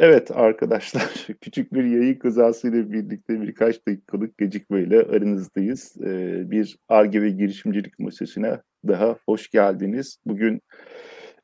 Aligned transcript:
Evet 0.00 0.30
arkadaşlar, 0.30 1.26
küçük 1.40 1.74
bir 1.74 1.84
yayın 1.84 2.14
kazasıyla 2.14 2.92
birlikte 2.92 3.42
birkaç 3.42 3.86
dakikalık 3.86 4.38
gecikmeyle 4.38 5.02
aranızdayız. 5.02 5.96
Ee, 6.02 6.50
bir 6.50 6.78
ARGE 6.88 7.22
ve 7.22 7.30
girişimcilik 7.30 7.98
masasına 7.98 8.62
daha 8.88 9.18
hoş 9.26 9.50
geldiniz. 9.50 10.18
Bugün 10.26 10.60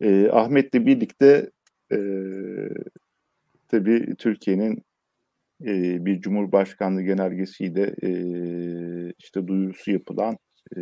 e, 0.01 0.29
Ahmet'le 0.29 0.75
birlikte 0.75 1.51
e, 1.93 1.99
tabii 3.69 4.15
Türkiye'nin 4.19 4.83
e, 5.65 6.05
bir 6.07 6.21
Cumhurbaşkanlığı 6.21 7.03
genelgesiyle 7.03 7.95
e, 8.03 8.11
işte 9.19 9.47
duyurusu 9.49 9.91
yapılan 9.91 10.37
e, 10.77 10.81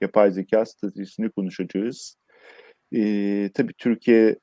yapay 0.00 0.32
zeka 0.32 0.66
stratejisini 0.66 1.30
konuşacağız. 1.30 2.16
E, 2.94 3.50
tabii 3.54 3.72
Türkiye 3.78 4.36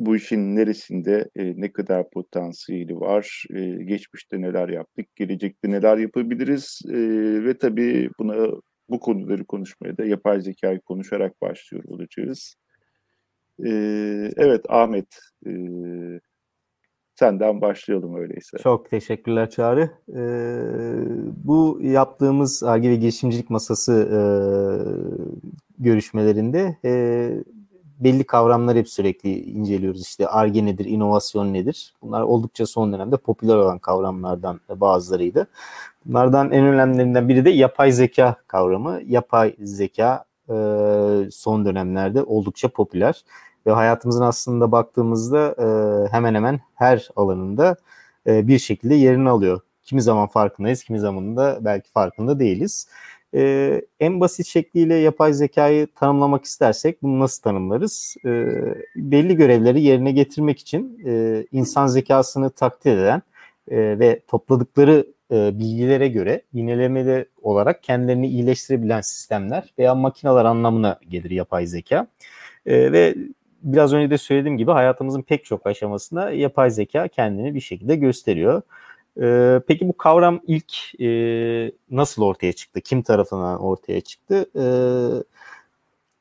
bu 0.00 0.16
işin 0.16 0.56
neresinde 0.56 1.30
e, 1.36 1.60
ne 1.60 1.72
kadar 1.72 2.10
potansiyeli 2.10 3.00
var, 3.00 3.44
e, 3.54 3.84
geçmişte 3.84 4.40
neler 4.40 4.68
yaptık, 4.68 5.16
gelecekte 5.16 5.70
neler 5.70 5.96
yapabiliriz 5.98 6.80
e, 6.88 6.98
ve 7.44 7.58
tabii 7.58 8.10
buna 8.18 8.46
bu 8.88 9.00
konuları 9.00 9.44
konuşmaya 9.44 9.98
da 9.98 10.04
yapay 10.04 10.40
zekayı 10.40 10.80
konuşarak 10.80 11.42
başlıyor 11.42 11.84
olacağız. 11.88 12.54
E, 13.64 13.70
evet 14.36 14.64
Ahmet, 14.68 15.06
e, 15.46 15.50
senden 17.14 17.60
başlayalım 17.60 18.16
öyleyse. 18.16 18.58
Çok 18.58 18.90
teşekkürler 18.90 19.50
Çağrı. 19.50 19.90
E, 20.08 20.22
bu 21.44 21.78
yaptığımız 21.82 22.62
ARGE 22.62 22.90
ve 22.90 22.96
girişimcilik 22.96 23.50
masası 23.50 23.92
e, 23.92 24.20
görüşmelerinde 25.78 26.76
e, 26.84 27.30
belli 28.00 28.24
kavramlar 28.24 28.76
hep 28.76 28.88
sürekli 28.88 29.42
inceliyoruz. 29.42 30.02
İşte 30.02 30.28
ARGE 30.28 30.64
nedir, 30.64 30.84
inovasyon 30.84 31.52
nedir? 31.52 31.94
Bunlar 32.02 32.22
oldukça 32.22 32.66
son 32.66 32.92
dönemde 32.92 33.16
popüler 33.16 33.56
olan 33.56 33.78
kavramlardan 33.78 34.60
bazılarıydı. 34.68 35.46
Bunlardan 36.06 36.52
en 36.52 36.64
önemlilerinden 36.64 37.28
biri 37.28 37.44
de 37.44 37.50
yapay 37.50 37.92
zeka 37.92 38.36
kavramı. 38.46 39.00
Yapay 39.06 39.56
zeka 39.58 40.24
e, 40.48 40.54
son 41.30 41.64
dönemlerde 41.64 42.22
oldukça 42.22 42.68
popüler 42.68 43.24
ve 43.66 43.70
hayatımızın 43.72 44.22
aslında 44.22 44.72
baktığımızda 44.72 45.54
e, 45.58 45.66
hemen 46.12 46.34
hemen 46.34 46.60
her 46.74 47.08
alanında 47.16 47.76
e, 48.26 48.48
bir 48.48 48.58
şekilde 48.58 48.94
yerini 48.94 49.28
alıyor. 49.28 49.60
Kimi 49.82 50.02
zaman 50.02 50.26
farkındayız, 50.26 50.84
kimi 50.84 50.98
zaman 50.98 51.36
da 51.36 51.58
belki 51.60 51.90
farkında 51.90 52.38
değiliz. 52.38 52.88
E, 53.34 53.82
en 54.00 54.20
basit 54.20 54.46
şekliyle 54.46 54.94
yapay 54.94 55.32
zekayı 55.32 55.86
tanımlamak 55.86 56.44
istersek 56.44 57.02
bunu 57.02 57.20
nasıl 57.20 57.42
tanımlarız? 57.42 58.16
E, 58.24 58.28
belli 58.96 59.36
görevleri 59.36 59.82
yerine 59.82 60.12
getirmek 60.12 60.58
için 60.58 61.02
e, 61.06 61.44
insan 61.52 61.86
zekasını 61.86 62.50
takdir 62.50 62.98
eden 62.98 63.22
e, 63.68 63.98
ve 63.98 64.20
topladıkları 64.28 65.06
e, 65.32 65.58
bilgilere 65.58 66.08
göre 66.08 66.42
yinelemeli 66.52 67.26
olarak 67.42 67.82
kendilerini 67.82 68.28
iyileştirebilen 68.28 69.00
sistemler 69.00 69.72
veya 69.78 69.94
makineler 69.94 70.44
anlamına 70.44 70.98
gelir 71.08 71.30
yapay 71.30 71.66
zeka. 71.66 72.06
E, 72.66 72.92
ve 72.92 73.14
biraz 73.62 73.92
önce 73.92 74.10
de 74.10 74.18
söylediğim 74.18 74.58
gibi 74.58 74.70
hayatımızın 74.70 75.22
pek 75.22 75.44
çok 75.44 75.66
aşamasında 75.66 76.30
yapay 76.30 76.70
zeka 76.70 77.08
kendini 77.08 77.54
bir 77.54 77.60
şekilde 77.60 77.96
gösteriyor. 77.96 78.62
Ee, 79.20 79.60
peki 79.68 79.88
bu 79.88 79.96
kavram 79.96 80.40
ilk 80.46 81.00
e, 81.00 81.08
nasıl 81.90 82.22
ortaya 82.22 82.52
çıktı? 82.52 82.80
Kim 82.80 83.02
tarafından 83.02 83.60
ortaya 83.60 84.00
çıktı? 84.00 84.46
Ee, 84.56 85.22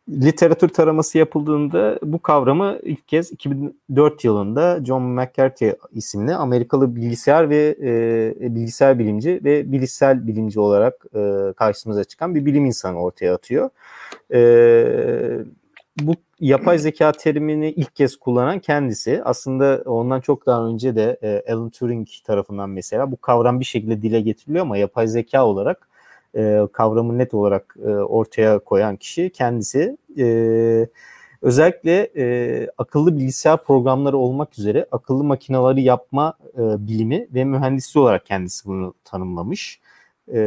literatür 0.09 0.69
taraması 0.69 1.17
yapıldığında 1.17 1.99
bu 2.03 2.19
kavramı 2.19 2.79
ilk 2.83 3.07
kez 3.07 3.31
2004 3.31 4.23
yılında 4.23 4.85
John 4.85 5.03
McCarthy 5.03 5.73
isimli 5.91 6.35
Amerikalı 6.35 6.95
bilgisayar 6.95 7.49
ve 7.49 7.75
e, 8.41 8.55
bilgisayar 8.55 8.99
bilimci 8.99 9.41
ve 9.43 9.71
bilişsel 9.71 10.27
bilimci 10.27 10.59
olarak 10.59 11.05
e, 11.15 11.53
karşımıza 11.57 12.03
çıkan 12.03 12.35
bir 12.35 12.45
bilim 12.45 12.65
insanı 12.65 13.01
ortaya 13.01 13.33
atıyor. 13.33 13.69
E, 14.33 14.39
bu 16.01 16.15
yapay 16.39 16.77
zeka 16.77 17.11
terimini 17.11 17.71
ilk 17.71 17.95
kez 17.95 18.15
kullanan 18.15 18.59
kendisi. 18.59 19.21
Aslında 19.25 19.83
ondan 19.85 20.21
çok 20.21 20.45
daha 20.45 20.65
önce 20.67 20.95
de 20.95 21.19
e, 21.21 21.53
Alan 21.53 21.69
Turing 21.69 22.07
tarafından 22.25 22.69
mesela 22.69 23.11
bu 23.11 23.17
kavram 23.17 23.59
bir 23.59 23.65
şekilde 23.65 24.01
dile 24.01 24.21
getiriliyor 24.21 24.65
ama 24.65 24.77
yapay 24.77 25.07
zeka 25.07 25.45
olarak 25.45 25.89
e, 26.35 26.59
kavramı 26.73 27.17
net 27.17 27.33
olarak 27.33 27.75
e, 27.85 27.89
ortaya 27.89 28.59
koyan 28.59 28.95
kişi 28.95 29.29
kendisi. 29.29 29.97
E, 30.17 30.87
özellikle 31.41 32.09
e, 32.15 32.67
akıllı 32.77 33.17
bilgisayar 33.17 33.63
programları 33.63 34.17
olmak 34.17 34.59
üzere 34.59 34.85
akıllı 34.91 35.23
makinaları 35.23 35.79
yapma 35.79 36.33
e, 36.53 36.87
bilimi 36.87 37.27
ve 37.33 37.45
mühendisi 37.45 37.99
olarak 37.99 38.25
kendisi 38.25 38.65
bunu 38.65 38.93
tanımlamış. 39.03 39.79
E, 40.33 40.39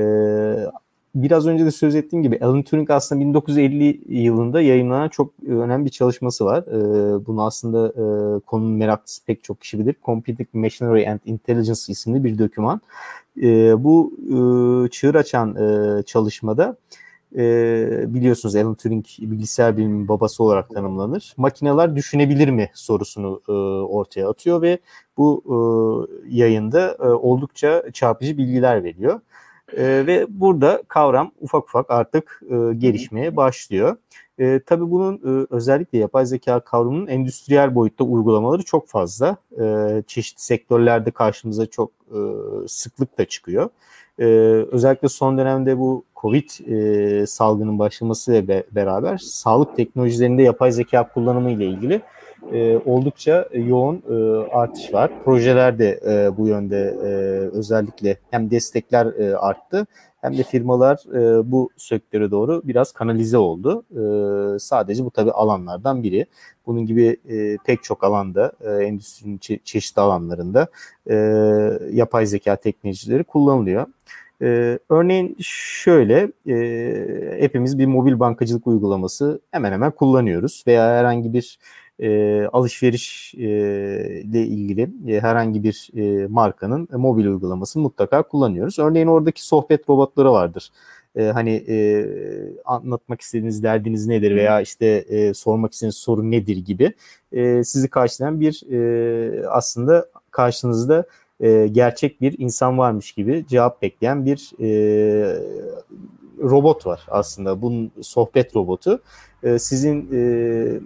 biraz 1.14 1.46
önce 1.46 1.64
de 1.64 1.70
söz 1.70 1.94
ettiğim 1.94 2.22
gibi 2.22 2.38
Alan 2.42 2.62
Turing 2.62 2.90
aslında 2.90 3.20
1950 3.20 4.00
yılında 4.08 4.60
yayınlanan 4.60 5.08
çok 5.08 5.32
önemli 5.46 5.84
bir 5.84 5.90
çalışması 5.90 6.44
var. 6.44 6.62
Ee, 6.62 7.26
bunu 7.26 7.44
aslında 7.44 7.88
e, 7.88 8.40
konunun 8.40 8.72
meraklısı 8.72 9.24
pek 9.24 9.44
çok 9.44 9.60
kişi 9.60 9.78
bilir. 9.78 9.94
Computing 10.04 10.48
Machinery 10.52 11.08
and 11.08 11.20
Intelligence 11.24 11.80
isimli 11.88 12.24
bir 12.24 12.38
doküman. 12.38 12.80
Ee, 13.42 13.84
bu 13.84 14.12
e, 14.22 14.88
çığır 14.88 15.14
açan 15.14 15.56
e, 15.56 16.02
çalışmada 16.02 16.76
biliyorsunuz 18.14 18.56
Alan 18.56 18.74
Turing 18.74 19.04
bilgisayar 19.18 19.76
biliminin 19.76 20.08
babası 20.08 20.44
olarak 20.44 20.70
tanımlanır. 20.70 21.34
Makineler 21.36 21.96
düşünebilir 21.96 22.48
mi 22.48 22.70
sorusunu 22.74 23.40
ortaya 23.88 24.28
atıyor 24.28 24.62
ve 24.62 24.78
bu 25.16 26.08
yayında 26.28 26.96
oldukça 27.22 27.82
çarpıcı 27.92 28.38
bilgiler 28.38 28.84
veriyor. 28.84 29.20
E, 29.76 30.06
ve 30.06 30.26
burada 30.28 30.82
kavram 30.88 31.32
ufak 31.40 31.64
ufak 31.64 31.90
artık 31.90 32.42
e, 32.50 32.74
gelişmeye 32.74 33.36
başlıyor. 33.36 33.96
E, 34.38 34.60
tabii 34.66 34.90
bunun 34.90 35.16
e, 35.16 35.46
özellikle 35.50 35.98
yapay 35.98 36.26
zeka 36.26 36.60
kavramının 36.60 37.06
endüstriyel 37.06 37.74
boyutta 37.74 38.04
uygulamaları 38.04 38.62
çok 38.62 38.88
fazla. 38.88 39.36
E, 39.60 40.02
çeşitli 40.06 40.42
sektörlerde 40.42 41.10
karşımıza 41.10 41.66
çok 41.66 41.90
e, 41.90 42.18
sıklıkla 42.68 43.24
çıkıyor. 43.24 43.68
E, 44.18 44.24
özellikle 44.72 45.08
son 45.08 45.38
dönemde 45.38 45.78
bu 45.78 46.04
Covid 46.16 46.50
e, 46.66 47.26
salgının 47.26 47.78
başlaması 47.78 48.34
ile 48.34 48.64
beraber 48.72 49.18
sağlık 49.18 49.76
teknolojilerinde 49.76 50.42
yapay 50.42 50.72
zeka 50.72 51.08
kullanımı 51.08 51.50
ile 51.50 51.66
ilgili 51.66 52.00
e, 52.50 52.76
oldukça 52.84 53.48
yoğun 53.54 54.02
e, 54.10 54.14
artış 54.50 54.94
var. 54.94 55.10
Projeler 55.24 55.78
de 55.78 56.00
e, 56.06 56.36
bu 56.36 56.48
yönde 56.48 56.96
e, 57.04 57.08
özellikle 57.58 58.16
hem 58.30 58.50
destekler 58.50 59.06
e, 59.06 59.36
arttı 59.36 59.86
hem 60.20 60.38
de 60.38 60.42
firmalar 60.42 60.96
e, 61.14 61.50
bu 61.52 61.70
sektöre 61.76 62.30
doğru 62.30 62.62
biraz 62.64 62.92
kanalize 62.92 63.38
oldu. 63.38 63.84
E, 63.90 64.58
sadece 64.58 65.04
bu 65.04 65.10
tabii 65.10 65.30
alanlardan 65.32 66.02
biri. 66.02 66.26
Bunun 66.66 66.86
gibi 66.86 67.16
e, 67.28 67.56
pek 67.66 67.82
çok 67.82 68.04
alanda, 68.04 68.52
e, 68.60 68.70
endüstrinin 68.70 69.38
çe- 69.38 69.60
çeşitli 69.64 70.00
alanlarında 70.00 70.66
e, 71.10 71.14
yapay 71.92 72.26
zeka 72.26 72.56
teknolojileri 72.56 73.24
kullanılıyor. 73.24 73.86
Ee, 74.42 74.78
örneğin 74.88 75.36
şöyle, 75.40 76.32
e, 76.48 77.36
hepimiz 77.40 77.78
bir 77.78 77.86
mobil 77.86 78.20
bankacılık 78.20 78.66
uygulaması 78.66 79.40
hemen 79.50 79.72
hemen 79.72 79.90
kullanıyoruz 79.90 80.64
veya 80.66 80.96
herhangi 80.98 81.32
bir 81.32 81.58
e, 82.02 82.46
alışveriş 82.52 83.34
e, 83.34 83.40
ile 84.24 84.46
ilgili 84.46 84.90
e, 85.08 85.20
herhangi 85.20 85.64
bir 85.64 85.90
e, 85.96 86.26
markanın 86.26 86.88
e, 86.92 86.96
mobil 86.96 87.26
uygulamasını 87.26 87.82
mutlaka 87.82 88.22
kullanıyoruz. 88.22 88.78
Örneğin 88.78 89.06
oradaki 89.06 89.46
sohbet 89.46 89.90
robotları 89.90 90.32
vardır. 90.32 90.70
E, 91.16 91.24
hani 91.24 91.64
e, 91.68 92.06
anlatmak 92.64 93.20
istediğiniz 93.20 93.62
derdiniz 93.62 94.06
nedir 94.06 94.36
veya 94.36 94.60
işte 94.60 94.86
e, 94.86 95.34
sormak 95.34 95.72
istediğiniz 95.72 95.96
soru 95.96 96.30
nedir 96.30 96.56
gibi 96.56 96.92
e, 97.32 97.64
sizi 97.64 97.88
karşılayan 97.88 98.40
bir 98.40 98.62
e, 98.72 99.46
aslında 99.48 100.06
karşınızda 100.30 101.06
e, 101.40 101.66
gerçek 101.66 102.20
bir 102.20 102.38
insan 102.38 102.78
varmış 102.78 103.12
gibi 103.12 103.44
cevap 103.48 103.82
bekleyen 103.82 104.26
bir 104.26 104.52
e, 104.60 105.38
robot 106.42 106.86
var 106.86 107.06
aslında. 107.08 107.62
Bunun 107.62 107.92
sohbet 108.00 108.56
robotu. 108.56 109.02
E, 109.42 109.58
sizin 109.58 110.08
e, 110.12 110.80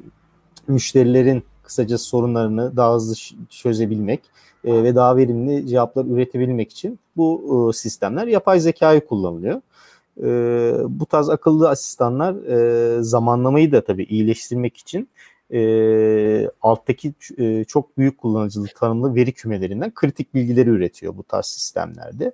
müşterilerin 0.69 1.43
kısaca 1.63 1.99
sorunlarını 1.99 2.77
daha 2.77 2.95
hızlı 2.95 3.37
çözebilmek 3.51 4.21
e, 4.65 4.83
ve 4.83 4.95
daha 4.95 5.17
verimli 5.17 5.67
cevaplar 5.67 6.05
üretebilmek 6.05 6.73
için 6.73 6.99
bu 7.17 7.71
e, 7.71 7.77
sistemler 7.77 8.27
yapay 8.27 8.61
zekayı 8.61 9.07
kullanılıyor. 9.07 9.61
E, 10.23 10.29
bu 10.89 11.07
tarz 11.07 11.29
akıllı 11.29 11.69
asistanlar 11.69 12.35
e, 12.35 13.03
zamanlamayı 13.03 13.73
da 13.73 13.85
tabii 13.85 14.05
iyileştirmek 14.05 14.77
için 14.77 15.09
e, 15.53 16.51
alttaki 16.63 17.15
e, 17.39 17.65
çok 17.65 17.99
büyük 17.99 18.19
kullanıcılık 18.19 18.77
tanımlı 18.77 19.15
veri 19.15 19.33
kümelerinden 19.33 19.95
kritik 19.95 20.35
bilgileri 20.35 20.71
üretiyor 20.71 21.17
bu 21.17 21.23
tarz 21.23 21.47
sistemlerde. 21.47 22.33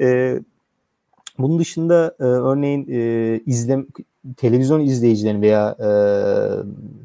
E, 0.00 0.38
bunun 1.38 1.58
dışında 1.58 2.16
e, 2.20 2.22
örneğin 2.22 2.86
e, 2.90 3.40
izlem 3.46 3.86
televizyon 4.36 4.80
izleyicilerinin 4.80 5.42
veya 5.42 5.76
e, 5.80 5.88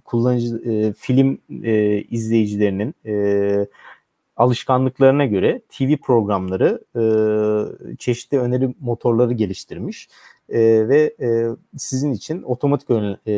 kullanıcı 0.05 0.57
e, 0.71 0.93
film 0.93 1.39
e, 1.63 2.01
izleyicilerinin 2.01 2.95
e, 3.05 3.67
alışkanlıklarına 4.37 5.25
göre 5.25 5.61
TV 5.69 5.97
programları 5.97 6.81
e, 6.95 7.03
çeşitli 7.95 8.39
öneri 8.39 8.75
motorları 8.79 9.33
geliştirmiş 9.33 10.09
e, 10.49 10.59
ve 10.87 11.15
e, 11.21 11.47
sizin 11.77 12.13
için 12.13 12.43
otomatik 12.43 12.89
e, 13.25 13.31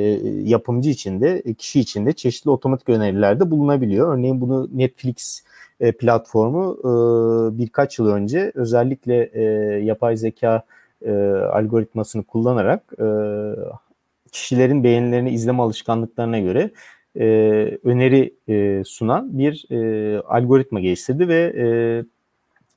yapımcı 0.44 0.90
için 0.90 1.22
de 1.22 1.44
kişi 1.58 1.80
için 1.80 2.06
de 2.06 2.14
çeşitli 2.14 2.50
otomatik 2.50 2.90
önerilerde 2.90 3.52
bulunabiliyor. 3.52 4.18
Örneğin 4.18 4.42
bunu 4.42 4.70
Netflix 4.74 5.44
e, 5.80 5.92
platformu 5.92 6.78
e, 6.80 7.58
birkaç 7.58 8.00
yıl 8.00 8.08
önce 8.08 8.52
özellikle 8.56 9.30
e, 9.34 9.44
yapay 9.84 10.18
zeka 10.18 10.64
e, 11.06 11.12
algoritmasını 11.52 12.24
kullanarak 12.24 12.94
e, 13.00 13.06
kişilerin 14.32 14.84
beğenilerini 14.84 15.32
izleme 15.32 15.64
alışkanlıklarına 15.64 16.40
göre 16.40 16.72
e, 17.20 17.26
öneri 17.84 18.34
e, 18.50 18.84
sunan 18.86 19.38
bir 19.38 19.66
e, 19.72 20.20
algoritma 20.20 20.80
geliştirdi 20.80 21.28
ve 21.28 21.54
e, 21.58 21.66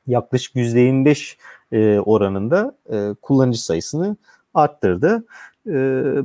yaklaşık 0.07 0.57
%25 0.57 1.37
e, 1.73 2.01
oranında 2.01 2.77
e, 2.93 3.15
kullanıcı 3.23 3.65
sayısını 3.65 4.17
arttırdı. 4.55 5.25
E, 5.67 5.73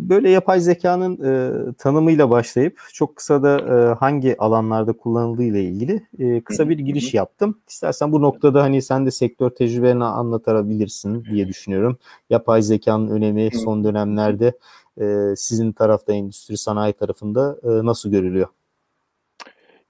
böyle 0.09 0.29
yapay 0.29 0.59
zekanın 0.59 1.19
e, 1.23 1.73
tanımıyla 1.73 2.29
başlayıp 2.29 2.79
çok 2.93 3.15
kısa 3.15 3.43
da 3.43 3.59
e, 3.59 3.93
hangi 3.93 4.37
alanlarda 4.37 4.93
kullanıldığı 4.93 5.43
ile 5.43 5.63
ilgili 5.63 6.07
e, 6.19 6.41
kısa 6.41 6.69
bir 6.69 6.79
giriş 6.79 7.13
yaptım. 7.13 7.59
İstersen 7.67 8.11
bu 8.11 8.21
noktada 8.21 8.63
hani 8.63 8.81
sen 8.81 9.05
de 9.05 9.11
sektör 9.11 9.49
tecrübelerini 9.49 10.03
anlatabilirsin 10.03 11.25
diye 11.25 11.47
düşünüyorum. 11.47 11.97
Yapay 12.29 12.61
zekanın 12.61 13.09
önemi 13.09 13.49
son 13.53 13.83
dönemlerde 13.83 14.53
e, 15.01 15.33
sizin 15.35 15.71
tarafta 15.71 16.13
endüstri 16.13 16.57
sanayi 16.57 16.93
tarafında 16.93 17.57
e, 17.63 17.67
nasıl 17.67 18.11
görülüyor? 18.11 18.47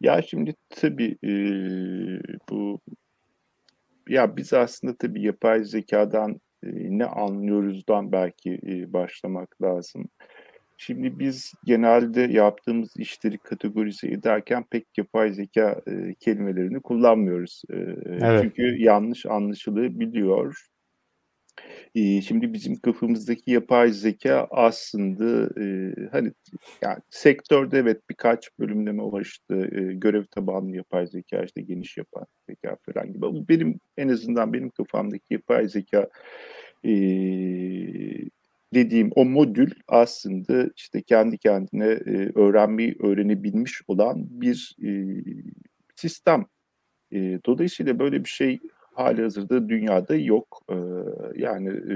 Ya 0.01 0.21
şimdi 0.21 0.55
tabii 0.69 1.17
e, 1.23 1.31
bu 2.49 2.79
ya 4.09 4.37
biz 4.37 4.53
aslında 4.53 4.95
tabii 4.95 5.21
yapay 5.21 5.63
zekadan 5.63 6.41
ne 6.63 7.05
anlıyoruzdan 7.05 8.11
belki 8.11 8.59
e, 8.67 8.93
başlamak 8.93 9.61
lazım. 9.61 10.09
Şimdi 10.77 11.19
biz 11.19 11.53
genelde 11.65 12.21
yaptığımız 12.21 12.97
işleri 12.97 13.37
kategorize 13.37 14.07
ederken 14.07 14.63
pek 14.71 14.85
yapay 14.97 15.33
zeka 15.33 15.81
e, 15.87 16.13
kelimelerini 16.19 16.81
kullanmıyoruz. 16.81 17.61
E, 17.69 17.75
evet. 18.05 18.41
Çünkü 18.41 18.81
yanlış 18.81 19.25
anlaşılabiliyor. 19.25 20.69
Şimdi 21.95 22.53
bizim 22.53 22.75
kafamızdaki 22.75 23.51
yapay 23.51 23.91
zeka 23.91 24.47
aslında 24.51 25.49
hani 26.11 26.31
yani 26.81 26.99
sektörde 27.09 27.77
evet 27.77 28.01
birkaç 28.09 28.59
bölümleme 28.59 29.01
ulaştı. 29.01 29.55
E, 29.55 29.93
görev 29.93 30.23
tabanlı 30.23 30.75
yapay 30.75 31.07
zeka 31.07 31.43
işte 31.43 31.61
geniş 31.61 31.97
yapay 31.97 32.23
zeka 32.49 32.77
falan 32.85 33.13
gibi. 33.13 33.25
Ama 33.25 33.49
benim 33.49 33.79
en 33.97 34.09
azından 34.09 34.53
benim 34.53 34.69
kafamdaki 34.69 35.33
yapay 35.33 35.67
zeka 35.67 36.09
dediğim 38.73 39.11
o 39.15 39.25
modül 39.25 39.71
aslında 39.87 40.69
işte 40.75 41.01
kendi 41.01 41.37
kendine 41.37 41.85
e, 41.85 42.31
öğrenmeyi 42.35 42.95
öğrenebilmiş 42.99 43.81
olan 43.87 44.27
bir 44.41 44.75
sistem. 45.95 46.45
Dolayısıyla 47.45 47.99
böyle 47.99 48.23
bir 48.23 48.29
şey 48.29 48.59
hali 48.99 49.21
hazırda 49.21 49.69
dünyada 49.69 50.15
yok. 50.15 50.61
E, 50.69 50.75
yani 51.35 51.69
e, 51.69 51.95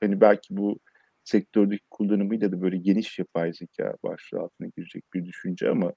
hani 0.00 0.20
belki 0.20 0.56
bu 0.56 0.78
sektördeki 1.24 1.84
kullanımıyla 1.90 2.52
da 2.52 2.62
böyle 2.62 2.76
geniş 2.76 3.18
yapay 3.18 3.52
zeka 3.52 3.94
başlığı 4.02 4.40
altına 4.40 4.68
girecek 4.76 5.04
bir 5.14 5.26
düşünce 5.26 5.70
ama 5.70 5.92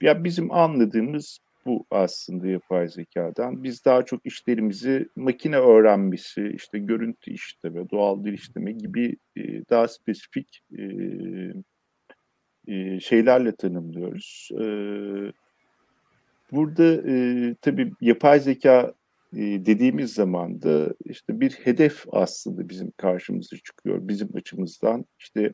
ya 0.00 0.24
bizim 0.24 0.52
anladığımız 0.52 1.38
bu 1.66 1.86
aslında 1.90 2.46
yapay 2.46 2.88
zekadan. 2.88 3.64
Biz 3.64 3.84
daha 3.84 4.04
çok 4.04 4.26
işlerimizi 4.26 5.08
makine 5.16 5.56
öğrenmesi, 5.56 6.52
işte 6.54 6.78
görüntü 6.78 7.30
işleme, 7.30 7.90
doğal 7.90 8.24
dil 8.24 8.32
işleme 8.32 8.72
gibi 8.72 9.16
e, 9.36 9.42
daha 9.70 9.88
spesifik 9.88 10.62
e, 10.78 10.82
e, 12.66 13.00
şeylerle 13.00 13.56
tanımlıyoruz. 13.56 14.48
E, 14.52 14.64
burada 16.52 17.10
e, 17.10 17.54
tabii 17.60 17.92
yapay 18.00 18.40
zeka 18.40 18.94
dediğimiz 19.36 20.14
zaman 20.14 20.62
da 20.62 20.94
işte 21.04 21.40
bir 21.40 21.50
hedef 21.50 22.04
aslında 22.12 22.68
bizim 22.68 22.90
karşımıza 22.96 23.56
çıkıyor 23.56 24.08
bizim 24.08 24.28
açımızdan. 24.36 25.04
İşte 25.18 25.52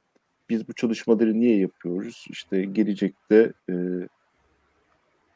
biz 0.51 0.69
bu 0.69 0.73
çalışmaları 0.73 1.41
niye 1.41 1.59
yapıyoruz? 1.59 2.25
İşte 2.31 2.65
gelecekte 2.65 3.53
e, 3.71 3.75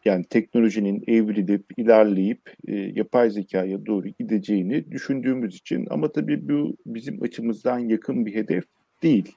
yani 0.05 0.25
teknolojinin 0.25 1.05
evrilip 1.07 1.65
ilerleyip 1.77 2.55
e, 2.69 2.75
yapay 2.75 3.31
zekaya 3.31 3.87
doğru 3.87 4.09
gideceğini 4.09 4.91
düşündüğümüz 4.91 5.57
için 5.57 5.87
ama 5.91 6.13
tabii 6.13 6.49
bu 6.49 6.77
bizim 6.87 7.23
açımızdan 7.23 7.79
yakın 7.79 8.27
bir 8.27 8.35
hedef 8.35 8.65
değil. 9.03 9.33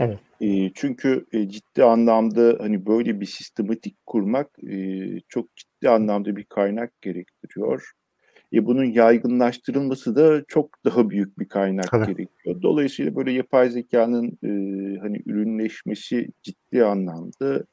Evet. 0.00 0.18
E, 0.40 0.70
çünkü 0.74 1.26
e, 1.32 1.48
ciddi 1.48 1.84
anlamda 1.84 2.56
hani 2.60 2.86
böyle 2.86 3.20
bir 3.20 3.26
sistematik 3.26 4.06
kurmak 4.06 4.48
e, 4.70 5.06
çok 5.28 5.56
ciddi 5.56 5.88
anlamda 5.88 6.36
bir 6.36 6.44
kaynak 6.44 7.02
gerektiriyor. 7.02 7.92
E, 8.52 8.66
bunun 8.66 8.84
yaygınlaştırılması 8.84 10.16
da 10.16 10.44
çok 10.48 10.84
daha 10.84 11.10
büyük 11.10 11.38
bir 11.38 11.48
kaynak 11.48 11.90
Tabii. 11.90 12.06
gerekiyor. 12.06 12.62
Dolayısıyla 12.62 13.16
böyle 13.16 13.32
yapay 13.32 13.70
zekanın 13.70 14.26
e, 14.26 14.48
hani 14.98 15.22
ürünleşmesi 15.26 16.28
ciddi 16.42 16.84
anlamda 16.84 17.64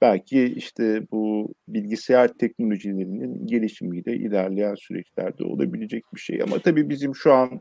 belki 0.00 0.44
işte 0.44 1.06
bu 1.12 1.54
bilgisayar 1.68 2.28
teknolojilerinin 2.28 3.46
gelişimiyle 3.46 4.16
ilerleyen 4.16 4.74
süreçlerde 4.74 5.44
olabilecek 5.44 6.04
bir 6.14 6.20
şey. 6.20 6.42
Ama 6.42 6.58
tabii 6.58 6.88
bizim 6.88 7.14
şu 7.14 7.32
an 7.32 7.60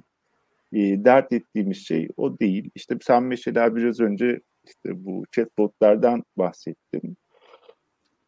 e, 0.74 0.80
dert 0.80 1.34
ettiğimiz 1.34 1.78
şey 1.78 2.08
o 2.18 2.40
değil. 2.40 2.70
İşte 2.76 2.96
sen 3.02 3.24
mesela 3.24 3.76
biraz 3.76 4.00
önce 4.00 4.42
işte 4.66 5.06
bu 5.06 5.24
chatbotlardan 5.32 6.24
bahsettin. 6.38 7.18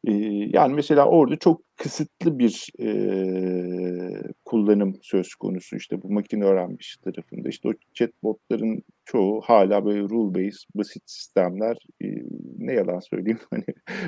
E, 0.08 0.14
yani 0.54 0.74
mesela 0.74 1.06
orada 1.06 1.36
çok 1.36 1.62
kısıtlı 1.78 2.40
bir 2.40 2.68
e, 2.80 2.88
kullanım 4.46 5.00
söz 5.02 5.36
konusu 5.36 5.76
işte 5.76 6.02
bu 6.02 6.12
makine 6.12 6.46
öğrenmiş 6.46 6.98
tarafında. 6.98 7.50
İşte 7.50 7.70
o 7.70 7.74
chatbotların 7.94 8.84
çoğu 9.06 9.42
hala 9.42 9.86
böyle 9.86 10.02
rule 10.02 10.34
based 10.34 10.70
basit 10.76 11.04
sistemler. 11.06 11.78
E, 12.04 12.08
ne 12.58 12.74
yalan 12.74 13.00
söyleyeyim 13.00 13.40
hani 13.50 13.66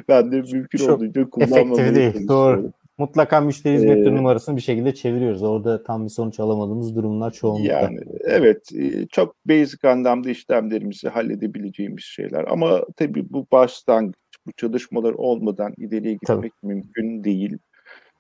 ben 0.08 0.32
de 0.32 0.42
mümkün 0.42 0.78
Çok 0.78 0.90
olduğunca 0.90 1.30
kullanmamaya 1.30 1.96
değil. 1.96 2.28
Doğru. 2.28 2.72
Mutlaka 2.98 3.42
müşteri 3.42 3.76
hizmetleri 3.76 4.10
ee, 4.10 4.16
numarasını 4.16 4.56
bir 4.56 4.62
şekilde 4.62 4.94
çeviriyoruz. 4.94 5.44
Orada 5.44 5.84
tam 5.84 6.06
bir 6.06 6.10
sonuç 6.10 6.40
alamadığımız 6.40 6.96
durumlar 6.96 7.32
çoğunlukla. 7.32 7.74
Yani 7.74 8.00
evet 8.24 8.70
çok 9.12 9.36
basic 9.48 9.88
anlamda 9.88 10.30
işlemlerimizi 10.30 11.10
halledebileceğimiz 11.10 12.04
şeyler. 12.04 12.46
Ama 12.48 12.86
tabii 12.96 13.30
bu 13.30 13.48
başlangıç, 13.52 14.16
bu 14.48 14.52
çalışmalar 14.52 15.14
olmadan 15.14 15.74
ileriye 15.78 16.14
gitmek 16.14 16.52
tabii. 16.62 16.74
mümkün 16.74 17.24
değil. 17.24 17.58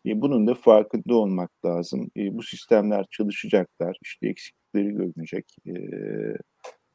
E, 0.05 0.21
bunun 0.21 0.47
da 0.47 0.55
farkında 0.55 1.15
olmak 1.15 1.65
lazım. 1.65 2.11
E, 2.17 2.33
bu 2.33 2.43
sistemler 2.43 3.05
çalışacaklar, 3.11 3.97
işte 4.01 4.27
eksiklikleri 4.27 4.91
görünecek. 4.91 5.45
E, 5.67 5.73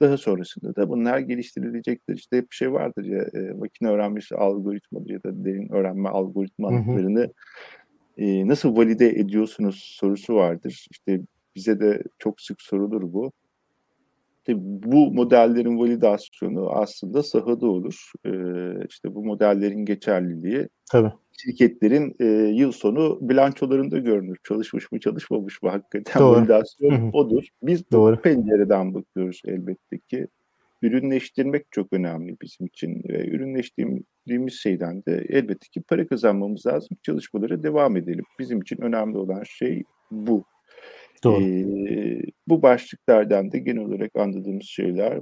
daha 0.00 0.16
sonrasında 0.16 0.76
da 0.76 0.88
bunlar 0.88 1.18
geliştirilecektir. 1.18 2.14
İşte 2.16 2.36
hep 2.36 2.50
bir 2.50 2.56
şey 2.56 2.72
vardır 2.72 3.04
ya, 3.04 3.22
e, 3.34 3.52
makine 3.52 3.88
öğrenmesi 3.88 4.36
algoritmaları 4.36 5.12
ya 5.12 5.22
da 5.22 5.44
derin 5.44 5.72
öğrenme 5.72 6.08
algoritmalarını 6.08 7.32
e, 8.16 8.48
nasıl 8.48 8.76
valide 8.76 9.08
ediyorsunuz 9.08 9.96
sorusu 9.98 10.34
vardır. 10.34 10.86
İşte 10.90 11.20
bize 11.54 11.80
de 11.80 12.02
çok 12.18 12.40
sık 12.40 12.62
sorulur 12.62 13.12
bu. 13.12 13.32
İşte 14.48 14.60
bu 14.64 15.12
modellerin 15.12 15.78
validasyonu 15.78 16.70
aslında 16.70 17.22
sahada 17.22 17.66
olur. 17.66 18.12
E, 18.26 18.30
işte 18.88 19.14
bu 19.14 19.24
modellerin 19.24 19.84
geçerliliği 19.84 20.68
Tabii 20.92 21.12
şirketlerin 21.38 22.16
e, 22.20 22.24
yıl 22.54 22.72
sonu 22.72 23.18
bilançolarında 23.20 23.98
görünür. 23.98 24.38
Çalışmış 24.44 24.92
mı 24.92 25.00
çalışmamış 25.00 25.62
mı 25.62 25.70
hakikaten 25.70 26.22
Doğru. 26.22 26.36
validasyon 26.36 27.10
odur. 27.12 27.48
Biz 27.62 27.90
Doğru. 27.92 28.16
bu 28.16 28.20
pencereden 28.20 28.94
bakıyoruz 28.94 29.42
elbette 29.46 29.98
ki. 29.98 30.26
Ürünleştirmek 30.82 31.66
çok 31.70 31.92
önemli 31.92 32.36
bizim 32.42 32.66
için 32.66 33.02
ve 33.08 33.28
ürünleştirdiğimiz 33.28 34.54
şeyden 34.54 35.02
de 35.04 35.26
elbette 35.28 35.66
ki 35.72 35.82
para 35.88 36.06
kazanmamız 36.06 36.66
lazım. 36.66 36.96
Çalışmalara 37.02 37.62
devam 37.62 37.96
edelim. 37.96 38.24
Bizim 38.38 38.60
için 38.60 38.80
önemli 38.80 39.18
olan 39.18 39.42
şey 39.42 39.82
bu. 40.10 40.44
Doğru. 41.24 41.42
Ee, 41.42 42.22
bu 42.48 42.62
başlıklardan 42.62 43.52
da 43.52 43.56
genel 43.56 43.84
olarak 43.84 44.16
anladığımız 44.16 44.66
şeyler 44.66 45.20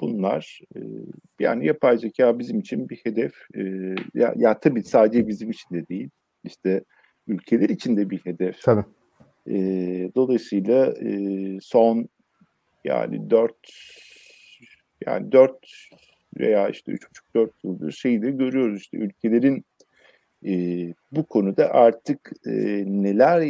bunlar. 0.00 0.60
E, 0.76 0.80
yani 1.40 1.66
yapay 1.66 1.98
zeka 1.98 2.38
bizim 2.38 2.60
için 2.60 2.88
bir 2.88 3.00
hedef. 3.04 3.32
E, 3.54 3.60
ya, 4.14 4.34
ya 4.36 4.60
tabii 4.60 4.82
sadece 4.82 5.28
bizim 5.28 5.50
için 5.50 5.74
de 5.74 5.88
değil. 5.88 6.10
İşte 6.44 6.84
ülkeler 7.26 7.68
için 7.68 7.96
de 7.96 8.10
bir 8.10 8.18
hedef. 8.18 8.62
Tabii. 8.62 8.84
E, 9.46 9.56
dolayısıyla 10.14 10.86
e, 10.86 11.10
son 11.60 12.08
yani 12.84 13.30
dört 13.30 13.70
yani 15.06 15.32
dört 15.32 15.66
veya 16.38 16.68
işte 16.68 16.92
üç 16.92 17.10
buçuk 17.10 17.34
dört 17.34 17.64
yıldır 17.64 17.92
şeyi 17.92 18.22
de 18.22 18.30
görüyoruz 18.30 18.80
işte 18.80 18.96
ülkelerin 18.96 19.64
e, 20.46 20.52
bu 21.12 21.26
konuda 21.26 21.70
artık 21.70 22.32
e, 22.46 22.50
neler 22.86 23.40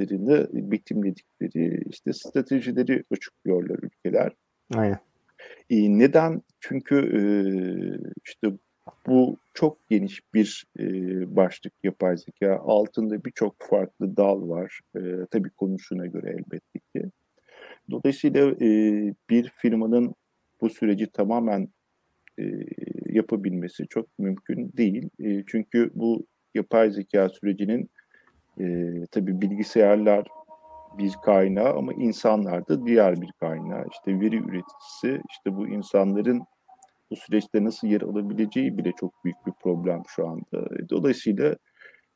yapacaklarını 0.00 0.48
bitimledikleri 0.52 1.82
işte 1.90 2.12
stratejileri 2.12 3.04
açıklıyorlar 3.10 3.78
ülkeler. 3.82 4.32
Aynen. 4.74 4.98
E, 5.70 5.98
neden? 5.98 6.42
Çünkü 6.60 6.94
e, 6.96 7.22
işte 8.24 8.48
bu 9.06 9.36
çok 9.54 9.88
geniş 9.88 10.20
bir 10.34 10.64
e, 10.78 10.86
başlık 11.36 11.72
yapay 11.82 12.16
zeka. 12.16 12.58
Altında 12.64 13.24
birçok 13.24 13.56
farklı 13.58 14.16
dal 14.16 14.48
var. 14.48 14.80
E, 14.96 15.00
tabii 15.30 15.50
konusuna 15.50 16.06
göre 16.06 16.30
elbette 16.30 16.78
ki. 16.94 17.10
Dolayısıyla 17.90 18.50
e, 18.50 18.68
bir 19.30 19.52
firmanın 19.56 20.14
bu 20.60 20.70
süreci 20.70 21.06
tamamen 21.06 21.68
e, 22.38 22.44
yapabilmesi 23.06 23.86
çok 23.88 24.18
mümkün 24.18 24.72
değil. 24.76 25.08
E, 25.20 25.44
çünkü 25.46 25.90
bu 25.94 26.26
yapay 26.54 26.90
zeka 26.90 27.28
sürecinin 27.28 27.90
e, 28.60 28.64
tabii 29.10 29.40
bilgisayarlar 29.40 30.26
bir 30.98 31.12
kaynağı 31.24 31.76
ama 31.76 31.92
insanlar 31.92 32.68
da 32.68 32.86
diğer 32.86 33.20
bir 33.20 33.32
kaynağı. 33.40 33.84
İşte 33.92 34.20
veri 34.20 34.36
üreticisi, 34.36 35.22
işte 35.30 35.56
bu 35.56 35.68
insanların 35.68 36.44
bu 37.10 37.16
süreçte 37.16 37.64
nasıl 37.64 37.88
yer 37.88 38.00
alabileceği 38.00 38.78
bile 38.78 38.92
çok 38.92 39.24
büyük 39.24 39.46
bir 39.46 39.52
problem 39.52 40.02
şu 40.08 40.28
anda. 40.28 40.88
Dolayısıyla 40.90 41.56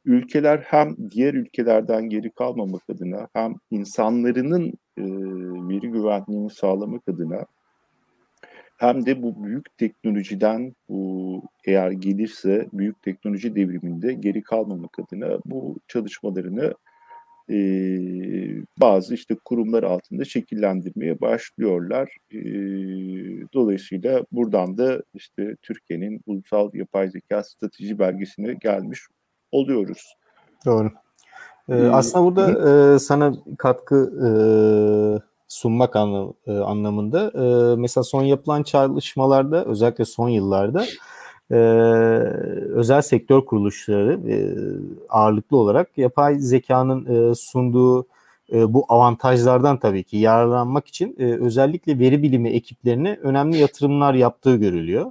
ülkeler 0.05 0.59
hem 0.59 0.97
diğer 1.11 1.35
ülkelerden 1.35 2.09
geri 2.09 2.31
kalmamak 2.31 2.83
adına 2.91 3.29
hem 3.33 3.55
insanlarının 3.71 4.67
e, 4.97 5.03
veri 5.69 5.91
güvenliğini 5.91 6.51
sağlamak 6.51 7.09
adına 7.09 7.47
hem 8.79 9.07
de 9.07 9.23
bu 9.23 9.45
büyük 9.45 9.79
teknolojiden 9.79 10.75
bu 10.89 11.43
eğer 11.65 11.91
gelirse 11.91 12.69
büyük 12.73 13.03
teknoloji 13.03 13.55
devriminde 13.55 14.13
geri 14.13 14.43
kalmamak 14.43 14.99
adına 14.99 15.39
bu 15.47 15.77
çalışmalarını 15.89 16.75
e, 17.51 17.59
bazı 18.81 19.15
işte 19.15 19.37
kurumlar 19.45 19.83
altında 19.83 20.25
şekillendirmeye 20.25 21.21
başlıyorlar. 21.21 22.17
E, 22.33 22.41
dolayısıyla 23.55 24.25
buradan 24.33 24.79
da 24.79 25.03
işte 25.15 25.57
Türkiye'nin 25.63 26.21
ulusal 26.27 26.75
yapay 26.75 27.11
zeka 27.11 27.43
strateji 27.43 27.99
belgesine 27.99 28.55
gelmiş 28.55 29.01
oluyoruz. 29.53 30.15
Doğru. 30.67 30.91
Ee, 31.69 31.87
aslında 31.87 32.25
burada 32.25 32.95
e, 32.95 32.99
sana 32.99 33.35
katkı 33.59 34.13
e, 34.25 34.29
sunmak 35.49 35.97
e, 35.97 36.53
anlamında 36.53 37.33
e, 37.35 37.77
mesela 37.77 38.05
son 38.05 38.23
yapılan 38.23 38.63
çalışmalarda 38.63 39.65
özellikle 39.65 40.05
son 40.05 40.29
yıllarda 40.29 40.87
e, 41.51 41.57
özel 42.75 43.03
sektör 43.03 43.45
kuruluşları 43.45 44.21
ağırlıklı 45.09 45.57
olarak 45.57 45.99
yapay 45.99 46.39
zekanın 46.39 47.33
sunduğu 47.33 48.07
bu 48.53 48.85
avantajlardan 48.89 49.79
tabii 49.79 50.05
ki 50.05 50.17
yararlanmak 50.17 50.89
için 50.89 51.17
özellikle 51.19 51.99
veri 51.99 52.23
bilimi 52.23 52.49
ekiplerine 52.49 53.19
önemli 53.23 53.57
yatırımlar 53.57 54.15
yaptığı 54.15 54.57
görülüyor. 54.57 55.11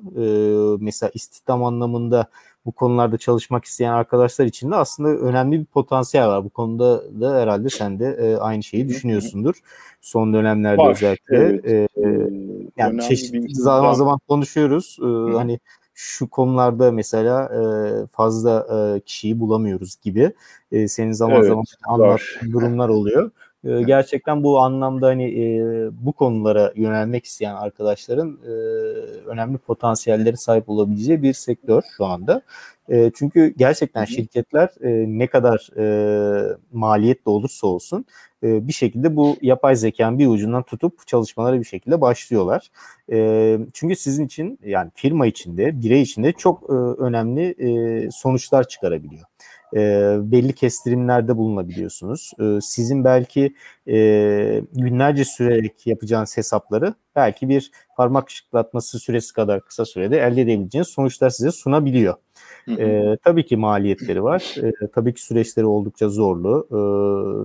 Mesela 0.81 1.11
istihdam 1.13 1.63
anlamında 1.63 2.27
bu 2.67 2.71
konularda 2.71 3.17
çalışmak 3.17 3.65
isteyen 3.65 3.93
arkadaşlar 3.93 4.45
için 4.45 4.71
de 4.71 4.75
aslında 4.75 5.09
önemli 5.09 5.59
bir 5.59 5.65
potansiyel 5.65 6.27
var. 6.27 6.43
Bu 6.43 6.49
konuda 6.49 7.03
da 7.21 7.39
herhalde 7.41 7.69
sen 7.69 7.99
de 7.99 8.17
e, 8.19 8.35
aynı 8.35 8.63
şeyi 8.63 8.87
düşünüyorsundur. 8.87 9.55
Son 10.01 10.33
dönemlerde 10.33 10.81
var, 10.81 10.91
özellikle. 10.91 11.37
Evet. 11.37 11.89
E, 11.97 12.29
yani 12.77 13.01
çeşitli 13.01 13.55
zaman 13.55 13.93
zaman 13.93 14.19
konuşuyoruz. 14.27 14.97
E, 15.01 15.33
hani 15.37 15.59
şu 15.93 16.29
konularda 16.29 16.91
mesela 16.91 17.45
e, 17.45 17.61
fazla 18.07 18.67
e, 18.71 18.99
kişiyi 18.99 19.39
bulamıyoruz 19.39 19.95
gibi. 20.01 20.33
E, 20.71 20.87
senin 20.87 21.11
zaman 21.11 21.37
evet, 21.37 21.47
zaman 21.47 21.63
anlattığın 21.87 22.53
durumlar 22.53 22.89
oluyor. 22.89 23.31
E, 23.67 23.83
gerçekten 23.83 24.43
bu 24.43 24.59
anlamda 24.59 25.07
hani 25.07 25.23
e, 25.23 25.61
bu 26.05 26.13
konulara 26.13 26.73
yönelmek 26.75 27.25
isteyen 27.25 27.55
arkadaşların 27.55 28.39
e, 28.45 28.49
önemli 29.25 29.57
potansiyelleri 29.57 30.37
sahip 30.37 30.69
olabileceği 30.69 31.23
bir 31.23 31.33
sektör 31.33 31.81
şu 31.97 32.05
anda. 32.05 32.41
E, 32.89 33.11
çünkü 33.15 33.53
gerçekten 33.57 34.05
şirketler 34.05 34.69
e, 34.81 35.05
ne 35.19 35.27
kadar 35.27 35.69
e, 35.77 36.57
maliyetli 36.71 37.29
olursa 37.29 37.67
olsun 37.67 38.05
e, 38.43 38.67
bir 38.67 38.73
şekilde 38.73 39.15
bu 39.15 39.37
yapay 39.41 39.75
zekanın 39.75 40.19
bir 40.19 40.27
ucundan 40.27 40.63
tutup 40.63 41.07
çalışmalara 41.07 41.59
bir 41.59 41.65
şekilde 41.65 42.01
başlıyorlar. 42.01 42.71
E, 43.11 43.57
çünkü 43.73 43.95
sizin 43.95 44.25
için 44.25 44.59
yani 44.65 44.91
firma 44.95 45.27
içinde, 45.27 45.81
birey 45.81 46.01
içinde 46.01 46.31
çok 46.31 46.63
e, 46.69 46.73
önemli 46.73 47.55
e, 47.59 48.11
sonuçlar 48.11 48.67
çıkarabiliyor 48.67 49.23
e, 49.75 50.15
belli 50.21 50.53
kestirimlerde 50.53 51.37
bulunabiliyorsunuz. 51.37 52.31
E, 52.39 52.61
sizin 52.61 53.03
belki 53.03 53.55
e, 53.87 54.61
günlerce 54.73 55.25
sürerek 55.25 55.87
yapacağınız 55.87 56.37
hesapları 56.37 56.93
belki 57.15 57.49
bir 57.49 57.71
parmak 57.97 58.29
şıklatması 58.29 58.99
süresi 58.99 59.33
kadar 59.33 59.61
kısa 59.61 59.85
sürede 59.85 60.19
elde 60.19 60.41
edebileceğiniz 60.41 60.87
sonuçlar 60.87 61.29
size 61.29 61.51
sunabiliyor. 61.51 62.15
E, 62.69 63.17
tabii 63.23 63.45
ki 63.45 63.57
maliyetleri 63.57 64.23
var. 64.23 64.55
E, 64.63 64.87
tabii 64.87 65.13
ki 65.13 65.23
süreçleri 65.23 65.65
oldukça 65.65 66.09
zorlu. 66.09 66.67
E, 66.71 66.79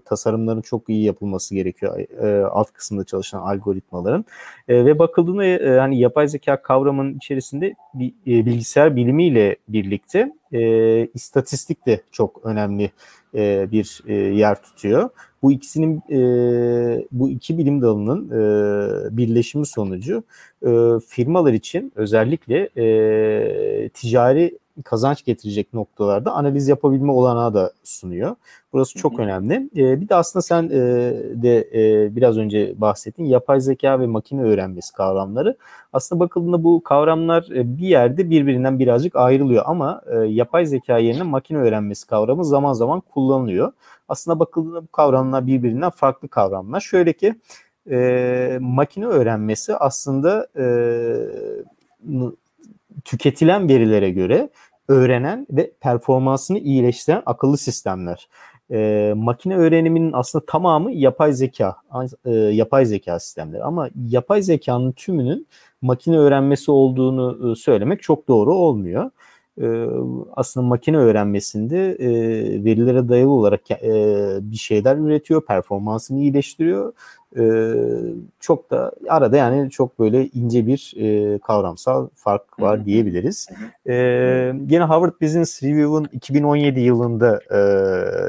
tasarımların 0.04 0.60
çok 0.60 0.88
iyi 0.88 1.04
yapılması 1.04 1.54
gerekiyor. 1.54 1.98
E, 1.98 2.44
alt 2.44 2.72
kısımda 2.72 3.04
çalışan 3.04 3.40
algoritmaların. 3.40 4.24
E, 4.68 4.84
ve 4.84 4.98
bakıldığında 4.98 5.44
e, 5.44 5.78
hani 5.78 6.00
yapay 6.00 6.28
zeka 6.28 6.62
kavramının 6.62 7.14
içerisinde 7.14 7.74
bir, 7.94 8.12
e, 8.26 8.46
bilgisayar 8.46 8.96
bilimiyle 8.96 9.56
birlikte 9.68 10.32
e, 10.52 11.06
istatistik 11.06 11.86
de 11.86 12.00
çok 12.12 12.40
önemli 12.44 12.90
e, 13.34 13.68
bir 13.72 14.02
e, 14.06 14.14
yer 14.14 14.62
tutuyor. 14.62 15.08
Bu 15.42 15.52
ikisinin 15.52 16.02
e, 16.10 17.04
bu 17.12 17.30
iki 17.30 17.58
bilim 17.58 17.82
dalının 17.82 18.28
e, 18.30 19.16
birleşimi 19.16 19.66
sonucu 19.66 20.24
e, 20.66 20.70
firmalar 21.08 21.52
için 21.52 21.92
özellikle 21.94 22.68
e, 22.76 23.88
ticari 23.88 24.58
kazanç 24.84 25.24
getirecek 25.24 25.74
noktalarda 25.74 26.32
analiz 26.32 26.68
yapabilme 26.68 27.12
olanağı 27.12 27.54
da 27.54 27.72
sunuyor. 27.84 28.36
Burası 28.72 28.98
çok 28.98 29.18
önemli. 29.18 29.70
E, 29.76 30.00
bir 30.00 30.08
de 30.08 30.14
aslında 30.14 30.42
sen 30.42 30.62
e, 30.64 30.80
de 31.42 31.68
e, 31.74 32.16
biraz 32.16 32.38
önce 32.38 32.80
bahsettin 32.80 33.24
yapay 33.24 33.60
zeka 33.60 34.00
ve 34.00 34.06
makine 34.06 34.42
öğrenmesi 34.42 34.92
kavramları. 34.92 35.56
Aslında 35.92 36.20
bakıldığında 36.20 36.64
bu 36.64 36.82
kavramlar 36.82 37.42
e, 37.50 37.78
bir 37.78 37.86
yerde 37.86 38.30
birbirinden 38.30 38.78
birazcık 38.78 39.16
ayrılıyor 39.16 39.62
ama 39.66 40.02
e, 40.06 40.16
yapay 40.16 40.66
zeka 40.66 40.98
yerine 40.98 41.22
makine 41.22 41.58
öğrenmesi 41.58 42.06
kavramı 42.06 42.44
zaman 42.44 42.72
zaman 42.72 43.00
kullanılıyor. 43.00 43.72
Aslında 44.08 44.40
bakıldığında 44.40 44.82
bu 44.82 44.86
kavramlar 44.86 45.46
birbirinden 45.46 45.90
farklı 45.90 46.28
kavramlar. 46.28 46.80
Şöyle 46.80 47.12
ki 47.12 47.34
e, 47.90 48.58
makine 48.60 49.06
öğrenmesi 49.06 49.76
aslında 49.76 50.46
e, 50.56 50.64
tüketilen 53.04 53.68
verilere 53.68 54.11
göre 54.11 54.50
öğrenen 54.88 55.46
ve 55.50 55.72
performansını 55.80 56.58
iyileştiren 56.58 57.22
akıllı 57.26 57.58
sistemler. 57.58 58.28
E, 58.70 59.12
makine 59.16 59.56
öğreniminin 59.56 60.12
aslında 60.12 60.46
tamamı 60.46 60.92
yapay 60.92 61.32
zeka, 61.32 61.76
e, 62.25 62.30
yapay 62.32 62.87
zeka 62.87 63.20
sistemleri. 63.20 63.62
Ama 63.62 63.88
yapay 64.08 64.42
zekanın 64.42 64.92
tümünün 64.92 65.46
makine 65.82 66.18
öğrenmesi 66.18 66.70
olduğunu 66.70 67.52
e, 67.52 67.54
söylemek 67.54 68.02
çok 68.02 68.28
doğru 68.28 68.54
olmuyor. 68.54 69.11
E, 69.61 69.87
aslında 70.37 70.66
makine 70.66 70.97
öğrenmesinde 70.97 71.92
e, 71.92 72.11
verilere 72.64 73.09
dayalı 73.09 73.30
olarak 73.30 73.71
e, 73.71 74.38
bir 74.42 74.56
şeyler 74.56 74.97
üretiyor, 74.97 75.47
performansını 75.47 76.21
iyileştiriyor 76.21 76.92
e, 77.38 77.73
çok 78.40 78.71
da 78.71 78.92
arada 79.09 79.37
yani 79.37 79.71
çok 79.71 79.99
böyle 79.99 80.26
ince 80.26 80.66
bir 80.66 80.94
e, 80.97 81.38
kavramsal 81.38 82.09
fark 82.14 82.61
var 82.61 82.85
diyebiliriz. 82.85 83.49
E, 83.88 83.92
gene 84.66 84.82
Harvard 84.85 85.21
Business 85.23 85.62
Review'un 85.62 86.09
2017 86.12 86.80
yılında 86.80 87.40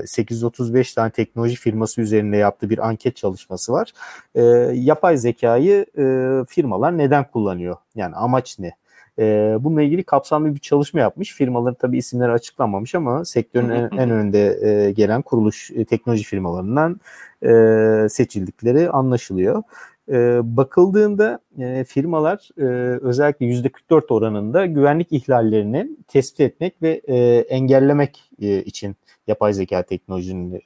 e, 0.03 0.08
835 0.08 0.94
tane 0.94 1.12
teknoloji 1.12 1.56
firması 1.56 2.01
üzerinde 2.01 2.38
yaptığı 2.38 2.70
bir 2.70 2.88
anket 2.88 3.15
çalışması 3.15 3.74
var. 3.74 3.92
E, 4.36 4.42
yapay 4.74 5.18
zekayı 5.18 5.86
e, 5.98 6.06
firmalar 6.48 6.98
neden 6.98 7.32
kullanıyor? 7.32 7.75
Yani 7.96 8.15
amaç 8.15 8.60
ne? 8.60 8.72
E, 9.20 9.58
bununla 9.60 9.82
ilgili 9.82 10.03
kapsamlı 10.03 10.55
bir 10.55 10.60
çalışma 10.60 11.00
yapmış. 11.00 11.34
Firmaların 11.34 11.77
tabii 11.79 11.98
isimleri 11.98 12.32
açıklanmamış 12.32 12.96
ama 12.96 13.25
sektörün 13.25 13.70
en, 13.70 13.89
en 13.98 14.10
önünde 14.10 14.60
e, 14.62 14.91
gelen 14.91 15.22
kuruluş 15.22 15.72
e, 15.72 15.86
teknoloji 15.86 16.24
firmalarından 16.24 17.00
e, 17.43 18.10
seçildikleri 18.10 18.89
anlaşılıyor. 18.89 19.63
E, 20.12 20.39
bakıldığında 20.43 21.39
e, 21.60 21.84
firmalar 21.84 22.50
e, 22.58 22.63
özellikle 23.01 23.46
%44 23.46 24.13
oranında 24.13 24.65
güvenlik 24.65 25.12
ihlallerini 25.12 25.89
tespit 26.08 26.39
etmek 26.39 26.82
ve 26.82 27.01
e, 27.08 27.15
engellemek 27.38 28.32
e, 28.41 28.63
için 28.63 28.96
yapay 29.27 29.53
zeka 29.53 29.84
teknolojisini 29.84 30.62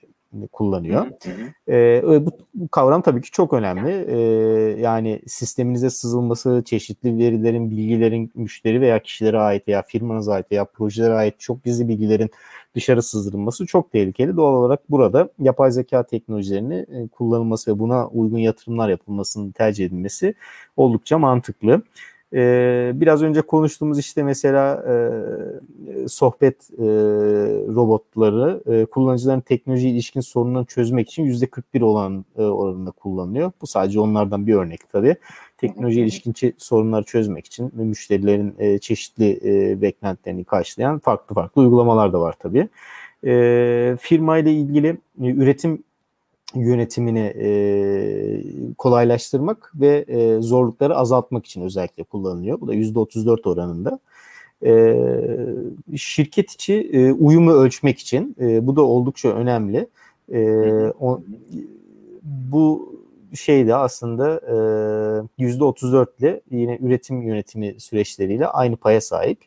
kullanıyor. 0.52 1.06
E, 1.70 2.26
bu, 2.26 2.32
bu 2.54 2.68
kavram 2.68 3.02
tabii 3.02 3.22
ki 3.22 3.32
çok 3.32 3.54
önemli. 3.54 4.06
E, 4.08 4.18
yani 4.82 5.22
sisteminize 5.28 5.90
sızılması, 5.90 6.64
çeşitli 6.66 7.18
verilerin, 7.18 7.72
bilgilerin 7.72 8.32
müşteri 8.36 8.82
veya 8.82 9.00
kişilere 9.00 9.40
ait 9.40 9.68
veya 9.68 9.82
firmanıza 9.82 10.34
ait 10.34 10.52
veya 10.52 10.66
projelere 10.66 11.14
ait 11.14 11.40
çok 11.40 11.64
gizli 11.64 11.88
bilgilerin 11.88 12.30
dışarı 12.76 13.04
sızdırılması 13.04 13.66
çok 13.66 13.92
tehlikeli. 13.92 14.38
Doğal 14.38 14.54
olarak 14.54 14.92
burada 14.92 15.30
yapay 15.40 15.72
zeka 15.72 16.04
teknolojilerini 16.04 16.76
e, 16.76 17.08
kullanılması 17.08 17.76
ve 17.76 17.80
buna 17.80 18.08
uygun 18.08 18.38
yatırımlar 18.38 18.90
yapılmasının 18.90 19.52
tercih 19.52 19.86
edilmesi 19.86 20.34
oldukça 20.78 21.18
mantıklı. 21.20 21.82
Ee, 22.34 22.92
biraz 22.96 23.24
önce 23.24 23.42
konuştuğumuz 23.42 24.00
işte 24.00 24.24
mesela 24.24 24.84
e, 24.88 26.08
sohbet 26.08 26.70
e, 26.72 26.86
robotları 27.76 28.62
e, 28.68 28.86
kullanıcıların 28.86 29.42
teknoloji 29.42 29.90
ilişkin 29.90 30.22
sorunlarını 30.22 30.66
çözmek 30.66 31.10
için 31.10 31.24
yüzde 31.24 31.48
41 31.48 31.82
olan 31.82 32.26
e, 32.38 32.42
oranında 32.42 32.92
kullanılıyor. 32.92 33.52
Bu 33.62 33.68
sadece 33.68 34.00
onlardan 34.00 34.48
bir 34.48 34.54
örnek 34.54 34.90
tabii. 34.90 35.16
Teknoloji 35.58 36.02
ilişkin 36.02 36.34
sorunları 36.58 37.04
çözmek 37.04 37.46
için 37.46 37.72
ve 37.78 37.84
müşterilerin 37.84 38.56
e, 38.60 38.80
çeşitli 38.80 39.40
e, 39.44 39.82
beklentilerini 39.82 40.44
karşılayan 40.44 41.00
farklı 41.00 41.36
farklı 41.36 41.62
uygulamalar 41.62 42.14
da 42.14 42.22
var 42.22 42.36
tabii. 42.40 42.70
E, 43.26 43.98
firma 44.00 44.38
ile 44.38 44.54
ilgili 44.54 44.88
e, 45.22 45.28
üretim 45.28 45.84
yönetimini 46.56 47.34
e, 47.40 47.50
kolaylaştırmak 48.78 49.72
ve 49.76 50.06
e, 50.08 50.42
zorlukları 50.42 50.96
azaltmak 50.96 51.46
için 51.46 51.62
özellikle 51.62 52.04
kullanılıyor. 52.04 52.62
Bu 52.62 52.68
da 52.68 52.76
%34 52.76 53.50
oranında. 53.50 54.00
E, 54.66 55.98
şirket 55.98 56.52
içi 56.52 56.90
e, 56.94 57.12
uyumu 57.12 57.52
ölçmek 57.52 58.00
için 58.00 58.36
e, 58.40 58.68
bu 58.68 58.76
da 58.76 58.82
oldukça 58.82 59.30
önemli. 59.30 59.88
E, 60.34 60.42
o, 61.00 61.22
bu 62.24 62.98
şey 63.36 63.68
de 63.68 63.76
aslında 63.76 64.42
e, 65.40 65.44
%34 65.44 66.08
ile 66.20 66.42
yine 66.52 66.78
üretim 66.82 67.22
yönetimi 67.22 67.76
süreçleriyle 67.80 68.48
aynı 68.48 68.76
paya 68.76 69.02
sahip. 69.02 69.40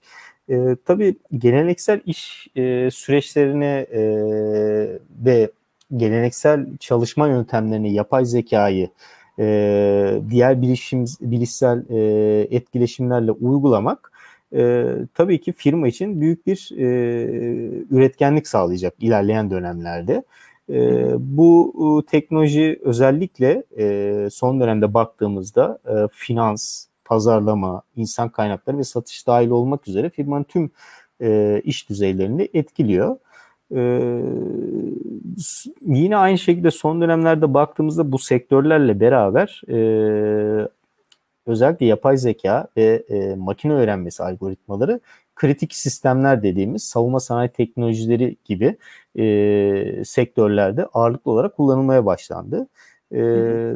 E, 0.49 0.76
tabii 0.85 1.16
geleneksel 1.38 2.00
iş 2.07 2.49
e, 2.57 2.90
süreçlerine 2.90 3.87
e, 3.92 4.02
ve 5.25 5.50
geleneksel 5.97 6.76
çalışma 6.80 7.28
yöntemlerini, 7.28 7.92
yapay 7.92 8.25
zekayı 8.25 8.88
e, 9.38 10.20
diğer 10.30 10.62
bilişim, 10.62 11.04
bilişsel 11.20 11.90
e, 11.90 12.56
etkileşimlerle 12.56 13.30
uygulamak 13.30 14.12
e, 14.54 14.87
tabii 15.14 15.40
ki 15.40 15.52
firma 15.52 15.88
için 15.88 16.20
büyük 16.20 16.47
bir 16.47 16.70
e, 16.76 16.87
üretkenlik 17.90 18.49
sağlayacak 18.49 18.94
ilerleyen 19.00 19.50
dönemlerde. 19.50 20.23
E, 20.70 21.09
bu 21.18 21.75
e, 21.78 22.11
teknoloji 22.11 22.80
özellikle 22.82 23.64
e, 23.78 24.28
son 24.30 24.61
dönemde 24.61 24.94
baktığımızda 24.94 25.78
e, 25.88 26.09
finans, 26.12 26.87
pazarlama, 27.04 27.82
insan 27.97 28.28
kaynakları 28.28 28.78
ve 28.78 28.85
satış 28.85 29.26
dahil 29.26 29.50
olmak 29.50 29.88
üzere 29.88 30.11
firmanın 30.11 30.44
tüm 30.44 30.70
e, 31.23 31.61
iş 31.64 31.88
düzeylerini 31.88 32.49
etkiliyor. 32.54 33.16
Ee, 33.75 34.23
yine 35.87 36.17
aynı 36.17 36.39
şekilde 36.39 36.71
son 36.71 37.00
dönemlerde 37.00 37.55
baktığımızda 37.55 38.12
bu 38.12 38.19
sektörlerle 38.19 39.00
beraber 39.00 39.62
e, 39.69 40.69
özellikle 41.47 41.87
yapay 41.87 42.17
zeka 42.17 42.69
ve 42.77 43.05
e, 43.09 43.35
makine 43.35 43.73
öğrenmesi 43.73 44.23
algoritmaları 44.23 45.00
kritik 45.35 45.75
sistemler 45.75 46.43
dediğimiz 46.43 46.85
savunma 46.85 47.21
sanayi 47.21 47.49
teknolojileri 47.49 48.37
gibi 48.45 48.77
e, 49.19 50.05
sektörlerde 50.05 50.87
ağırlıklı 50.95 51.31
olarak 51.31 51.57
kullanılmaya 51.57 52.07
başlandı. 52.07 52.69
E, 53.14 53.21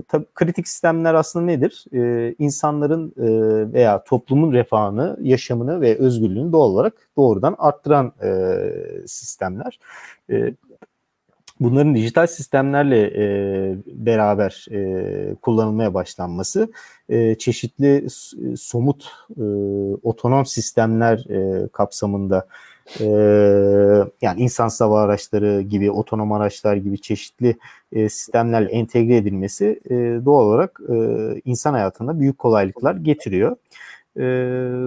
tabii 0.08 0.26
kritik 0.34 0.68
sistemler 0.68 1.14
aslında 1.14 1.44
nedir? 1.44 1.84
E, 1.92 2.34
insanların 2.38 3.12
e, 3.16 3.72
veya 3.72 4.04
toplumun 4.04 4.52
refahını, 4.52 5.18
yaşamını 5.22 5.80
ve 5.80 5.98
özgürlüğünü 5.98 6.52
doğal 6.52 6.70
olarak 6.70 6.94
doğrudan 7.16 7.54
arttıran 7.58 8.12
e, 8.22 8.58
sistemler. 9.06 9.78
E, 10.30 10.54
bunların 11.60 11.94
dijital 11.94 12.26
sistemlerle 12.26 13.00
e, 13.00 13.76
beraber 13.86 14.66
e, 14.70 15.34
kullanılmaya 15.42 15.94
başlanması 15.94 16.72
e, 17.08 17.34
çeşitli 17.34 18.06
somut 18.56 19.08
e, 19.36 19.42
otonom 20.02 20.46
sistemler 20.46 21.26
e, 21.30 21.68
kapsamında 21.68 22.46
e, 23.00 23.06
yani 24.22 24.40
insan 24.40 24.70
hava 24.78 25.02
araçları 25.02 25.60
gibi, 25.60 25.90
otonom 25.90 26.32
araçlar 26.32 26.76
gibi 26.76 27.00
çeşitli 27.00 27.56
e, 27.92 28.08
sistemlerle 28.08 28.70
entegre 28.70 29.16
edilmesi 29.16 29.80
e, 29.90 29.94
doğal 30.24 30.46
olarak 30.46 30.80
e, 30.88 30.94
insan 31.44 31.72
hayatında 31.72 32.20
büyük 32.20 32.38
kolaylıklar 32.38 32.94
getiriyor. 32.94 33.56
E, 34.16 34.22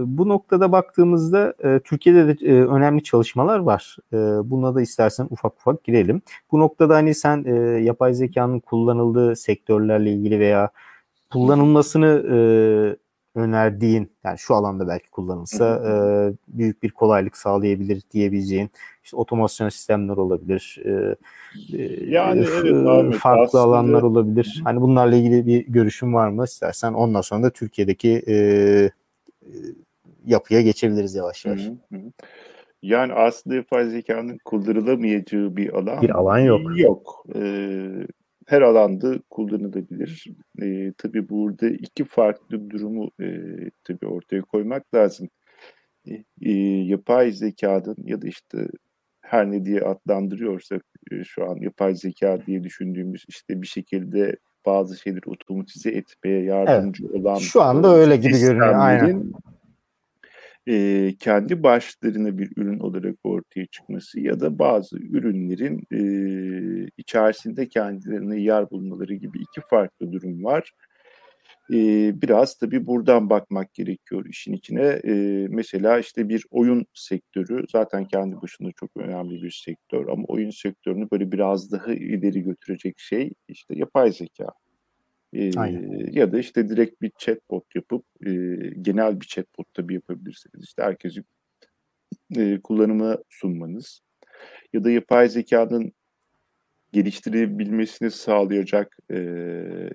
bu 0.06 0.30
noktada 0.30 0.72
baktığımızda 0.72 1.54
e, 1.64 1.80
Türkiye'de 1.80 2.28
de 2.28 2.46
e, 2.46 2.54
önemli 2.54 3.04
çalışmalar 3.04 3.60
var. 3.60 3.98
E, 4.14 4.18
buna 4.50 4.76
da 4.76 4.82
istersen 4.82 5.28
ufak 5.30 5.54
ufak 5.54 5.84
girelim. 5.84 6.22
Bu 6.52 6.60
noktada 6.60 6.96
hani 6.96 7.16
sen 7.16 7.44
e, 7.44 7.54
yapay 7.84 8.14
zekanın 8.14 8.60
kullanıldığı 8.60 9.36
sektörlerle 9.36 10.12
ilgili 10.12 10.40
veya 10.40 10.70
kullanılmasını 11.32 12.26
e, 12.32 12.38
önerdiğin 13.38 14.12
yani 14.24 14.38
şu 14.40 14.56
alanda 14.56 14.88
belki 14.88 15.10
kullanılsa 15.10 15.84
e, 15.88 15.92
büyük 16.48 16.84
bir 16.84 16.92
kolaylık 16.92 17.38
sağlayabilir 17.38 18.02
diyebileceğin 18.12 18.70
işte 19.04 19.18
otomasyon 19.18 19.70
sistemler 19.70 20.18
olabilir. 20.18 20.80
E, 20.86 21.16
yani 22.06 22.40
e, 22.40 22.44
evet, 22.44 22.88
abi, 22.88 23.12
farklı 23.12 23.44
aslında... 23.44 23.64
alanlar 23.64 24.02
olabilir. 24.02 24.62
Hani 24.64 24.82
bunlarla 24.82 25.16
ilgili 25.16 25.48
bir 25.48 25.66
görüşün 25.68 26.14
var 26.14 26.30
mı? 26.30 26.44
İstersen 26.44 26.94
ondan 26.94 27.22
sonra 27.22 27.44
da 27.44 27.50
Türkiye'deki 27.50 28.24
e, 28.28 28.36
yapıya 30.26 30.62
geçebiliriz 30.62 31.16
yavaş 31.16 31.46
yavaş. 31.46 31.62
Hı 31.62 31.96
hı. 31.96 32.00
Yani 32.82 33.14
aslında 33.14 33.56
yapay 33.56 33.90
zekanın 33.90 34.38
kullanılamayacağı 34.46 35.56
bir 35.56 35.78
alan 35.78 36.02
bir 36.02 36.10
alan 36.10 36.40
yok. 36.40 36.62
Yok. 36.76 37.26
Ee, 37.36 38.07
her 38.48 38.62
alanda 38.62 39.20
kullanılabilir. 39.30 40.26
E, 40.62 40.94
tabii 40.98 41.30
burada 41.30 41.68
iki 41.70 42.06
farklı 42.06 42.70
durumu 42.70 43.12
e, 43.22 43.28
tabii 43.84 44.08
ortaya 44.08 44.42
koymak 44.42 44.94
lazım. 44.94 45.30
E, 46.08 46.24
e, 46.42 46.52
yapay 46.84 47.32
zekanın 47.32 47.96
ya 48.04 48.22
da 48.22 48.28
işte 48.28 48.68
her 49.22 49.52
ne 49.52 49.66
diye 49.66 49.82
adlandırıyorsak 49.82 50.84
e, 51.12 51.24
şu 51.24 51.50
an 51.50 51.56
yapay 51.62 51.96
zeka 51.96 52.46
diye 52.48 52.64
düşündüğümüz 52.64 53.26
işte 53.28 53.62
bir 53.62 53.68
şekilde 53.68 54.38
bazı 54.66 54.98
şeyleri 54.98 55.30
otomatize 55.30 55.90
etmeye 55.90 56.44
yardımcı 56.44 57.04
evet. 57.06 57.16
olan 57.16 57.36
şu 57.36 57.62
anda 57.62 57.96
öyle 57.96 58.18
gibi 58.18 58.40
görünüyor 58.40 58.74
aynen 58.78 59.32
e, 60.68 61.14
kendi 61.20 61.64
başlarına 61.64 62.38
bir 62.38 62.52
ürün 62.58 62.80
olarak 62.80 63.16
ortaya 63.24 63.66
çıkması 63.66 64.20
ya 64.20 64.40
da 64.40 64.60
bazı 64.60 64.98
ürünlerin 64.98 65.84
e, 65.92 66.90
içerisinde 66.98 67.70
kendilerine 67.70 68.42
yer 68.42 68.70
bulmaları 68.72 69.16
gibi 69.16 69.40
iki 69.42 69.62
farklı 69.70 70.12
durum 70.12 70.44
var. 70.44 70.72
E, 71.74 71.78
biraz 72.22 72.58
tabii 72.58 72.88
buradan 72.88 73.30
bakmak 73.30 73.74
gerekiyor 73.74 74.26
işin 74.26 74.54
içine. 74.54 75.02
E, 75.06 75.14
mesela 75.50 76.00
işte 76.00 76.30
bir 76.30 76.46
oyun 76.52 76.86
sektörü 76.94 77.66
zaten 77.72 78.06
kendi 78.06 78.42
başında 78.42 78.70
çok 78.76 78.90
önemli 78.98 79.44
bir 79.44 79.62
sektör 79.66 80.08
ama 80.08 80.24
oyun 80.28 80.50
sektörünü 80.50 81.08
böyle 81.12 81.32
biraz 81.32 81.72
daha 81.72 81.94
ileri 81.94 82.42
götürecek 82.42 83.00
şey 83.00 83.32
işte 83.48 83.76
yapay 83.78 84.12
zeka. 84.12 84.48
E, 85.34 85.52
ya 86.12 86.32
da 86.32 86.40
işte 86.40 86.70
direkt 86.70 87.02
bir 87.02 87.12
chatbot 87.18 87.76
yapıp 87.76 88.06
e, 88.26 88.32
genel 88.82 89.22
bir 89.22 89.26
chatbot 89.26 89.74
tabii 89.74 89.94
yapabilirsiniz. 89.94 90.64
İşte 90.64 90.84
herkesi 90.84 91.24
e, 92.38 92.60
kullanıma 92.64 93.18
sunmanız 93.30 94.02
ya 94.74 94.84
da 94.84 94.92
yapay 94.92 95.30
zekanın 95.30 95.94
geliştirebilmesini 96.94 98.12
sağlayacak 98.12 98.98
e, 99.12 99.20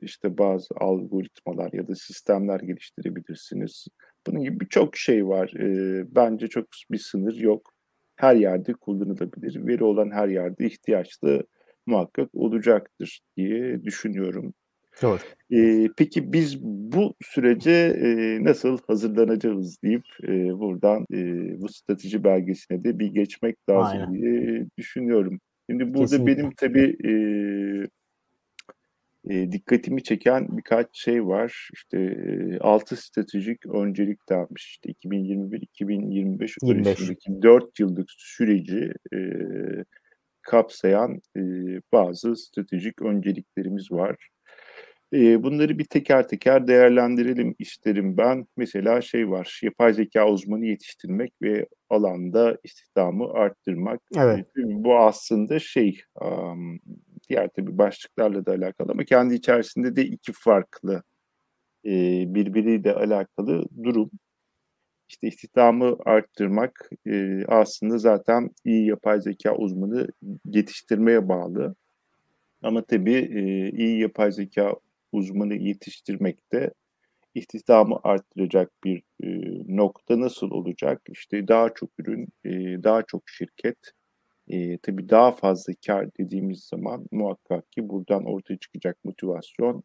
işte 0.03 0.38
bazı 0.38 0.68
algoritmalar 0.77 1.73
ya 1.73 1.88
da 1.88 1.95
sistemler 1.95 2.61
geliştirebilirsiniz. 2.61 3.87
Bunun 4.27 4.42
gibi 4.42 4.61
birçok 4.61 4.97
şey 4.97 5.27
var. 5.27 5.55
E, 5.61 6.05
bence 6.14 6.49
çok 6.49 6.66
bir 6.90 6.99
sınır 6.99 7.35
yok. 7.35 7.73
Her 8.16 8.35
yerde 8.37 8.73
kullanılabilir. 8.73 9.66
Veri 9.66 9.85
olan 9.85 10.11
her 10.11 10.29
yerde 10.29 10.66
ihtiyaçlı 10.66 11.47
muhakkak 11.87 12.35
olacaktır 12.35 13.21
diye 13.37 13.85
düşünüyorum. 13.85 14.55
Doğru. 15.02 15.18
Ee, 15.52 15.88
peki 15.96 16.33
biz 16.33 16.62
bu 16.62 17.14
sürece 17.22 17.70
e, 18.02 18.38
nasıl 18.44 18.78
hazırlanacağız 18.87 19.83
deyip 19.83 20.05
e, 20.22 20.59
buradan 20.59 21.07
e, 21.12 21.16
bu 21.61 21.68
strateji 21.68 22.24
belgesine 22.24 22.85
de 22.85 22.98
bir 22.98 23.07
geçmek 23.07 23.68
lazım 23.70 23.98
Aynen. 24.00 24.14
diye 24.14 24.66
düşünüyorum. 24.78 25.40
Şimdi 25.70 25.94
burada 25.94 26.16
Kesinlikle. 26.16 26.37
benim 26.37 26.50
tabii 26.57 26.96
e, 27.05 27.12
e, 29.31 29.52
dikkatimi 29.52 30.02
çeken 30.02 30.57
birkaç 30.57 30.87
şey 30.92 31.26
var. 31.26 31.70
İşte 31.74 31.98
e, 31.98 32.59
6 32.59 32.96
stratejik 32.96 33.66
öncelik 33.66 34.28
denmiş. 34.28 34.66
İşte 34.66 34.90
2021-2025 34.90 36.88
arasındaki 36.88 37.42
4 37.42 37.81
yıllık 37.81 38.11
süreci 38.11 38.92
e, 39.14 39.18
kapsayan 40.42 41.20
e, 41.37 41.40
bazı 41.92 42.37
stratejik 42.37 43.02
önceliklerimiz 43.02 43.92
var. 43.92 44.32
E, 45.12 45.42
bunları 45.42 45.79
bir 45.79 45.85
teker 45.85 46.29
teker 46.29 46.66
değerlendirelim 46.66 47.55
isterim 47.59 48.16
ben. 48.16 48.46
Mesela 48.57 49.01
şey 49.01 49.31
var, 49.31 49.61
yapay 49.62 49.94
zeka 49.94 50.29
uzmanı 50.29 50.66
yetiştirmek 50.66 51.33
ve 51.42 51.66
alanda 51.90 52.59
istihdamı 52.64 53.33
arttırmak. 53.33 54.01
Evet. 54.16 54.46
Bu 54.57 54.98
aslında 54.98 55.59
şey, 55.59 56.01
um, 56.20 56.81
diğer 57.29 57.48
tabii 57.57 57.79
başlıklarla 57.79 58.46
da 58.46 58.53
alakalı 58.53 58.92
ama 58.92 59.05
kendi 59.05 59.35
içerisinde 59.35 59.96
de 59.96 60.05
iki 60.05 60.33
farklı 60.33 61.03
e, 61.85 61.90
birbiriyle 62.35 62.94
alakalı 62.94 63.64
durum. 63.83 64.11
İşte 65.09 65.29
istihdamı 65.29 65.96
arttırmak 66.05 66.90
e, 67.07 67.44
aslında 67.48 67.98
zaten 67.98 68.51
iyi 68.64 68.87
yapay 68.87 69.20
zeka 69.20 69.57
uzmanı 69.57 70.09
yetiştirmeye 70.44 71.29
bağlı. 71.29 71.75
Ama 72.62 72.83
tabii 72.83 73.14
e, 73.14 73.70
iyi 73.70 74.01
yapay 74.01 74.33
zeka 74.33 74.75
uzmanı 75.12 75.55
yetiştirmekte 75.55 76.70
istihdamı 77.35 78.01
arttıracak 78.03 78.70
bir 78.85 79.03
e, 79.22 79.29
nokta 79.77 80.20
nasıl 80.20 80.51
olacak? 80.51 81.03
İşte 81.09 81.48
daha 81.48 81.75
çok 81.75 81.90
ürün, 81.98 82.29
e, 82.44 82.51
daha 82.85 83.03
çok 83.03 83.22
şirket, 83.29 83.79
e, 84.48 84.79
tabii 84.79 85.09
daha 85.09 85.33
fazla 85.33 85.72
kar 85.87 86.09
dediğimiz 86.18 86.64
zaman 86.64 87.07
muhakkak 87.11 87.72
ki 87.72 87.88
buradan 87.88 88.25
ortaya 88.25 88.57
çıkacak 88.57 88.98
motivasyon 89.05 89.85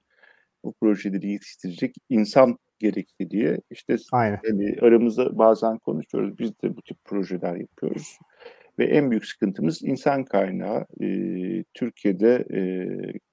bu 0.64 0.74
projeleri 0.82 1.28
yetiştirecek 1.32 1.96
insan 2.10 2.58
gerekli 2.80 3.30
diye 3.30 3.60
işte 3.72 3.98
Aynen. 4.12 4.40
Yani 4.44 4.76
aramızda 4.82 5.38
bazen 5.38 5.78
konuşuyoruz. 5.78 6.40
Biz 6.40 6.52
de 6.64 6.78
bu 6.78 6.82
tip 6.82 7.06
projeler 7.06 7.56
yapıyoruz. 7.56 8.20
Ve 8.80 8.86
en 8.86 9.12
büyük 9.12 9.26
sıkıntımız 9.26 9.84
insan 9.84 10.26
kaynağı. 10.26 10.86
E, 11.02 11.08
Türkiye'de 11.74 12.46
e, 12.54 12.60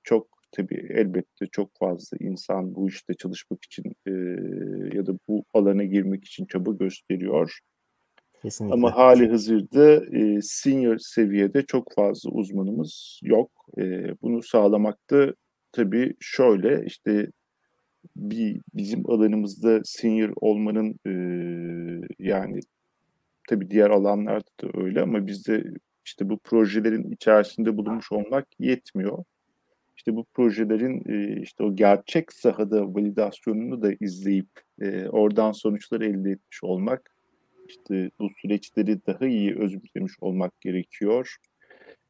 çok 0.02 0.33
tabii 0.56 0.86
elbette 0.90 1.46
çok 1.46 1.70
fazla 1.78 2.16
insan 2.20 2.74
bu 2.74 2.88
işte 2.88 3.14
çalışmak 3.14 3.64
için 3.64 3.84
e, 4.06 4.10
ya 4.96 5.06
da 5.06 5.12
bu 5.28 5.44
alana 5.54 5.84
girmek 5.84 6.24
için 6.24 6.44
çaba 6.44 6.72
gösteriyor. 6.72 7.58
Kesinlikle. 8.42 8.74
Ama 8.74 8.96
hali 8.96 9.28
hazırda 9.30 10.16
e, 10.16 10.42
senior 10.42 10.98
seviyede 10.98 11.62
çok 11.62 11.94
fazla 11.94 12.30
uzmanımız 12.30 13.20
yok. 13.22 13.50
E, 13.78 14.14
bunu 14.22 14.42
sağlamakta 14.42 15.34
tabii 15.72 16.14
şöyle 16.20 16.84
işte 16.86 17.30
bir 18.16 18.60
bizim 18.74 19.10
alanımızda 19.10 19.80
senior 19.84 20.32
olmanın 20.36 20.94
e, 21.06 21.12
yani 22.18 22.60
tabii 23.48 23.70
diğer 23.70 23.90
alanlarda 23.90 24.50
da 24.62 24.68
öyle 24.74 25.02
ama 25.02 25.26
bizde 25.26 25.64
işte 26.04 26.28
bu 26.28 26.38
projelerin 26.38 27.10
içerisinde 27.10 27.76
bulunmuş 27.76 28.12
olmak 28.12 28.46
yetmiyor. 28.58 29.24
İşte 29.96 30.16
bu 30.16 30.24
projelerin 30.24 31.02
e, 31.09 31.40
işte 31.40 31.64
o 31.64 31.76
gerçek 31.76 32.33
sahada 32.33 32.94
validasyonunu 32.94 33.83
da 33.83 33.92
izleyip 34.00 34.48
e, 34.80 35.09
oradan 35.09 35.52
sonuçlar 35.52 36.00
elde 36.00 36.30
etmiş 36.30 36.64
olmak, 36.64 37.14
işte 37.68 38.11
bu 38.18 38.28
süreçleri 38.37 39.07
daha 39.07 39.26
iyi 39.26 39.57
özümsemiş 39.57 40.12
olmak 40.20 40.61
gerekiyor. 40.61 41.37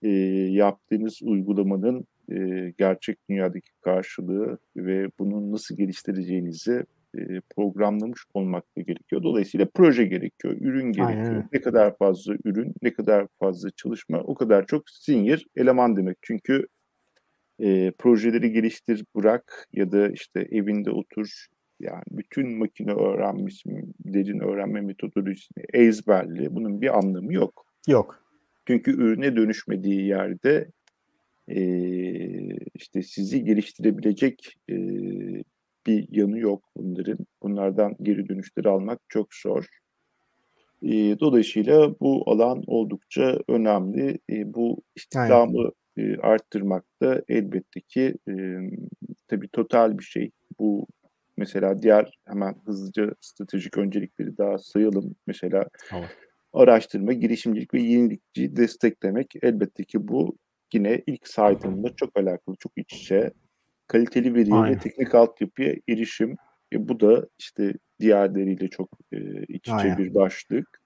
E, 0.03 0.09
yaptığınız 0.51 1.23
uygulamanın 1.23 2.07
e, 2.33 2.71
gerçek 2.79 3.19
dünyadaki 3.31 3.71
karşılığı 3.81 4.59
ve 4.77 5.11
bunun 5.19 5.53
nasıl 5.53 5.77
geliştireceğinizi 5.77 6.85
e, 7.19 7.41
programlamış 7.57 8.21
olmak 8.35 8.65
da 8.77 8.81
gerekiyor. 8.81 9.23
Dolayısıyla 9.23 9.67
proje 9.75 10.05
gerekiyor, 10.05 10.57
ürün 10.61 10.93
gerekiyor. 10.93 11.27
Aynen. 11.27 11.49
Ne 11.53 11.61
kadar 11.61 11.97
fazla 11.97 12.35
ürün, 12.45 12.75
ne 12.83 12.93
kadar 12.93 13.27
fazla 13.41 13.71
çalışma 13.71 14.19
o 14.19 14.35
kadar 14.35 14.67
çok 14.67 14.91
senior 14.91 15.43
eleman 15.57 15.97
demek. 15.97 16.17
Çünkü 16.23 16.67
e, 17.61 17.91
projeleri 17.99 18.53
geliştir, 18.53 19.05
bırak 19.17 19.69
ya 19.73 19.93
da 19.93 20.09
işte 20.09 20.49
evinde 20.51 20.91
otur. 20.91 21.47
Yani 21.81 22.03
bütün 22.11 22.59
makine 22.59 22.93
öğrenmiş, 22.93 23.65
derin 24.05 24.41
öğrenme 24.41 24.81
metodolojisini 24.81 25.65
ezberli. 25.73 26.55
Bunun 26.55 26.81
bir 26.81 26.99
anlamı 26.99 27.35
yok. 27.35 27.67
Yok. 27.89 28.25
Çünkü 28.67 28.91
ürüne 28.91 29.37
dönüşmediği 29.37 30.07
yerde 30.07 30.69
e, 31.49 31.61
işte 32.75 33.03
sizi 33.03 33.45
geliştirebilecek 33.45 34.57
e, 34.71 34.75
bir 35.87 36.09
yanı 36.11 36.39
yok 36.39 36.65
bunların. 36.77 37.19
Bunlardan 37.43 37.97
geri 38.03 38.29
dönüşleri 38.29 38.69
almak 38.69 39.01
çok 39.09 39.35
zor. 39.35 39.67
E, 40.83 41.21
dolayısıyla 41.21 41.95
bu 42.01 42.31
alan 42.31 42.63
oldukça 42.67 43.39
önemli. 43.49 44.19
E, 44.31 44.55
bu 44.55 44.83
istihdamı 44.97 45.71
e, 45.97 46.17
arttırmakta 46.17 47.23
elbette 47.29 47.81
ki 47.81 48.15
e, 48.29 48.33
tabii 49.29 49.49
total 49.49 49.99
bir 49.99 50.05
şey. 50.05 50.31
Bu 50.59 50.87
mesela 51.37 51.83
diğer 51.83 52.19
hemen 52.25 52.55
hızlıca 52.67 53.15
stratejik 53.21 53.79
öncelikleri 53.79 54.39
daha 54.39 54.59
sayalım. 54.59 55.15
Mesela 55.27 55.69
evet. 55.93 56.11
araştırma, 56.53 57.13
girişimcilik 57.13 57.75
ve 57.75 57.83
yenilikçi 57.83 58.57
desteklemek 58.57 59.33
elbette 59.43 59.85
ki 59.85 60.09
bu 60.09 60.37
yine 60.73 61.03
ilk 61.07 61.29
saydığımda 61.29 61.97
çok 61.97 62.19
alakalı, 62.19 62.57
çok 62.59 62.73
iç 62.77 62.93
içe. 62.93 63.33
Kaliteli 63.87 64.35
veriye 64.35 64.63
ve 64.63 64.79
teknik 64.79 65.15
altyapıya 65.15 65.75
erişim. 65.89 66.37
E, 66.73 66.89
bu 66.89 67.01
da 67.01 67.29
işte 67.39 67.75
diğerleriyle 68.01 68.69
çok 68.69 68.89
e, 69.13 69.43
iç 69.43 69.69
içe 69.69 69.73
Aynen. 69.73 69.99
bir 69.99 70.15
başlık. 70.15 70.84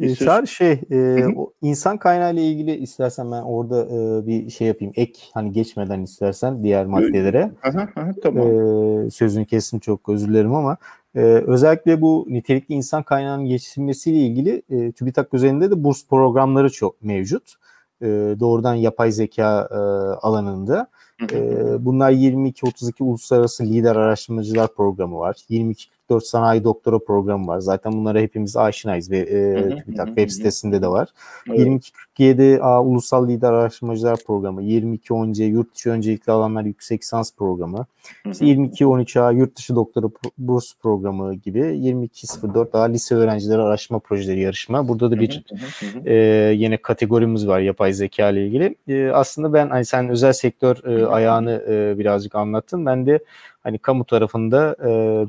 E, 0.00 0.14
Çağrı 0.14 0.46
şey 0.46 0.80
e, 0.90 1.26
o 1.36 1.52
insan 1.62 1.96
kaynağı 1.98 2.34
ile 2.34 2.42
ilgili 2.42 2.76
istersen 2.76 3.32
ben 3.32 3.42
orada 3.42 3.84
e, 3.84 4.26
bir 4.26 4.50
şey 4.50 4.66
yapayım. 4.66 4.92
Ek 4.96 5.20
hani 5.34 5.52
geçmeden 5.52 6.02
istersen 6.02 6.64
diğer 6.64 6.86
maddelere. 6.86 7.50
Aha, 7.62 7.88
aha, 7.96 8.10
tamam. 8.22 8.46
e, 9.06 9.10
sözünü 9.10 9.46
kestim 9.46 9.78
çok 9.78 10.08
özür 10.08 10.28
dilerim 10.28 10.54
ama 10.54 10.76
e, 11.14 11.20
özellikle 11.22 12.00
bu 12.00 12.26
nitelikli 12.28 12.74
insan 12.74 13.02
kaynağının 13.02 13.44
geçilmesiyle 13.44 14.18
ilgili 14.18 14.62
e, 14.70 14.92
TÜBİTAK 14.92 15.34
üzerinde 15.34 15.70
de 15.70 15.84
burs 15.84 16.06
programları 16.06 16.70
çok 16.70 17.02
mevcut. 17.02 17.54
E, 18.02 18.06
doğrudan 18.40 18.74
yapay 18.74 19.12
zeka 19.12 19.68
e, 19.70 19.76
alanında. 20.26 20.86
E, 21.32 21.84
bunlar 21.84 22.12
22-32 22.12 23.02
Uluslararası 23.02 23.64
Lider 23.64 23.96
Araştırmacılar 23.96 24.74
Programı 24.74 25.18
var. 25.18 25.36
22 25.48 25.86
4 26.12 26.26
sanayi 26.26 26.64
doktora 26.64 26.98
programı 26.98 27.46
var. 27.46 27.58
Zaten 27.60 27.92
bunlara 27.92 28.20
hepimiz 28.20 28.56
aşinayız 28.56 29.10
ve 29.10 29.18
e, 29.18 29.68
TÜBİTAK 29.76 30.06
web 30.06 30.30
sitesinde 30.30 30.82
de 30.82 30.88
var. 30.88 31.08
Evet. 31.48 31.60
2247 31.60 32.58
A 32.62 32.82
Ulusal 32.82 33.28
Lider 33.28 33.52
Araştırmacılar 33.52 34.18
Programı, 34.26 34.62
2210C 34.62 35.44
Yurt 35.44 35.74
dışı 35.74 35.90
öncelikli 35.90 36.30
alanlar 36.30 36.64
yüksek 36.64 37.02
lisans 37.02 37.32
programı, 37.36 37.86
işte 38.30 38.46
2213 38.46 39.16
A 39.16 39.30
Yurt 39.30 39.56
dışı 39.56 39.76
doktora 39.76 40.06
burs 40.38 40.74
programı 40.82 41.34
gibi 41.34 41.76
2204 41.76 42.74
A 42.74 42.82
lise 42.82 43.14
öğrencileri 43.14 43.60
araştırma 43.60 43.98
projeleri 43.98 44.40
yarışma. 44.40 44.88
Burada 44.88 45.10
da 45.10 45.20
bir 45.20 45.44
e, 46.04 46.14
yine 46.56 46.76
kategorimiz 46.76 47.48
var 47.48 47.60
yapay 47.60 47.92
zeka 47.92 48.30
ile 48.30 48.46
ilgili. 48.46 48.74
E, 48.88 49.10
aslında 49.10 49.52
ben 49.52 49.68
hani 49.68 49.84
sen 49.84 50.08
özel 50.08 50.32
sektör 50.32 50.84
e, 50.84 51.06
ayağını 51.12 51.64
e, 51.68 51.98
birazcık 51.98 52.34
anlattın. 52.34 52.86
Ben 52.86 53.06
de 53.06 53.18
hani 53.62 53.78
kamu 53.78 54.04
tarafında 54.04 54.76
e, 54.80 54.88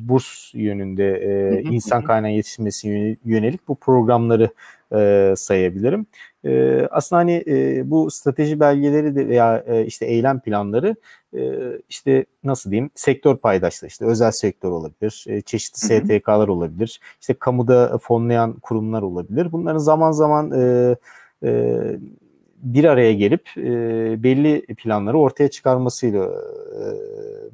burs 0.09 0.53
yönünde 0.53 1.13
e, 1.15 1.61
insan 1.61 2.03
kaynağı 2.03 2.31
yetişmesi 2.31 3.17
yönelik 3.25 3.67
bu 3.67 3.75
programları 3.75 4.49
e, 4.93 5.33
sayabilirim. 5.37 6.05
E, 6.45 6.81
aslında 6.91 7.19
hani 7.19 7.43
e, 7.47 7.81
bu 7.91 8.11
strateji 8.11 8.59
belgeleri 8.59 9.15
de 9.15 9.27
veya 9.27 9.63
e, 9.67 9.85
işte 9.85 10.05
eylem 10.05 10.39
planları 10.39 10.95
e, 11.35 11.41
işte 11.89 12.25
nasıl 12.43 12.71
diyeyim 12.71 12.89
sektör 12.95 13.37
paydaşları 13.37 13.89
işte 13.89 14.05
özel 14.05 14.31
sektör 14.31 14.71
olabilir, 14.71 15.25
e, 15.27 15.41
çeşitli 15.41 15.77
STK'lar 15.79 16.47
olabilir, 16.47 16.99
işte 17.21 17.33
kamuda 17.33 17.97
fonlayan 17.97 18.53
kurumlar 18.53 19.01
olabilir. 19.01 19.51
Bunların 19.51 19.77
zaman 19.77 20.11
zaman 20.11 20.51
e, 20.51 20.95
e, 21.43 21.81
bir 22.63 22.83
araya 22.83 23.13
gelip 23.13 23.49
e, 23.57 23.63
belli 24.23 24.65
planları 24.75 25.17
ortaya 25.19 25.49
çıkarmasıyla 25.49 26.23
e, 26.23 26.83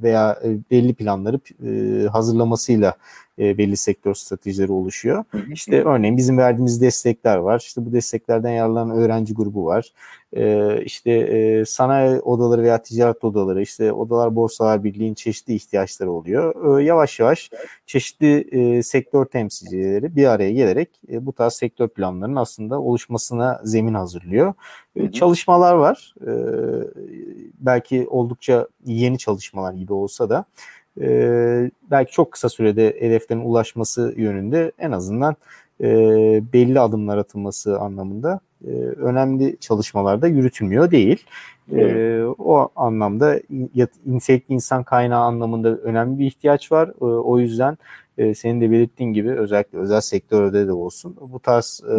veya 0.04 0.40
e, 0.44 0.58
belli 0.72 0.94
planları 0.94 1.40
e, 1.66 2.08
hazırlamasıyla 2.08 2.94
e, 3.40 3.58
belli 3.58 3.78
sektör 3.78 4.14
stratejileri 4.14 4.72
oluşuyor. 4.72 5.24
İşte 5.54 5.84
örneğin 5.84 6.18
bizim 6.18 6.38
verdiğimiz 6.38 6.82
destekler 6.82 7.38
var. 7.38 7.60
İşte 7.60 7.86
bu 7.86 7.94
desteklerden 7.94 8.52
yararlanan 8.52 8.98
öğrenci 8.98 9.34
grubu 9.34 9.66
var. 9.66 9.94
E, 10.34 10.76
işte 10.84 11.12
e, 11.12 11.66
sanayi 11.66 12.20
odaları 12.20 12.62
veya 12.62 12.82
ticaret 12.82 13.24
odaları, 13.24 13.62
işte 13.62 13.94
odalar 13.94 14.36
borsalar 14.36 14.84
birliğin 14.84 15.14
çeşitli 15.14 15.54
ihtiyaçları 15.54 16.12
oluyor. 16.12 16.80
E, 16.80 16.84
yavaş 16.84 17.20
yavaş 17.20 17.50
çeşitli 17.86 18.48
e, 18.52 18.84
sektör 18.84 19.26
temsilcileri 19.26 20.16
bir 20.16 20.26
araya 20.26 20.52
gelerek 20.52 20.90
e, 21.12 21.26
bu 21.26 21.34
tarz 21.34 21.54
sektör 21.54 21.88
planlarının 21.88 22.36
aslında 22.36 22.82
oluşmasına 22.82 23.62
zemin 23.64 23.94
hazırlıyor. 23.94 24.54
E, 24.96 25.12
çalışmalar 25.12 25.74
var. 25.74 26.14
E, 26.22 26.32
belki 27.60 28.08
oldukça 28.10 28.68
yeni 28.86 29.18
çalışmalar 29.18 29.74
gibi 29.74 29.94
olsa 29.94 30.30
da 30.30 30.46
e, 31.00 31.72
belki 31.92 32.12
çok 32.12 32.32
kısa 32.32 32.50
sürede 32.50 32.88
hedeflerin 33.00 33.42
ulaşması 33.42 34.14
yönünde 34.18 34.72
en 34.80 34.92
azından 34.92 35.36
e, 35.82 35.88
belli 36.54 36.80
adımlar 36.80 37.18
atılması 37.18 37.80
anlamında 37.80 38.40
e, 38.68 38.72
önemli 38.80 39.58
çalışmalarda 39.60 40.28
yürütülmüyor 40.28 40.92
değil. 40.92 41.26
Evet. 41.74 41.96
E, 41.96 42.26
o 42.26 42.70
anlamda 42.76 43.40
nitelikli 44.06 44.54
insan 44.54 44.84
kaynağı 44.84 45.24
anlamında 45.24 45.78
önemli 45.78 46.20
bir 46.20 46.26
ihtiyaç 46.26 46.72
var. 46.72 46.88
E, 46.88 47.04
o 47.04 47.40
yüzden 47.40 47.78
e, 48.18 48.36
senin 48.36 48.62
de 48.62 48.72
belirttiğin 48.72 49.14
gibi 49.14 49.32
özellikle 49.32 49.78
özel 49.78 50.02
sektörde 50.02 50.68
de 50.68 50.72
olsun 50.72 51.16
bu 51.22 51.40
tarz 51.40 51.82
e, 51.90 51.94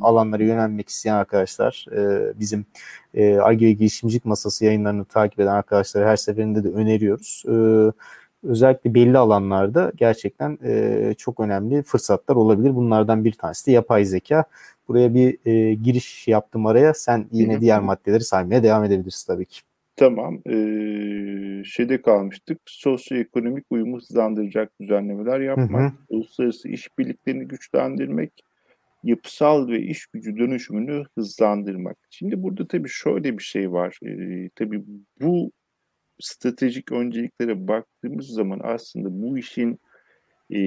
alanlara 0.00 0.42
yönelmek 0.42 0.88
isteyen 0.88 1.14
arkadaşlar 1.14 1.86
e, 1.92 2.32
bizim 2.40 2.66
e, 3.14 3.36
ARGE 3.36 3.66
ve 3.66 3.72
girişimcilik 3.72 4.24
masası 4.24 4.64
yayınlarını 4.64 5.04
takip 5.04 5.40
eden 5.40 5.52
arkadaşlara 5.52 6.08
her 6.08 6.16
seferinde 6.16 6.64
de 6.64 6.68
öneriyoruz. 6.68 7.42
E, 7.48 7.52
özellikle 8.44 8.94
belli 8.94 9.18
alanlarda 9.18 9.92
gerçekten 9.96 10.58
e, 10.64 11.14
çok 11.18 11.40
önemli 11.40 11.82
fırsatlar 11.82 12.36
olabilir. 12.36 12.74
Bunlardan 12.74 13.24
bir 13.24 13.32
tanesi 13.32 13.66
de 13.66 13.72
yapay 13.72 14.04
zeka. 14.04 14.44
Buraya 14.88 15.14
bir 15.14 15.38
e, 15.46 15.74
giriş 15.74 16.28
yaptım 16.28 16.66
araya. 16.66 16.94
Sen 16.94 17.26
yine 17.32 17.60
diğer 17.60 17.80
maddeleri 17.80 18.24
saymaya 18.24 18.62
devam 18.62 18.84
edebilirsin 18.84 19.34
tabii 19.34 19.44
ki. 19.44 19.60
Tamam. 19.96 20.40
Ee, 20.46 21.64
şeyde 21.64 22.02
kalmıştık. 22.02 22.60
Sosyoekonomik 22.66 23.64
uyumu 23.70 23.96
hızlandıracak 23.96 24.80
düzenlemeler 24.80 25.40
yapmak, 25.40 25.82
hı 25.82 25.86
hı. 25.86 25.92
uluslararası 26.08 26.68
işbirliklerini 26.68 27.48
güçlendirmek, 27.48 28.32
yapısal 29.04 29.68
ve 29.68 29.80
iş 29.80 30.06
gücü 30.06 30.38
dönüşümünü 30.38 31.04
hızlandırmak. 31.18 31.96
Şimdi 32.10 32.42
burada 32.42 32.68
tabii 32.68 32.88
şöyle 32.88 33.38
bir 33.38 33.42
şey 33.42 33.72
var. 33.72 33.98
Ee, 34.06 34.50
tabii 34.56 34.82
bu 35.20 35.50
stratejik 36.20 36.92
önceliklere 36.92 37.68
baktığımız 37.68 38.26
zaman 38.26 38.60
aslında 38.62 39.08
bu 39.22 39.38
işin 39.38 39.80
e, 40.50 40.60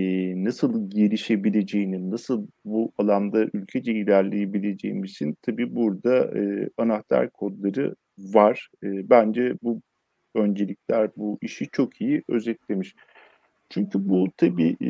nasıl 0.43 0.89
gelişebileceğini, 0.89 2.11
nasıl 2.11 2.47
bu 2.65 2.91
alanda 2.97 3.45
ülkece 3.53 3.91
ilerleyebileceğimizin 3.93 5.37
tabii 5.41 5.75
burada 5.75 6.39
e, 6.39 6.69
anahtar 6.77 7.29
kodları 7.29 7.95
var. 8.17 8.69
E, 8.83 9.09
bence 9.09 9.55
bu 9.63 9.81
öncelikler 10.35 11.09
bu 11.17 11.37
işi 11.41 11.67
çok 11.71 12.01
iyi 12.01 12.23
özetlemiş. 12.29 12.95
Çünkü 13.69 14.09
bu 14.09 14.27
tabii 14.37 14.77
e, 14.81 14.89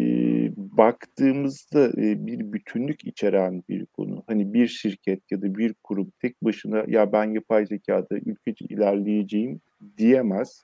baktığımızda 0.58 1.88
e, 1.88 2.26
bir 2.26 2.54
bütünlük 2.54 3.06
içeren 3.06 3.64
bir 3.70 3.86
konu. 3.86 4.24
Hani 4.28 4.54
bir 4.54 4.68
şirket 4.68 5.32
ya 5.32 5.42
da 5.42 5.56
bir 5.56 5.74
kurum 5.84 6.12
tek 6.22 6.44
başına 6.44 6.84
ya 6.88 7.12
ben 7.12 7.24
yapay 7.24 7.66
zekada 7.66 8.16
ülkece 8.26 8.66
ilerleyeceğim 8.66 9.62
diyemez. 9.98 10.64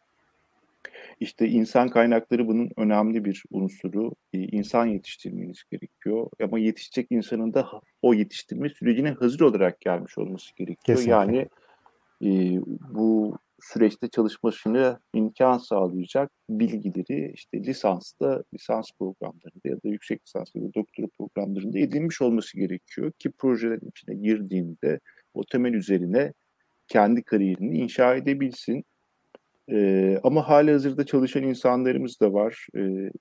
İşte 1.19 1.47
insan 1.47 1.89
kaynakları 1.89 2.47
bunun 2.47 2.69
önemli 2.77 3.25
bir 3.25 3.43
unsuru. 3.51 4.11
E, 4.33 4.37
insan 4.39 4.85
yetiştirmeniz 4.85 5.63
gerekiyor. 5.71 6.29
Ama 6.43 6.59
yetişecek 6.59 7.07
insanın 7.09 7.53
da 7.53 7.67
o 8.01 8.13
yetiştirme 8.13 8.69
sürecine 8.69 9.11
hazır 9.11 9.39
olarak 9.39 9.81
gelmiş 9.81 10.17
olması 10.17 10.55
gerekiyor. 10.55 10.97
Kesinlikle. 10.97 11.11
Yani 11.11 11.47
e, 12.23 12.61
bu 12.93 13.37
süreçte 13.63 14.07
çalışmasını 14.07 14.99
imkan 15.13 15.57
sağlayacak 15.57 16.31
bilgileri 16.49 17.31
işte 17.33 17.63
lisansta, 17.63 18.43
lisans 18.53 18.85
programlarında 18.99 19.69
ya 19.69 19.75
da 19.75 19.87
yüksek 19.89 20.21
lisans 20.27 20.55
ya 20.55 20.61
da 20.61 20.73
doktora 20.73 21.07
programlarında 21.17 21.79
edinmiş 21.79 22.21
olması 22.21 22.57
gerekiyor 22.57 23.11
ki 23.19 23.31
projelerin 23.31 23.89
içine 23.89 24.15
girdiğinde 24.15 24.99
o 25.33 25.43
temel 25.43 25.73
üzerine 25.73 26.33
kendi 26.87 27.23
kariyerini 27.23 27.77
inşa 27.77 28.15
edebilsin. 28.15 28.83
Ee, 29.71 30.19
ama 30.23 30.49
hali 30.49 30.71
hazırda 30.71 31.05
çalışan 31.05 31.43
insanlarımız 31.43 32.19
da 32.19 32.33
var. 32.33 32.67
Ee, 32.77 33.11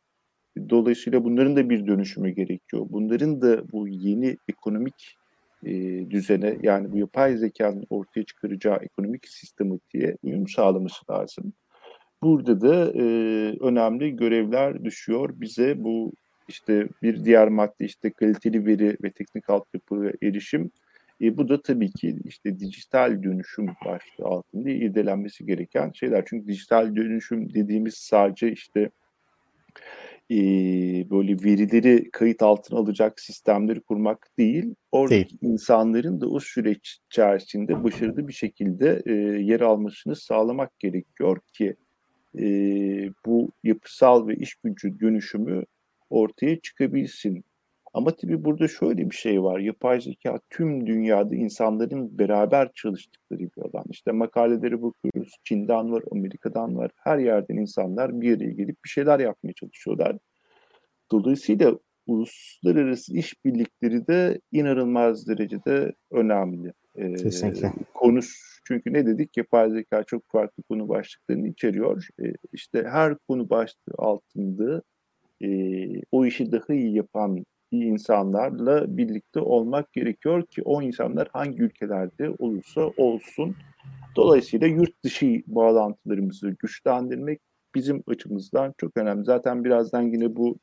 dolayısıyla 0.70 1.24
bunların 1.24 1.56
da 1.56 1.70
bir 1.70 1.86
dönüşümü 1.86 2.30
gerekiyor. 2.30 2.86
Bunların 2.90 3.42
da 3.42 3.72
bu 3.72 3.88
yeni 3.88 4.36
ekonomik 4.48 5.16
e, 5.66 5.72
düzene 6.10 6.58
yani 6.62 6.92
bu 6.92 6.98
yapay 6.98 7.36
zekanın 7.36 7.86
ortaya 7.90 8.24
çıkaracağı 8.24 8.76
ekonomik 8.76 9.28
sistematiğe 9.28 10.16
uyum 10.22 10.48
sağlaması 10.48 11.12
lazım. 11.12 11.52
Burada 12.22 12.60
da 12.60 12.92
e, 12.94 13.04
önemli 13.60 14.16
görevler 14.16 14.84
düşüyor 14.84 15.30
bize 15.34 15.84
bu 15.84 16.12
işte 16.48 16.88
bir 17.02 17.24
diğer 17.24 17.48
madde 17.48 17.84
işte 17.84 18.10
kaliteli 18.10 18.66
veri 18.66 18.96
ve 19.02 19.10
teknik 19.10 19.50
altyapı 19.50 20.12
erişim. 20.22 20.70
E, 21.20 21.36
bu 21.36 21.48
da 21.48 21.62
tabii 21.62 21.90
ki 21.90 22.16
işte 22.24 22.58
dijital 22.58 23.22
dönüşüm 23.22 23.66
başlığı 23.84 24.24
altında 24.24 24.70
irdelenmesi 24.70 25.46
gereken 25.46 25.92
şeyler. 25.94 26.24
Çünkü 26.26 26.48
dijital 26.48 26.96
dönüşüm 26.96 27.54
dediğimiz 27.54 27.94
sadece 27.94 28.52
işte 28.52 28.90
e, 30.32 31.10
böyle 31.10 31.32
verileri 31.44 32.10
kayıt 32.10 32.42
altına 32.42 32.78
alacak 32.78 33.20
sistemleri 33.20 33.80
kurmak 33.80 34.28
değil, 34.38 34.74
oradaki 34.92 35.40
değil. 35.40 35.52
insanların 35.52 36.20
da 36.20 36.28
o 36.28 36.40
süreç 36.40 36.98
içerisinde 37.10 37.84
başarılı 37.84 38.28
bir 38.28 38.32
şekilde 38.32 39.02
e, 39.06 39.12
yer 39.42 39.60
almasını 39.60 40.16
sağlamak 40.16 40.78
gerekiyor 40.78 41.38
ki 41.52 41.76
e, 42.38 42.44
bu 43.26 43.50
yapısal 43.64 44.28
ve 44.28 44.36
iş 44.36 44.54
gücü 44.54 45.00
dönüşümü 45.00 45.64
ortaya 46.10 46.60
çıkabilsin. 46.60 47.44
Ama 47.94 48.16
tabii 48.16 48.44
burada 48.44 48.68
şöyle 48.68 49.10
bir 49.10 49.14
şey 49.14 49.42
var. 49.42 49.58
Yapay 49.58 50.00
zeka 50.00 50.40
tüm 50.50 50.86
dünyada 50.86 51.34
insanların 51.34 52.18
beraber 52.18 52.70
çalıştıkları 52.74 53.40
bir 53.40 53.62
alan. 53.62 53.84
İşte 53.90 54.12
makaleleri 54.12 54.82
bakıyoruz. 54.82 55.34
Çin'den 55.44 55.92
var, 55.92 56.02
Amerika'dan 56.12 56.76
var. 56.76 56.90
Her 56.96 57.18
yerden 57.18 57.56
insanlar 57.56 58.20
bir 58.20 58.36
araya 58.36 58.50
gelip 58.50 58.76
bir 58.84 58.88
şeyler 58.90 59.20
yapmaya 59.20 59.52
çalışıyorlar. 59.52 60.18
Dolayısıyla 61.12 61.78
uluslararası 62.06 63.16
işbirlikleri 63.16 64.06
de 64.06 64.40
inanılmaz 64.52 65.28
derecede 65.28 65.92
önemli. 66.10 66.72
Ee, 66.96 67.14
Kesinlikle. 67.14 67.72
Konuş 67.94 68.60
çünkü 68.66 68.92
ne 68.92 69.06
dedik? 69.06 69.36
Yapay 69.36 69.70
zeka 69.70 70.04
çok 70.04 70.22
farklı 70.28 70.62
konu 70.62 70.88
başlıklarını 70.88 71.48
içeriyor. 71.48 72.08
Ee, 72.22 72.32
işte 72.52 72.84
her 72.90 73.16
konu 73.28 73.50
başlığı 73.50 73.94
altında 73.98 74.82
e, 75.44 75.48
o 76.12 76.26
işi 76.26 76.52
daha 76.52 76.74
iyi 76.74 76.94
yapan 76.94 77.44
iyi 77.72 77.84
insanlarla 77.84 78.96
birlikte 78.96 79.40
olmak 79.40 79.92
gerekiyor 79.92 80.46
ki 80.46 80.62
o 80.64 80.82
insanlar 80.82 81.28
hangi 81.32 81.62
ülkelerde 81.62 82.30
olursa 82.38 82.80
olsun. 82.96 83.56
Dolayısıyla 84.16 84.66
yurt 84.66 85.04
dışı 85.04 85.42
bağlantılarımızı 85.46 86.50
güçlendirmek 86.50 87.40
bizim 87.74 88.02
açımızdan 88.06 88.74
çok 88.78 88.96
önemli. 88.96 89.24
Zaten 89.24 89.64
birazdan 89.64 90.02
yine 90.02 90.36
bu 90.36 90.56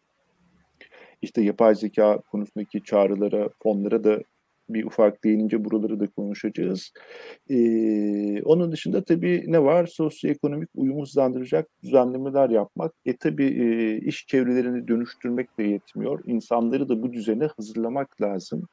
işte 1.21 1.41
yapay 1.41 1.75
zeka 1.75 2.21
konusundaki 2.31 2.83
çağrılara, 2.83 3.49
fonlara 3.63 4.03
da 4.03 4.19
bir 4.69 4.85
ufak 4.85 5.23
değinince 5.23 5.65
buraları 5.65 5.99
da 5.99 6.07
konuşacağız. 6.07 6.91
Ee, 7.49 8.41
onun 8.43 8.71
dışında 8.71 9.03
tabii 9.03 9.43
ne 9.47 9.63
var? 9.63 9.87
Sosyoekonomik 9.87 10.69
uyumu 10.75 11.01
hızlandıracak 11.01 11.67
düzenlemeler 11.83 12.49
yapmak. 12.49 12.93
E 13.05 13.17
tabii 13.17 13.45
e, 13.45 13.97
iş 13.97 14.27
çevrelerini 14.27 14.87
dönüştürmek 14.87 15.57
de 15.57 15.63
yetmiyor. 15.63 16.23
İnsanları 16.25 16.89
da 16.89 17.01
bu 17.01 17.13
düzene 17.13 17.47
hazırlamak 17.57 18.21
lazım. 18.21 18.67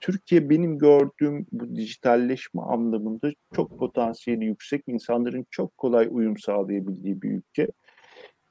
Türkiye 0.00 0.50
benim 0.50 0.78
gördüğüm 0.78 1.46
bu 1.52 1.76
dijitalleşme 1.76 2.62
anlamında 2.62 3.32
çok 3.54 3.78
potansiyeli 3.78 4.44
yüksek, 4.44 4.82
insanların 4.86 5.46
çok 5.50 5.78
kolay 5.78 6.08
uyum 6.10 6.38
sağlayabildiği 6.38 7.22
bir 7.22 7.30
ülke. 7.30 7.68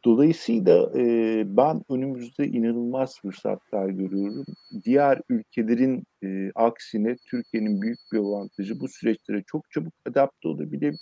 Dolayısıyla 0.05 0.91
e, 0.95 1.43
ben 1.57 1.81
önümüzde 1.89 2.47
inanılmaz 2.47 3.19
fırsatlar 3.21 3.89
görüyorum. 3.89 4.45
Diğer 4.85 5.21
ülkelerin 5.29 6.03
e, 6.23 6.51
aksine 6.55 7.15
Türkiye'nin 7.25 7.81
büyük 7.81 7.99
bir 8.13 8.17
avantajı 8.17 8.79
bu 8.79 8.87
süreçlere 8.87 9.43
çok 9.47 9.71
çabuk 9.71 9.93
adapte 10.05 10.47
olabilir 10.47 10.95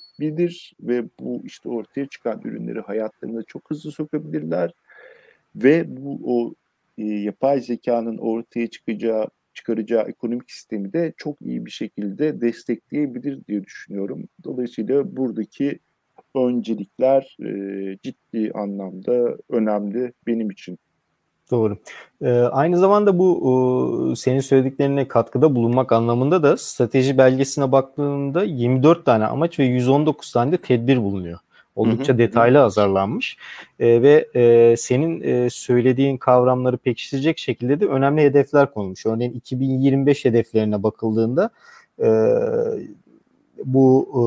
ve 0.81 1.05
bu 1.19 1.41
işte 1.43 1.69
ortaya 1.69 2.05
çıkan 2.05 2.41
ürünleri 2.43 2.79
hayatlarına 2.79 3.43
çok 3.43 3.69
hızlı 3.69 3.91
sokabilirler 3.91 4.71
ve 5.55 5.97
bu 5.97 6.19
o 6.23 6.53
e, 6.97 7.03
yapay 7.03 7.61
zekanın 7.61 8.17
ortaya 8.17 8.67
çıkacağı 8.67 9.27
çıkaracağı 9.53 10.03
ekonomik 10.03 10.51
sistemi 10.51 10.93
de 10.93 11.13
çok 11.17 11.41
iyi 11.41 11.65
bir 11.65 11.71
şekilde 11.71 12.41
destekleyebilir 12.41 13.45
diye 13.47 13.63
düşünüyorum. 13.63 14.27
Dolayısıyla 14.43 15.17
buradaki 15.17 15.79
öncelikler 16.47 17.37
e, 17.39 17.97
ciddi 18.03 18.51
anlamda 18.53 19.37
önemli 19.49 20.13
benim 20.27 20.51
için. 20.51 20.79
Doğru. 21.51 21.77
Ee, 22.21 22.29
aynı 22.31 22.77
zamanda 22.77 23.19
bu 23.19 24.11
e, 24.11 24.15
senin 24.15 24.39
söylediklerine 24.39 25.07
katkıda 25.07 25.55
bulunmak 25.55 25.91
anlamında 25.91 26.43
da 26.43 26.57
strateji 26.57 27.17
belgesine 27.17 27.71
baktığında 27.71 28.43
24 28.43 29.05
tane 29.05 29.25
amaç 29.25 29.59
ve 29.59 29.63
119 29.63 30.31
tane 30.31 30.51
de 30.51 30.57
tedbir 30.57 30.97
bulunuyor. 30.97 31.39
Oldukça 31.75 32.13
hı 32.13 32.13
hı. 32.13 32.17
detaylı 32.17 32.57
hazırlanmış 32.57 33.37
e, 33.79 34.01
ve 34.01 34.27
e, 34.35 34.75
senin 34.77 35.21
e, 35.21 35.49
söylediğin 35.49 36.17
kavramları 36.17 36.77
pekiştirecek 36.77 37.37
şekilde 37.37 37.79
de 37.79 37.85
önemli 37.85 38.21
hedefler 38.21 38.73
konulmuş. 38.73 39.05
Örneğin 39.05 39.31
2025 39.31 40.25
hedeflerine 40.25 40.83
bakıldığında 40.83 41.49
e, 41.99 42.09
bu 43.65 44.07
e, 44.13 44.21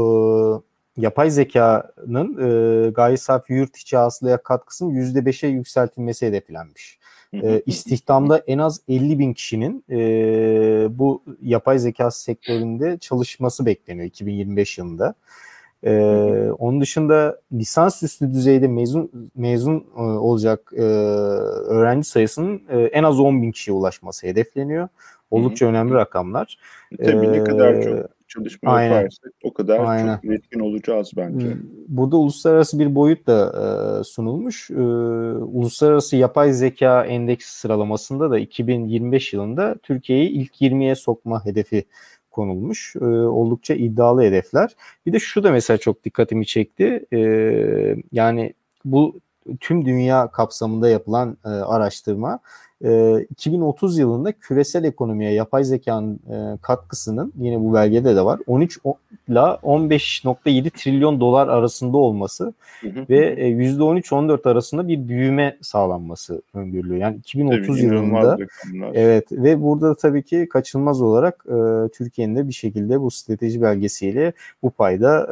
yapay 0.97 1.31
zekanın 1.31 2.39
e, 2.87 2.91
gayri 2.91 3.19
safi 3.19 3.53
yurt 3.53 3.77
içi 3.77 3.97
hasılaya 3.97 4.43
katkısının 4.43 4.95
%5'e 4.95 5.49
yükseltilmesi 5.49 6.27
hedeflenmiş. 6.27 6.99
e, 7.35 7.63
istihdamda 7.67 8.39
en 8.39 8.59
az 8.59 8.81
50 8.89 9.19
bin 9.19 9.35
kişinin 9.35 9.85
e, 9.91 9.99
bu 10.99 11.23
yapay 11.43 11.79
zeka 11.79 12.11
sektöründe 12.11 12.99
çalışması 12.99 13.67
bekleniyor 13.67 14.07
2025 14.07 14.79
yılında. 14.79 15.15
Ee, 15.85 16.51
onun 16.59 16.81
dışında 16.81 17.41
lisansüstü 17.53 18.33
düzeyde 18.33 18.69
mezun 18.69 19.31
mezun 19.35 19.87
e, 19.97 20.01
olacak 20.01 20.73
e, 20.77 20.83
öğrenci 20.83 22.09
sayısının 22.09 22.63
e, 22.69 22.81
en 22.81 23.03
az 23.03 23.21
10 23.21 23.43
bin 23.43 23.53
kişiye 23.53 23.77
ulaşması 23.77 24.27
hedefleniyor. 24.27 24.89
Oldukça 25.31 25.67
Hı-hı. 25.67 25.75
önemli 25.75 25.95
rakamlar. 25.95 26.59
Tabii 26.99 27.27
ee, 27.27 27.33
ne 27.33 27.45
kadar 27.45 27.83
çok 27.83 28.01
çalışma 28.35 28.73
aynen. 28.73 28.95
yaparsak 28.95 29.33
o 29.45 29.53
kadar 29.53 29.79
aynen. 29.79 30.15
çok 30.15 30.25
üretkin 30.25 30.61
olacağız 30.61 31.11
bence. 31.17 31.57
Burada 31.89 32.17
uluslararası 32.17 32.79
bir 32.79 32.95
boyut 32.95 33.27
da 33.27 33.53
e, 34.01 34.05
sunulmuş. 34.05 34.71
E, 34.71 34.83
uluslararası 35.43 36.17
Yapay 36.17 36.53
Zeka 36.53 37.05
Endeksi 37.05 37.59
sıralamasında 37.59 38.31
da 38.31 38.39
2025 38.39 39.33
yılında 39.33 39.77
Türkiye'yi 39.83 40.29
ilk 40.29 40.63
20'ye 40.63 40.95
sokma 40.95 41.45
hedefi 41.45 41.85
konulmuş. 42.31 42.97
E, 42.97 43.05
oldukça 43.05 43.75
iddialı 43.75 44.23
hedefler. 44.23 44.77
Bir 45.07 45.13
de 45.13 45.19
şu 45.19 45.43
da 45.43 45.53
mesela 45.53 45.79
çok 45.79 46.05
dikkatimi 46.05 46.47
çekti. 46.47 47.07
E, 47.13 47.19
yani 48.13 48.55
bu 48.85 49.21
tüm 49.61 49.85
dünya 49.85 50.29
kapsamında 50.29 50.89
yapılan 50.89 51.37
e, 51.45 51.49
araştırma 51.49 52.39
e, 52.85 53.21
2030 53.31 53.99
yılında 53.99 54.33
küresel 54.33 54.85
ekonomiye 54.85 55.33
yapay 55.33 55.65
zekanın 55.65 56.15
e, 56.15 56.59
katkısının 56.63 57.33
yine 57.39 57.61
bu 57.61 57.75
belgede 57.75 58.17
de 58.17 58.25
var 58.25 58.41
13 58.47 58.79
ile 59.29 59.39
15.7 59.39 60.71
trilyon 60.71 61.21
dolar 61.21 61.49
arasında 61.49 61.97
olması 61.97 62.53
hı 62.81 62.89
hı. 62.89 63.07
ve 63.09 63.27
e, 63.27 63.51
%13-14 63.51 64.51
arasında 64.51 64.89
bir 64.89 65.09
büyüme 65.09 65.57
sağlanması 65.61 66.43
öngörülüyor. 66.55 67.01
Yani 67.01 67.17
2030 67.17 67.67
tabii, 67.67 67.87
yılında 67.87 68.37
evet 68.95 69.33
ve 69.33 69.63
burada 69.63 69.95
tabii 69.95 70.23
ki 70.23 70.49
kaçınılmaz 70.51 71.03
olarak 71.03 71.45
e, 71.47 71.89
Türkiye'nin 71.89 72.37
de 72.37 72.49
bir 72.49 72.53
şekilde 72.53 73.01
bu 73.01 73.11
strateji 73.11 73.63
belgesiyle 73.63 74.33
bu 74.63 74.71
payda 74.71 75.29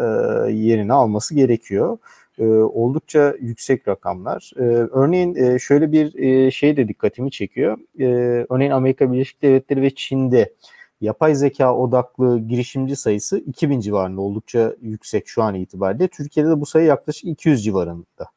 e, 0.49 0.53
yerini 0.53 0.93
alması 0.93 1.35
gerekiyor 1.35 1.99
e, 2.39 2.47
oldukça 2.47 3.35
yüksek 3.41 3.89
rakamlar. 3.89 4.53
E, 4.57 4.63
örneğin 4.63 5.35
e, 5.35 5.59
şöyle 5.59 5.93
bir 5.93 6.15
e, 6.15 6.51
şey 6.51 6.77
de 6.77 6.89
dikkatimi 6.89 7.31
çekiyor. 7.31 7.79
E, 7.99 8.07
örneğin 8.51 8.71
Amerika 8.71 9.13
Birleşik 9.13 9.43
Devletleri 9.43 9.83
ve 9.83 9.91
Çin'de 9.95 10.55
yapay 11.01 11.35
zeka 11.35 11.77
odaklı 11.77 12.39
girişimci 12.39 12.97
sayısı 12.97 13.39
2000 13.39 13.81
civarında 13.81 14.21
oldukça 14.21 14.75
yüksek 14.81 15.29
şu 15.29 15.43
an 15.43 15.55
itibariyle. 15.55 16.09
Türkiye'de 16.09 16.51
de 16.51 16.61
bu 16.61 16.67
sayı 16.67 16.87
yaklaşık 16.87 17.25
200 17.25 17.65
civarında. 17.65 18.31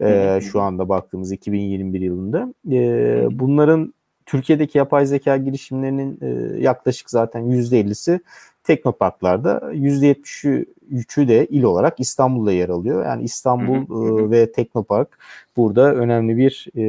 E, 0.00 0.40
şu 0.40 0.60
anda 0.60 0.88
baktığımız 0.88 1.32
2021 1.32 2.00
yılında. 2.00 2.54
E, 2.70 3.38
bunların 3.38 3.94
Türkiye'deki 4.26 4.78
yapay 4.78 5.06
zeka 5.06 5.36
girişimlerinin 5.36 6.18
e, 6.22 6.60
yaklaşık 6.62 7.10
zaten 7.10 7.42
%50'si 7.42 8.20
teknoparklarda 8.64 9.58
%73'ü 9.72 11.28
de 11.28 11.46
il 11.46 11.62
olarak 11.62 12.00
İstanbul'da 12.00 12.52
yer 12.52 12.68
alıyor. 12.68 13.04
Yani 13.04 13.22
İstanbul 13.22 13.76
e, 13.76 14.30
ve 14.30 14.52
Teknopark 14.52 15.18
burada 15.56 15.94
önemli 15.94 16.36
bir 16.36 16.66
e, 16.76 16.84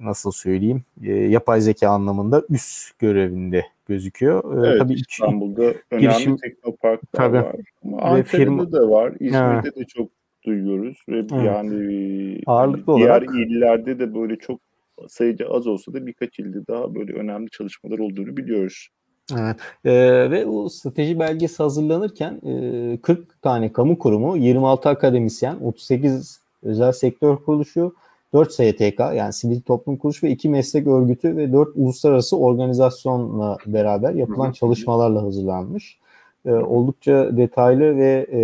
nasıl 0.00 0.30
söyleyeyim 0.30 0.82
e, 1.02 1.12
yapay 1.12 1.60
zeka 1.60 1.88
anlamında 1.88 2.42
üst 2.50 2.98
görevinde 2.98 3.66
gözüküyor. 3.88 4.64
E, 4.64 4.68
evet, 4.68 4.80
tabii 4.80 4.94
İstanbul'da 4.94 5.74
önemli 5.90 6.08
girişim, 6.08 6.36
teknoparklar 6.36 6.98
tabii, 7.12 7.36
var. 7.36 7.56
Ama 7.84 7.96
Ankara'da 7.96 8.22
firma, 8.22 8.72
da 8.72 8.90
var. 8.90 9.12
İzmir'de 9.20 9.60
evet. 9.62 9.76
de 9.76 9.84
çok 9.84 10.08
duyuyoruz 10.44 10.98
ve 11.08 11.18
evet. 11.18 11.32
yani 11.32 12.40
ağırlıklı 12.46 12.96
diğer 12.96 13.08
olarak 13.08 13.28
illerde 13.34 13.98
de 13.98 14.14
böyle 14.14 14.36
çok 14.36 14.60
sayıca 15.08 15.48
az 15.48 15.66
olsa 15.66 15.92
da 15.92 16.06
birkaç 16.06 16.38
ilde 16.38 16.66
daha 16.66 16.94
böyle 16.94 17.12
önemli 17.12 17.50
çalışmalar 17.50 17.98
olduğunu 17.98 18.36
biliyoruz. 18.36 18.88
Evet. 19.38 19.56
E, 19.84 19.92
ve 20.30 20.46
o 20.46 20.68
strateji 20.68 21.18
belgesi 21.18 21.62
hazırlanırken 21.62 22.40
e, 22.46 22.98
40 23.02 23.42
tane 23.42 23.72
kamu 23.72 23.98
kurumu, 23.98 24.36
26 24.36 24.88
akademisyen, 24.88 25.56
38 25.56 26.40
özel 26.62 26.92
sektör 26.92 27.36
kuruluşu, 27.36 27.94
4 28.34 28.52
STK 28.52 28.98
yani 28.98 29.32
sivil 29.32 29.60
toplum 29.60 29.96
kuruluşu 29.96 30.26
ve 30.26 30.30
2 30.30 30.48
meslek 30.48 30.86
örgütü 30.86 31.36
ve 31.36 31.52
4 31.52 31.68
uluslararası 31.74 32.38
organizasyonla 32.38 33.58
beraber 33.66 34.14
yapılan 34.14 34.52
çalışmalarla 34.52 35.22
hazırlanmış. 35.22 35.98
E, 36.46 36.50
oldukça 36.50 37.36
detaylı 37.36 37.96
ve 37.96 38.26
e, 38.32 38.40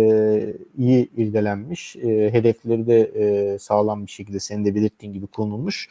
iyi 0.77 1.09
irdelenmiş. 1.17 1.95
E, 1.95 2.33
hedefleri 2.33 2.87
de 2.87 3.01
e, 3.01 3.59
sağlam 3.59 4.05
bir 4.05 4.11
şekilde 4.11 4.39
senin 4.39 4.65
de 4.65 4.75
belirttiğin 4.75 5.13
gibi 5.13 5.27
konulmuş. 5.27 5.89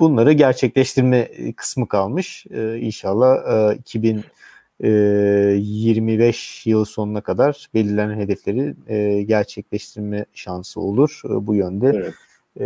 Bunları 0.00 0.32
gerçekleştirme 0.32 1.18
e, 1.18 1.52
kısmı 1.52 1.88
kalmış. 1.88 2.46
Ee, 2.50 2.78
inşallah 2.78 3.36
e, 3.72 3.76
2025 3.76 6.66
e, 6.66 6.70
yıl 6.70 6.84
sonuna 6.84 7.20
kadar 7.20 7.68
belirlenen 7.74 8.18
hedefleri 8.18 8.74
e, 8.88 9.22
gerçekleştirme 9.22 10.24
şansı 10.34 10.80
olur. 10.80 11.20
E, 11.24 11.46
bu 11.46 11.54
yönde 11.54 11.92
evet. 11.94 12.14
e, 12.60 12.64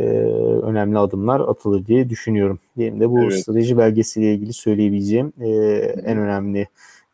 önemli 0.63 0.99
adımlar 0.99 1.41
atılır 1.41 1.87
diye 1.87 2.09
düşünüyorum. 2.09 2.59
Benim 2.79 3.01
de 3.01 3.11
bu 3.11 3.23
evet. 3.23 3.41
strateji 3.41 3.79
belgesiyle 3.79 4.35
ilgili 4.35 4.53
söyleyebileceğim 4.53 5.33
e, 5.41 5.49
en 6.05 6.19
önemli 6.19 6.69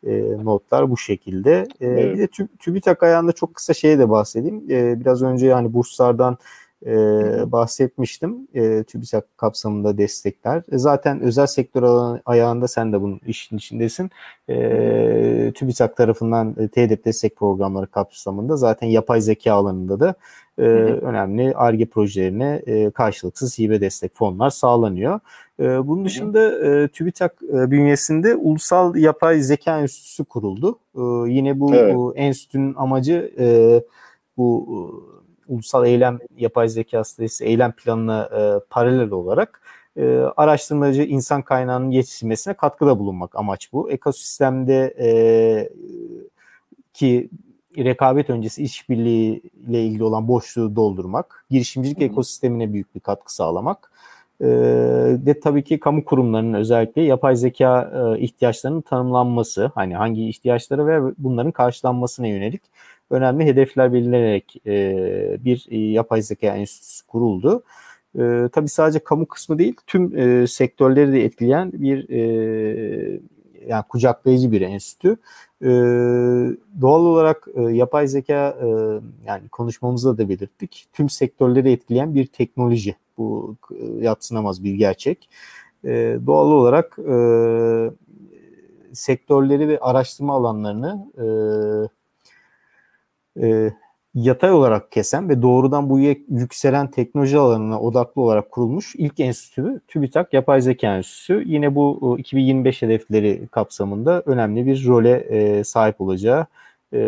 e, 0.06 0.22
notlar 0.44 0.90
bu 0.90 0.96
şekilde. 0.96 1.66
E, 1.80 1.86
evet. 1.86 2.14
Bir 2.14 2.18
de 2.18 2.28
TÜBİTAK 2.58 3.02
ayağında 3.02 3.32
çok 3.32 3.54
kısa 3.54 3.74
şeye 3.74 3.98
de 3.98 4.10
bahsedeyim. 4.10 4.70
E, 4.70 5.00
biraz 5.00 5.22
önce 5.22 5.46
yani 5.46 5.72
burslardan 5.72 6.38
e, 6.86 6.92
bahsetmiştim. 7.52 8.48
E, 8.54 8.82
TÜBİTAK 8.82 9.38
kapsamında 9.38 9.98
destekler. 9.98 10.62
E, 10.72 10.78
zaten 10.78 11.20
özel 11.20 11.46
sektör 11.46 11.82
alanı, 11.82 12.22
ayağında 12.26 12.68
sen 12.68 12.92
de 12.92 13.00
bunun 13.00 13.20
işin 13.26 13.56
içindesin. 13.56 14.10
E, 14.48 15.52
TÜBİTAK 15.54 15.96
tarafından 15.96 16.56
e, 16.58 16.68
TEDEP 16.68 17.04
destek 17.04 17.36
programları 17.36 17.86
kapsamında 17.86 18.56
zaten 18.56 18.86
yapay 18.86 19.20
zeka 19.20 19.52
alanında 19.52 20.00
da 20.00 20.14
e, 20.58 20.62
önemli 20.62 21.54
ARGE 21.54 21.86
projelerine 21.86 22.62
e, 22.66 22.90
karşılıksız 22.90 23.58
hibe 23.58 23.80
destek 23.80 24.14
fonlar 24.14 24.50
sağlanıyor. 24.50 25.20
E, 25.60 25.88
bunun 25.88 26.04
dışında 26.04 26.66
e, 26.68 26.88
TÜBİTAK 26.88 27.32
e, 27.42 27.70
bünyesinde 27.70 28.34
Ulusal 28.34 28.96
Yapay 28.96 29.40
Zeka 29.40 29.80
Enstitüsü 29.80 30.24
kuruldu. 30.24 30.78
E, 30.94 31.30
yine 31.32 31.60
bu, 31.60 31.74
evet. 31.74 31.94
bu 31.94 32.16
enstitünün 32.16 32.74
amacı 32.74 33.32
e, 33.38 33.46
bu 34.36 35.23
ulusal 35.48 35.86
eylem 35.86 36.18
yapay 36.36 36.68
zeka 36.68 37.04
stratejisi 37.04 37.44
eylem 37.44 37.72
planına 37.72 38.22
e, 38.24 38.60
paralel 38.70 39.10
olarak 39.10 39.60
e, 39.96 40.18
araştırmacı 40.36 41.02
insan 41.02 41.42
kaynağının 41.42 41.90
yetiştirmesine 41.90 42.54
katkıda 42.54 42.98
bulunmak 42.98 43.36
amaç 43.36 43.72
bu. 43.72 43.90
Ekosistemde 43.90 44.94
e, 44.98 45.08
ki 46.94 47.30
rekabet 47.78 48.30
öncesi 48.30 48.62
işbirliği 48.62 49.42
ile 49.68 49.84
ilgili 49.84 50.04
olan 50.04 50.28
boşluğu 50.28 50.76
doldurmak, 50.76 51.46
girişimcilik 51.50 52.00
Hı. 52.00 52.04
ekosistemine 52.04 52.72
büyük 52.72 52.94
bir 52.94 53.00
katkı 53.00 53.34
sağlamak 53.34 53.90
e, 54.40 54.46
ve 55.26 55.40
tabii 55.40 55.64
ki 55.64 55.80
kamu 55.80 56.04
kurumlarının 56.04 56.54
özellikle 56.54 57.02
yapay 57.02 57.36
zeka 57.36 57.92
e, 57.94 58.20
ihtiyaçlarının 58.20 58.80
tanımlanması, 58.80 59.70
hani 59.74 59.96
hangi 59.96 60.28
ihtiyaçları 60.28 60.86
ve 60.86 61.14
bunların 61.18 61.52
karşılanmasına 61.52 62.26
yönelik 62.26 62.62
önemli 63.10 63.44
hedefler 63.44 63.92
belirlenerek 63.92 64.56
e, 64.66 65.44
bir 65.44 65.66
e, 65.70 65.78
yapay 65.78 66.22
zeka 66.22 66.46
enstitüsü 66.46 67.06
kuruldu. 67.06 67.62
E, 68.18 68.48
tabii 68.52 68.68
sadece 68.68 68.98
kamu 68.98 69.26
kısmı 69.26 69.58
değil, 69.58 69.74
tüm 69.86 70.18
e, 70.18 70.46
sektörleri 70.46 71.12
de 71.12 71.24
etkileyen 71.24 71.72
bir 71.72 72.08
e, 72.08 73.20
yani 73.68 73.84
kucaklayıcı 73.88 74.52
bir 74.52 74.60
enstitü. 74.60 75.16
E, 75.62 75.68
doğal 76.80 77.04
olarak 77.06 77.48
e, 77.54 77.62
yapay 77.62 78.08
zeka 78.08 78.58
e, 78.62 78.66
yani 79.26 79.48
konuşmamızda 79.48 80.18
da 80.18 80.28
belirttik. 80.28 80.86
Tüm 80.92 81.08
sektörleri 81.08 81.72
etkileyen 81.72 82.14
bir 82.14 82.26
teknoloji. 82.26 82.96
Bu 83.18 83.56
e, 83.70 83.84
yatsınamaz 84.04 84.64
bir 84.64 84.74
gerçek. 84.74 85.28
E, 85.84 86.18
doğal 86.26 86.46
olarak 86.46 86.98
e, 86.98 87.16
sektörleri 88.92 89.68
ve 89.68 89.78
araştırma 89.80 90.34
alanlarını 90.34 91.10
e, 91.16 91.26
e, 93.42 93.72
yatay 94.14 94.52
olarak 94.52 94.92
kesen 94.92 95.28
ve 95.28 95.42
doğrudan 95.42 95.90
bu 95.90 96.00
yükselen 96.28 96.90
teknoloji 96.90 97.38
alanına 97.38 97.80
odaklı 97.80 98.22
olarak 98.22 98.50
kurulmuş 98.50 98.94
ilk 98.98 99.20
enstitü 99.20 99.80
TÜBİTAK 99.88 100.32
Yapay 100.32 100.60
Zeka 100.60 100.96
Enstitüsü. 100.96 101.42
Yine 101.46 101.74
bu 101.74 102.16
2025 102.18 102.82
hedefleri 102.82 103.46
kapsamında 103.50 104.22
önemli 104.26 104.66
bir 104.66 104.86
role 104.86 105.10
e, 105.10 105.64
sahip 105.64 106.00
olacağı 106.00 106.46
e, 106.92 106.98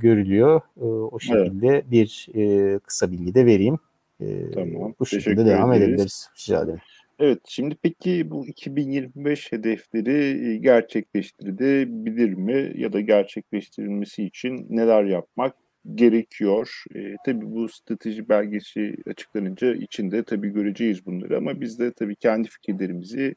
görülüyor. 0.00 0.60
E, 0.80 0.84
o 0.84 1.20
şekilde 1.20 1.68
evet. 1.68 1.90
bir 1.90 2.28
e, 2.34 2.78
kısa 2.78 3.12
bilgi 3.12 3.34
de 3.34 3.46
vereyim. 3.46 3.78
E, 4.20 4.50
tamam. 4.50 4.94
Bu 5.00 5.06
şekilde 5.06 5.46
devam 5.46 5.72
ederiz. 5.72 5.88
edebiliriz. 5.88 6.30
Rica 6.38 6.62
ederim. 6.62 6.80
Evet, 7.18 7.38
şimdi 7.48 7.76
peki 7.82 8.30
bu 8.30 8.46
2025 8.46 9.52
hedefleri 9.52 10.60
gerçekleştirilebilir 10.62 12.34
mi 12.34 12.72
ya 12.76 12.92
da 12.92 13.00
gerçekleştirilmesi 13.00 14.24
için 14.24 14.66
neler 14.70 15.04
yapmak 15.04 15.54
gerekiyor. 15.94 16.84
E, 16.96 17.16
tabii 17.26 17.46
bu 17.46 17.68
strateji 17.68 18.28
belgesi 18.28 18.96
açıklanınca 19.06 19.74
içinde 19.74 20.24
tabii 20.24 20.48
göreceğiz 20.48 21.06
bunları 21.06 21.36
ama 21.36 21.60
biz 21.60 21.78
de 21.78 21.92
tabii 21.92 22.16
kendi 22.16 22.48
fikirlerimizi 22.48 23.34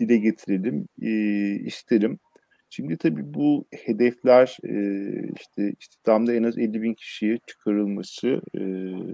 dile 0.00 0.16
getirelim 0.16 0.88
e, 1.02 1.10
isterim. 1.66 2.18
Şimdi 2.72 2.96
tabii 2.96 3.34
bu 3.34 3.64
hedefler 3.84 4.58
e, 4.64 4.74
işte 5.36 5.72
istihdamda 5.80 6.34
en 6.34 6.42
az 6.42 6.58
50 6.58 6.82
bin 6.82 6.94
kişiye 6.94 7.38
çıkarılması, 7.46 8.40
e, 8.54 8.62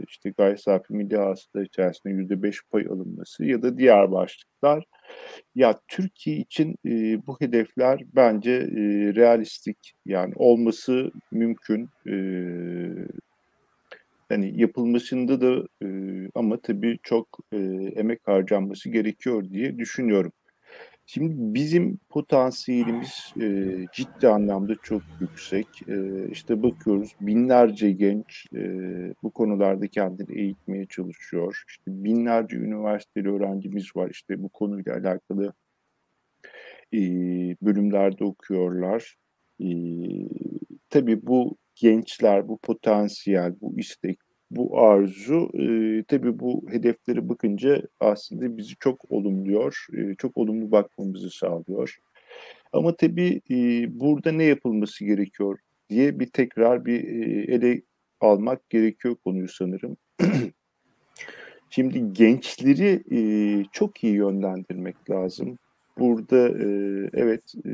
işte 0.08 0.30
gayri 0.38 0.58
safi 0.58 0.94
milli 0.94 1.16
hasıla 1.16 1.64
içerisinde 1.64 2.14
%5 2.14 2.62
pay 2.70 2.86
alınması 2.86 3.44
ya 3.44 3.62
da 3.62 3.78
diğer 3.78 4.12
başlıklar. 4.12 4.84
Ya 5.54 5.80
Türkiye 5.88 6.36
için 6.36 6.76
e, 6.86 7.26
bu 7.26 7.36
hedefler 7.40 8.00
bence 8.16 8.52
e, 8.52 8.80
realistik 9.14 9.92
yani 10.06 10.32
olması 10.36 11.10
mümkün. 11.32 11.88
Yani 14.30 14.60
yapılmasında 14.60 15.40
da 15.40 15.66
ama 16.34 16.60
tabii 16.60 16.98
çok 17.02 17.38
emek 17.96 18.20
harcanması 18.28 18.90
gerekiyor 18.90 19.50
diye 19.50 19.78
düşünüyorum. 19.78 20.32
Şimdi 21.08 21.34
bizim 21.54 21.98
potansiyelimiz 22.08 23.32
e, 23.40 23.76
ciddi 23.92 24.28
anlamda 24.28 24.74
çok 24.82 25.02
yüksek. 25.20 25.66
E, 25.88 26.28
işte 26.30 26.62
bakıyoruz 26.62 27.12
binlerce 27.20 27.90
genç 27.92 28.46
e, 28.54 28.60
bu 29.22 29.30
konularda 29.30 29.86
kendini 29.86 30.40
eğitmeye 30.40 30.86
çalışıyor. 30.86 31.64
İşte 31.68 32.04
binlerce 32.04 32.56
üniversiteli 32.56 33.30
öğrencimiz 33.30 33.96
var 33.96 34.10
işte 34.10 34.42
bu 34.42 34.48
konuyla 34.48 34.94
alakalı 34.94 35.52
e, 36.94 36.98
bölümlerde 37.62 38.24
okuyorlar. 38.24 39.16
E, 39.60 39.68
tabii 40.90 41.26
bu 41.26 41.56
gençler, 41.74 42.48
bu 42.48 42.58
potansiyel, 42.58 43.54
bu 43.60 43.78
istek, 43.78 44.18
bu 44.50 44.80
arzu 44.80 45.50
e, 45.54 46.02
tabii 46.08 46.40
bu 46.40 46.64
hedeflere 46.70 47.28
bakınca 47.28 47.82
aslında 48.00 48.56
bizi 48.56 48.76
çok 48.76 49.10
olumluyor, 49.10 49.86
e, 49.96 50.14
çok 50.14 50.36
olumlu 50.36 50.70
bakmamızı 50.70 51.30
sağlıyor. 51.30 51.98
Ama 52.72 52.96
tabii 52.96 53.40
e, 53.50 53.54
burada 54.00 54.32
ne 54.32 54.44
yapılması 54.44 55.04
gerekiyor 55.04 55.58
diye 55.90 56.20
bir 56.20 56.26
tekrar 56.26 56.84
bir 56.84 57.04
e, 57.04 57.54
ele 57.54 57.82
almak 58.20 58.70
gerekiyor 58.70 59.16
konuyu 59.24 59.48
sanırım. 59.48 59.96
Şimdi 61.70 62.12
gençleri 62.12 63.02
e, 63.12 63.18
çok 63.72 64.04
iyi 64.04 64.14
yönlendirmek 64.14 65.10
lazım. 65.10 65.58
Burada 65.98 66.48
e, 66.48 66.68
evet 67.12 67.54
e, 67.66 67.72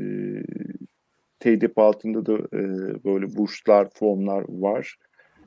TDP 1.39 1.77
altında 1.77 2.25
da 2.25 2.33
e, 2.33 2.61
böyle 3.03 3.35
burslar, 3.35 3.89
formlar 3.93 4.45
var. 4.49 4.97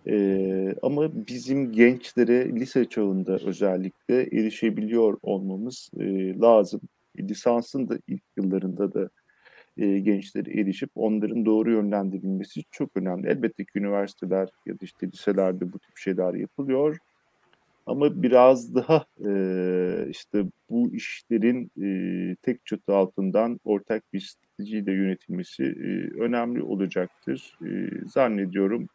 Ee, 0.09 0.75
ama 0.83 1.27
bizim 1.27 1.73
gençlere 1.73 2.55
lise 2.55 2.85
çağında 2.85 3.39
özellikle 3.39 4.23
erişebiliyor 4.23 5.19
olmamız 5.23 5.91
e, 6.01 6.39
lazım. 6.39 6.81
Lisansın 7.19 7.89
da 7.89 7.99
ilk 8.09 8.23
yıllarında 8.37 8.95
da 8.95 9.11
e, 9.79 9.99
gençlere 9.99 10.61
erişip 10.61 10.91
onların 10.95 11.47
doğru 11.47 11.73
yönlendirilmesi 11.73 12.63
çok 12.71 12.91
önemli. 12.97 13.29
Elbette 13.29 13.65
ki 13.65 13.71
üniversiteler 13.75 14.49
ya 14.67 14.75
da 14.75 14.79
işte 14.83 15.07
liselerde 15.07 15.73
bu 15.73 15.79
tip 15.79 15.99
şeyler 15.99 16.35
yapılıyor. 16.35 16.99
Ama 17.87 18.23
biraz 18.23 18.75
daha 18.75 19.05
e, 19.27 19.31
işte 20.11 20.45
bu 20.71 20.93
işlerin 20.93 21.71
e, 21.83 22.37
tek 22.43 22.67
çatı 22.67 22.95
altından 22.95 23.61
ortak 23.65 24.13
bir 24.13 24.21
stratejiyle 24.21 24.93
yönetilmesi 24.93 25.63
e, 25.65 26.21
önemli 26.21 26.63
olacaktır. 26.63 27.59
E, 27.63 27.91
zannediyorum 28.07 28.89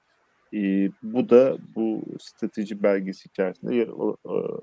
e, 0.53 0.89
bu 1.03 1.29
da 1.29 1.57
bu 1.75 2.01
strateji 2.19 2.83
belgesi 2.83 3.27
içerisinde 3.27 3.75
yer 3.75 3.87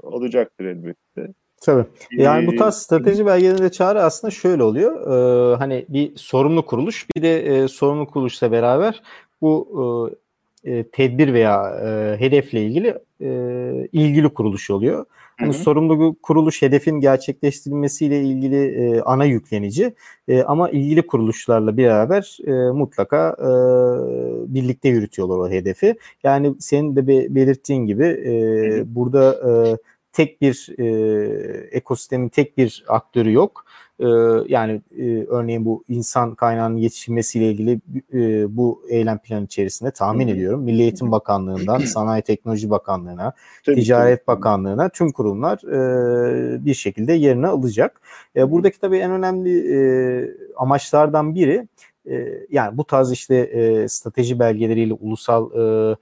alacaktır 0.03 0.65
elbette. 0.65 1.33
Tabii. 1.61 1.85
Yani 2.11 2.47
bu 2.47 2.57
tarz 2.57 2.75
strateji 2.75 3.27
belgelerinde 3.27 3.73
çağrı 3.73 4.03
aslında 4.03 4.31
şöyle 4.31 4.63
oluyor. 4.63 5.01
Ee, 5.01 5.57
hani 5.57 5.87
bir 5.89 6.17
sorumlu 6.17 6.67
kuruluş 6.67 7.07
bir 7.17 7.23
de 7.23 7.43
e, 7.43 7.69
sorumlu 7.69 8.07
kuruluşla 8.07 8.53
beraber 8.53 9.03
bu 9.41 10.13
e, 10.65 10.85
tedbir 10.89 11.33
veya 11.33 11.81
e, 11.85 12.21
hedefle 12.21 12.63
ilgili 12.63 12.99
e, 13.21 13.31
ilgili 13.93 14.29
kuruluş 14.29 14.71
oluyor. 14.71 15.07
Hani 15.39 15.55
sorumlu 15.55 16.17
kuruluş 16.23 16.63
hedefin 16.63 17.01
gerçekleştirilmesiyle 17.01 18.23
ilgili 18.23 18.65
e, 18.65 19.01
ana 19.01 19.25
yüklenici 19.25 19.95
e, 20.29 20.43
ama 20.43 20.71
ilgili 20.71 21.07
kuruluşlarla 21.07 21.77
beraber 21.77 22.39
e, 22.47 22.53
mutlaka 22.73 23.37
e, 23.41 23.49
birlikte 24.55 24.89
yürütüyorlar 24.89 25.39
o 25.39 25.51
hedefi. 25.51 25.97
Yani 26.23 26.55
senin 26.59 26.97
de 26.97 27.07
be, 27.07 27.35
belirttiğin 27.35 27.87
gibi 27.87 28.05
e, 28.05 28.95
burada 28.95 29.33
e, 29.51 29.51
tek 30.13 30.41
bir 30.41 30.69
e, 30.79 30.87
ekosistemin 31.73 32.29
tek 32.29 32.59
bir 32.59 32.85
aktörü 32.89 33.33
yok. 33.33 33.65
E, 34.01 34.07
yani 34.49 34.83
e, 34.99 35.25
örneğin 35.25 35.65
bu 35.65 35.85
insan 35.89 36.35
kaynağının 36.35 36.77
yetişilmesiyle 36.77 37.51
ilgili 37.51 37.81
e, 38.13 38.57
bu 38.57 38.83
eylem 38.89 39.19
planı 39.19 39.45
içerisinde 39.45 39.91
tahmin 39.91 40.29
ediyorum 40.29 40.63
Milli 40.63 40.83
Eğitim 40.83 41.13
Bakanlığı'ndan 41.13 41.79
Sanayi 41.85 42.23
Teknoloji 42.23 42.71
Bakanlığı'na, 42.71 43.33
tabii, 43.67 43.81
Ticaret 43.81 44.27
tabii. 44.27 44.37
Bakanlığı'na 44.37 44.89
tüm 44.89 45.13
kurumlar 45.13 45.59
e, 45.59 46.65
bir 46.65 46.75
şekilde 46.75 47.13
yerini 47.13 47.47
alacak. 47.47 48.01
E, 48.37 48.51
buradaki 48.51 48.81
tabii 48.81 48.99
en 48.99 49.11
önemli 49.11 49.75
e, 49.75 49.79
amaçlardan 50.57 51.35
biri 51.35 51.69
e, 52.11 52.47
yani 52.51 52.79
bu 52.79 52.85
tarz 52.85 53.13
işte 53.13 53.37
e, 53.37 53.89
strateji 53.89 54.39
belgeleriyle 54.39 54.93
ulusal 54.93 55.51
e, 55.53 55.97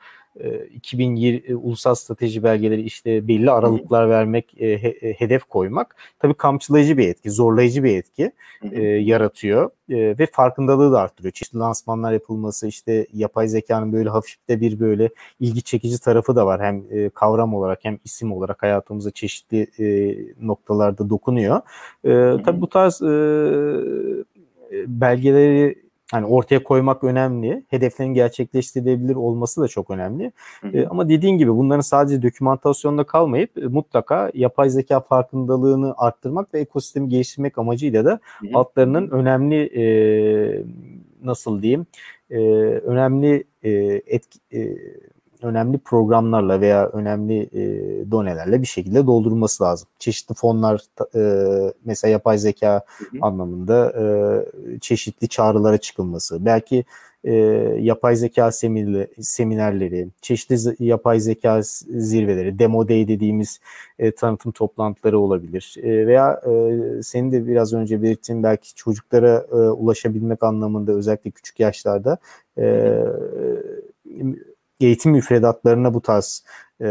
2020 0.75 1.43
e, 1.49 1.55
ulusal 1.55 1.95
strateji 1.95 2.43
belgeleri 2.43 2.83
işte 2.83 3.29
belli 3.29 3.51
aralıklar 3.51 4.09
vermek, 4.11 4.61
e, 4.61 4.83
he, 4.83 4.89
e, 4.89 5.13
hedef 5.13 5.45
koymak 5.45 5.97
tabii 6.19 6.35
kamçılayıcı 6.35 6.99
bir 6.99 7.09
etki, 7.09 7.31
zorlayıcı 7.31 7.85
bir 7.85 7.97
etki 7.97 8.33
e, 8.73 8.83
yaratıyor 8.83 9.71
e, 9.89 10.19
ve 10.19 10.29
farkındalığı 10.33 10.93
da 10.93 11.01
arttırıyor. 11.01 11.33
Çeşitli 11.33 11.59
lansmanlar 11.59 12.13
yapılması, 12.13 12.67
işte 12.67 13.07
yapay 13.13 13.49
zekanın 13.49 13.93
böyle 13.93 14.09
hafifte 14.09 14.61
bir 14.61 14.81
böyle 14.81 15.11
ilgi 15.41 15.63
çekici 15.63 16.01
tarafı 16.01 16.37
da 16.37 16.47
var. 16.47 16.63
Hem 16.63 16.85
e, 16.91 17.09
kavram 17.09 17.55
olarak 17.55 17.79
hem 17.83 17.99
isim 18.05 18.33
olarak 18.33 18.63
hayatımıza 18.63 19.11
çeşitli 19.11 19.67
e, 19.79 20.17
noktalarda 20.47 21.11
dokunuyor. 21.11 21.61
E, 22.05 22.43
tabii 22.43 22.61
bu 22.61 22.69
tarz 22.69 23.03
e, 23.03 23.07
belgeleri 24.87 25.86
hani 26.11 26.27
ortaya 26.27 26.63
koymak 26.63 27.05
önemli. 27.05 27.65
Hedeflerin 27.69 28.15
gerçekleştirilebilir 28.15 29.15
olması 29.15 29.61
da 29.61 29.69
çok 29.69 29.91
önemli. 29.91 30.33
Hı 30.61 30.69
hı. 30.69 30.77
E, 30.77 30.87
ama 30.87 31.09
dediğin 31.09 31.39
gibi 31.39 31.57
bunların 31.57 31.81
sadece 31.81 32.23
dokümantasyonda 32.23 33.05
kalmayıp 33.05 33.59
e, 33.59 33.67
mutlaka 33.67 34.31
yapay 34.35 34.71
zeka 34.71 35.01
farkındalığını 35.01 35.95
arttırmak 35.97 36.55
ve 36.55 36.61
ekosistemi 36.61 37.09
geliştirmek 37.09 37.59
amacıyla 37.59 38.05
da 38.05 38.11
hı 38.11 38.47
hı. 38.47 38.51
altlarının 38.55 39.11
önemli 39.11 39.63
e, 39.77 39.85
nasıl 41.25 41.63
diyeyim 41.63 41.87
e, 42.31 42.39
önemli 42.79 43.45
e, 43.63 43.71
etki 44.07 44.39
e, 44.53 44.77
önemli 45.43 45.79
programlarla 45.79 46.61
veya 46.61 46.89
önemli 46.89 47.43
e, 47.43 47.63
donelerle 48.11 48.63
bir 48.63 48.67
şekilde 48.67 49.07
doldurulması 49.07 49.65
lazım. 49.65 49.89
Çeşitli 49.99 50.35
fonlar 50.35 50.81
e, 51.15 51.73
mesela 51.85 52.13
yapay 52.13 52.39
zeka 52.39 52.85
hı 52.99 53.05
hı. 53.05 53.19
anlamında 53.23 53.93
e, 54.01 54.05
çeşitli 54.81 55.29
çağrılara 55.29 55.79
çıkılması, 55.79 56.45
belki 56.45 56.85
e, 57.27 57.35
yapay 57.81 58.17
zeka 58.17 58.51
seminerleri, 59.21 60.09
çeşitli 60.23 60.85
yapay 60.85 61.21
zeka 61.21 61.61
zirveleri, 61.89 62.59
demo 62.59 62.89
day 62.89 63.09
dediğimiz 63.09 63.61
e, 63.99 64.11
tanıtım 64.11 64.53
toplantıları 64.53 65.19
olabilir. 65.19 65.77
E, 65.83 66.07
veya 66.07 66.41
e, 66.47 67.03
senin 67.03 67.33
de 67.33 67.47
biraz 67.47 67.73
önce 67.73 68.03
belirttiğin 68.03 68.43
belki 68.43 68.75
çocuklara 68.75 69.47
e, 69.53 69.55
ulaşabilmek 69.55 70.43
anlamında 70.43 70.93
özellikle 70.93 71.31
küçük 71.31 71.61
yaşlarda 71.61 72.19
e, 72.59 72.65
eğitim 74.81 75.13
müfredatlarına 75.13 75.95
bu 75.95 76.01
tarz 76.01 76.45
e, 76.81 76.89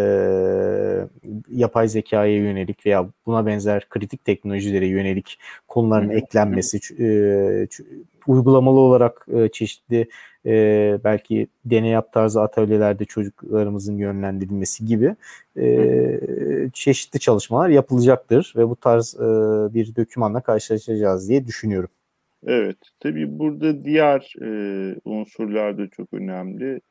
yapay 1.49 1.87
zekaya 1.87 2.37
yönelik 2.37 2.85
veya 2.85 3.09
buna 3.25 3.45
benzer 3.45 3.89
kritik 3.89 4.25
teknolojilere 4.25 4.87
yönelik 4.87 5.39
konuların 5.67 6.09
eklenmesi, 6.09 7.03
e, 7.03 7.07
uygulamalı 8.27 8.79
olarak 8.79 9.27
e, 9.33 9.49
çeşitli 9.49 10.07
e, 10.45 10.99
belki 11.03 11.47
deney 11.65 11.91
yap 11.91 12.13
tarzı 12.13 12.41
atölyelerde 12.41 13.05
çocuklarımızın 13.05 13.97
yönlendirilmesi 13.97 14.85
gibi 14.85 15.15
e, 15.57 16.69
çeşitli 16.73 17.19
çalışmalar 17.19 17.69
yapılacaktır 17.69 18.53
ve 18.57 18.69
bu 18.69 18.75
tarz 18.75 19.15
e, 19.15 19.23
bir 19.73 19.95
dokümanla 19.95 20.41
karşılaşacağız 20.41 21.29
diye 21.29 21.47
düşünüyorum. 21.47 21.89
Evet, 22.47 22.77
tabii 22.99 23.39
burada 23.39 23.81
diğer 23.81 24.33
e, 24.41 24.49
unsurlar 25.05 25.77
da 25.77 25.87
çok 25.87 26.13
önemli 26.13 26.81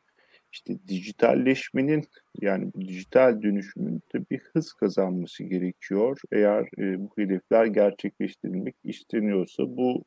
işte 0.55 0.75
dijitalleşmenin 0.89 2.05
yani 2.41 2.71
bu 2.75 2.81
dijital 2.81 3.43
dönüşümün 3.43 4.01
de 4.15 4.31
bir 4.31 4.39
hız 4.39 4.73
kazanması 4.73 5.45
gerekiyor. 5.45 6.21
Eğer 6.33 6.69
e, 6.79 7.01
bu 7.01 7.11
hedefler 7.19 7.65
gerçekleştirilmek 7.65 8.77
isteniyorsa 8.85 9.63
bu 9.77 10.05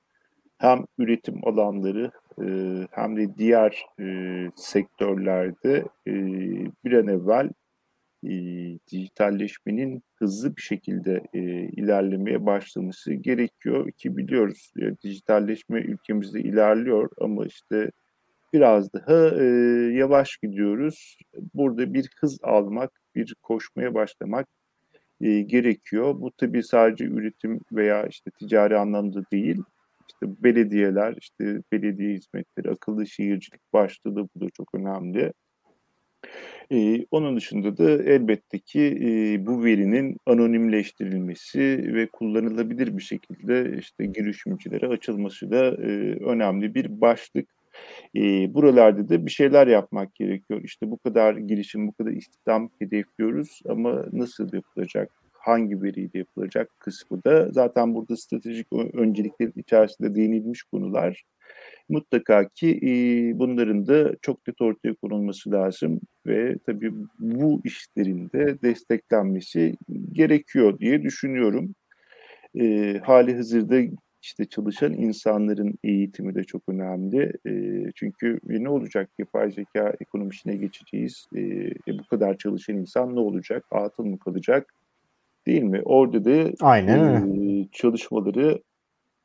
hem 0.58 0.86
üretim 0.98 1.48
alanları 1.48 2.12
e, 2.42 2.48
hem 2.92 3.18
de 3.18 3.38
diğer 3.38 3.86
e, 4.00 4.06
sektörlerde 4.56 5.86
e, 6.08 6.14
bir 6.86 6.92
an 6.92 7.08
evvel 7.08 7.50
e, 8.24 8.32
dijitalleşmenin 8.92 10.04
hızlı 10.16 10.56
bir 10.56 10.62
şekilde 10.62 11.24
e, 11.34 11.40
ilerlemeye 11.68 12.46
başlaması 12.46 13.14
gerekiyor 13.14 13.92
ki 13.92 14.18
biliyoruz 14.18 14.74
e, 14.82 14.98
dijitalleşme 15.04 15.82
ülkemizde 15.82 16.42
ilerliyor 16.42 17.10
ama 17.22 17.46
işte 17.46 17.92
biraz 18.54 18.94
daha 18.94 19.36
e, 19.36 19.46
yavaş 19.94 20.38
gidiyoruz. 20.38 21.18
Burada 21.54 21.94
bir 21.94 22.10
hız 22.20 22.40
almak, 22.44 22.92
bir 23.16 23.36
koşmaya 23.42 23.94
başlamak 23.94 24.48
e, 25.22 25.42
gerekiyor. 25.42 26.22
Bu 26.22 26.32
tabii 26.38 26.64
sadece 26.64 27.06
üretim 27.06 27.60
veya 27.72 28.08
işte 28.08 28.32
ticari 28.40 28.78
anlamda 28.78 29.24
değil. 29.32 29.62
İşte 30.10 30.44
belediyeler, 30.44 31.16
işte 31.22 31.62
belediye 31.72 32.14
hizmetleri, 32.14 32.72
akıllı 32.72 33.08
şehircilik 33.08 33.62
da 33.74 34.28
bu 34.36 34.42
da 34.42 34.50
çok 34.58 34.76
önemli. 34.76 35.34
Ee, 36.72 37.06
onun 37.12 37.38
dışında 37.38 37.78
da 37.78 37.92
elbette 38.04 38.60
ki 38.60 38.82
e, 39.02 39.46
bu 39.46 39.64
verinin 39.64 40.18
anonimleştirilmesi 40.26 41.94
ve 41.94 42.08
kullanılabilir 42.08 42.98
bir 42.98 43.04
şekilde 43.04 43.78
işte 43.80 44.06
girişimcilere 44.06 44.88
açılması 44.88 45.52
da 45.52 45.66
e, 45.66 45.88
önemli 46.26 46.76
bir 46.76 47.02
başlık. 47.02 47.50
E, 48.16 48.54
buralarda 48.54 49.10
da 49.10 49.26
bir 49.26 49.32
şeyler 49.32 49.68
yapmak 49.68 50.16
gerekiyor. 50.16 50.62
İşte 50.64 50.92
bu 50.92 50.98
kadar 50.98 51.38
girişim, 51.38 51.88
bu 51.88 51.94
kadar 51.94 52.12
istihdam 52.12 52.70
hedefliyoruz 52.80 53.62
ama 53.70 54.06
nasıl 54.12 54.54
yapılacak? 54.54 55.12
hangi 55.48 55.82
veriyle 55.82 56.18
yapılacak 56.20 56.80
kısmı 56.80 57.24
da 57.24 57.50
zaten 57.52 57.96
burada 57.96 58.18
stratejik 58.18 58.68
önceliklerin 58.74 59.54
içerisinde 59.56 60.16
değinilmiş 60.16 60.64
konular. 60.64 61.24
Mutlaka 61.90 62.50
ki 62.50 62.80
e, 62.84 62.90
bunların 63.40 63.88
da 63.88 64.16
çok 64.22 64.48
net 64.48 64.62
ortaya 64.62 64.94
konulması 64.94 65.52
lazım 65.52 66.02
ve 66.26 66.58
tabii 66.66 66.94
bu 67.20 67.62
işlerin 67.64 68.30
de 68.34 68.62
desteklenmesi 68.62 69.78
gerekiyor 70.12 70.80
diye 70.80 71.04
düşünüyorum. 71.04 71.76
E, 72.60 72.94
hali 73.04 73.36
hazırda 73.36 73.76
işte 74.28 74.46
çalışan 74.46 74.94
insanların 74.94 75.76
eğitimi 75.84 76.36
de 76.36 76.44
çok 76.44 76.62
önemli. 76.68 77.34
E, 77.48 77.84
çünkü 77.96 78.40
ne 78.44 78.70
olacak 78.70 79.10
yapay 79.20 79.52
zeka 79.52 79.94
ekonomisine 80.02 80.56
geçeceğiz. 80.56 81.28
E, 81.36 81.40
e, 81.40 82.00
bu 82.00 82.08
kadar 82.10 82.38
çalışan 82.38 82.78
insan 82.78 83.16
ne 83.16 83.20
olacak? 83.20 83.66
Atıl 83.72 84.06
mı 84.06 84.20
kalacak? 84.20 84.74
Değil 85.46 85.64
mi? 85.64 85.82
Orada 85.86 86.26
da 86.26 86.52
Aynen. 86.62 87.32
E, 87.62 87.68
çalışmaları 87.72 88.62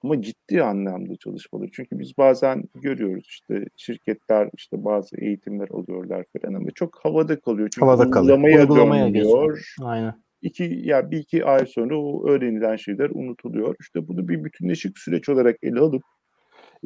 ama 0.03 0.23
ciddi 0.23 0.63
anlamda 0.63 1.17
çalışmaları. 1.17 1.71
Çünkü 1.73 1.99
biz 1.99 2.19
bazen 2.19 2.65
görüyoruz 2.75 3.27
işte 3.29 3.65
şirketler 3.77 4.51
işte 4.57 4.85
bazı 4.85 5.17
eğitimler 5.21 5.69
alıyorlar 5.69 6.25
falan 6.33 6.55
ama 6.55 6.71
çok 6.71 7.05
havada 7.05 7.41
kalıyor. 7.41 7.69
Çünkü 7.75 7.87
havada 7.87 8.11
kalıyor. 8.11 8.37
Uygulamaya, 8.37 8.61
Uygulamaya 8.61 9.07
dönmüyor. 9.07 9.75
Aynen. 9.83 10.15
İki, 10.43 10.81
ya 10.83 11.11
bir 11.11 11.19
iki 11.19 11.45
ay 11.45 11.67
sonra 11.67 11.99
o 11.99 12.29
öğrenilen 12.29 12.77
şeyler 12.77 13.11
unutuluyor. 13.11 13.77
İşte 13.81 14.09
bunu 14.09 14.29
bir 14.29 14.45
bütünleşik 14.45 14.99
süreç 14.99 15.29
olarak 15.29 15.57
ele 15.63 15.81
alıp 15.81 16.03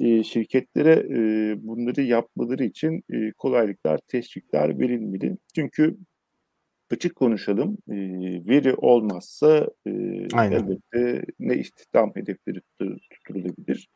e, 0.00 0.22
şirketlere 0.22 0.92
e, 0.92 1.18
bunları 1.66 2.02
yapmaları 2.02 2.64
için 2.64 3.02
e, 3.12 3.32
kolaylıklar, 3.32 4.00
teşvikler 4.08 4.78
verilmeli. 4.78 5.36
Çünkü 5.54 5.96
açık 6.90 7.16
konuşalım. 7.16 7.78
E, 7.90 7.96
veri 8.48 8.74
olmazsa 8.74 9.68
e, 9.86 9.90
elbette 10.32 11.24
ne 11.38 11.54
istihdam 11.54 12.12
hedefleri 12.14 12.60
tutturulabilir 13.10 13.88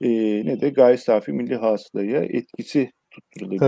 e, 0.00 0.08
ne 0.46 0.60
de 0.60 0.68
gayri 0.68 0.98
safi 0.98 1.32
milli 1.32 1.56
hasılaya 1.56 2.24
etkisi 2.24 2.92
tutturulabilir. 3.14 3.58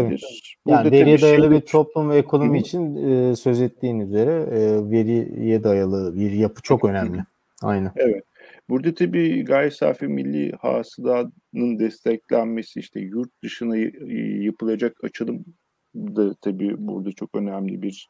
Tabii. 0.67 0.73
Yani 0.73 0.91
veriye 0.91 1.21
dayalı 1.21 1.51
bir 1.51 1.61
toplum 1.61 2.11
ve 2.11 2.17
ekonomi 2.17 2.59
Hı. 2.59 2.63
için 2.63 2.97
e, 2.97 3.37
söz 3.37 3.61
ettiğin 3.61 4.01
üzere 4.01 4.33
e, 4.33 4.91
veriye 4.91 5.65
dayalı 5.65 6.17
bir 6.17 6.33
yapı 6.33 6.63
çok 6.63 6.85
önemli. 6.85 7.19
Aynen. 7.63 7.93
Evet. 7.97 8.25
Burada 8.69 8.95
tabii 8.95 9.45
gayri 9.45 9.71
safi 9.71 10.09
milli 10.09 10.53
hasılanın 10.53 11.79
desteklenmesi 11.79 12.81
işte 12.81 13.01
yurt 13.01 13.43
dışına 13.43 13.77
yapılacak 14.45 15.05
açılım 15.05 15.45
da 15.95 16.35
tabii 16.35 16.75
burada 16.79 17.13
çok 17.13 17.35
önemli 17.35 17.83
bir 17.83 18.09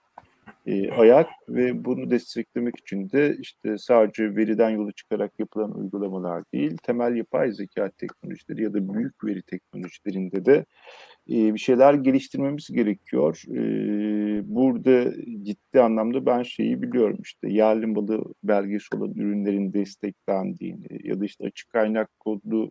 e, 0.67 0.91
ayak 0.91 1.29
ve 1.49 1.85
bunu 1.85 2.11
desteklemek 2.11 2.79
için 2.79 3.11
de 3.11 3.37
işte 3.41 3.79
sadece 3.79 4.37
veriden 4.37 4.71
yola 4.71 4.93
çıkarak 4.93 5.33
yapılan 5.39 5.79
uygulamalar 5.79 6.43
değil, 6.55 6.77
temel 6.83 7.17
yapay 7.17 7.53
zeka 7.53 7.91
teknolojileri 7.91 8.63
ya 8.63 8.75
da 8.75 8.95
büyük 8.95 9.25
veri 9.25 9.43
teknolojilerinde 9.43 10.45
de 10.45 10.65
e, 11.31 11.55
bir 11.55 11.59
şeyler 11.59 11.95
geliştirmemiz 11.95 12.69
gerekiyor. 12.69 13.43
E, 13.49 13.61
burada 14.55 15.13
ciddi 15.43 15.81
anlamda 15.81 16.27
ben 16.27 16.43
şeyi 16.43 16.83
biliyorum 16.83 17.19
işte 17.23 17.49
yerli 17.49 17.87
malı 17.87 18.25
belgesi 18.45 18.97
olan 18.97 19.15
ürünlerin 19.15 19.73
desteklendiğini 19.73 20.87
ya 21.03 21.21
da 21.21 21.25
işte 21.25 21.45
açık 21.45 21.71
kaynak 21.71 22.21
kodlu 22.21 22.71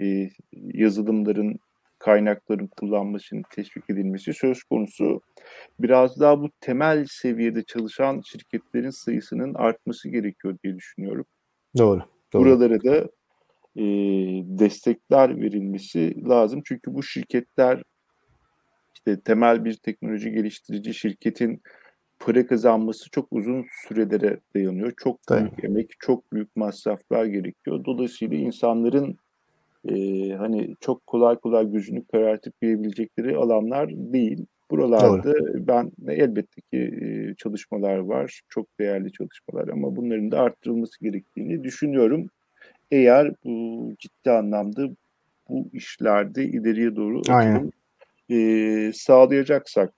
e, 0.00 0.30
yazılımların 0.52 1.58
kaynakların 1.98 2.66
kullanmasının 2.66 3.42
teşvik 3.50 3.90
edilmesi 3.90 4.34
söz 4.34 4.62
konusu. 4.62 5.20
Biraz 5.80 6.20
daha 6.20 6.40
bu 6.40 6.50
temel 6.60 7.06
seviyede 7.10 7.62
çalışan 7.62 8.20
şirketlerin 8.24 8.90
sayısının 8.90 9.54
artması 9.54 10.08
gerekiyor 10.08 10.58
diye 10.64 10.76
düşünüyorum. 10.76 11.24
Doğru. 11.78 12.02
doğru. 12.32 12.44
Buralara 12.44 12.82
da 12.82 13.08
e, 13.76 13.82
destekler 14.58 15.40
verilmesi 15.40 16.28
lazım. 16.28 16.62
Çünkü 16.64 16.94
bu 16.94 17.02
şirketler 17.02 17.82
işte 18.94 19.20
temel 19.20 19.64
bir 19.64 19.74
teknoloji 19.74 20.32
geliştirici 20.32 20.94
şirketin 20.94 21.62
para 22.18 22.46
kazanması 22.46 23.10
çok 23.10 23.26
uzun 23.30 23.66
sürelere 23.88 24.40
dayanıyor. 24.54 24.92
Çok 24.96 25.18
büyük 25.30 25.56
Tabii. 25.56 25.66
emek, 25.66 25.90
çok 25.98 26.32
büyük 26.32 26.56
masraflar 26.56 27.24
gerekiyor. 27.24 27.84
Dolayısıyla 27.84 28.36
insanların 28.36 29.16
e, 29.88 29.94
hani 30.32 30.74
çok 30.80 31.06
kolay 31.06 31.36
kolay 31.36 31.66
gücünü 31.66 32.04
karartıp 32.04 32.60
girebilecekleri 32.60 33.36
alanlar 33.36 33.90
değil. 33.90 34.46
Buralarda 34.70 35.34
Doğru. 35.34 35.66
ben 35.66 35.92
elbette 36.08 36.60
ki 36.60 36.78
e, 37.02 37.34
çalışmalar 37.34 37.98
var, 37.98 38.40
çok 38.48 38.66
değerli 38.80 39.12
çalışmalar 39.12 39.68
ama 39.68 39.96
bunların 39.96 40.30
da 40.30 40.40
arttırılması 40.40 41.04
gerektiğini 41.04 41.64
düşünüyorum. 41.64 42.26
Eğer 42.92 43.32
bu 43.44 43.88
ciddi 43.98 44.30
anlamda 44.30 44.82
bu 45.48 45.68
işlerde 45.72 46.44
ileriye 46.44 46.96
doğru 46.96 47.22
Aynen. 47.28 47.72
e, 48.30 48.92
sağlayacaksak. 48.94 49.92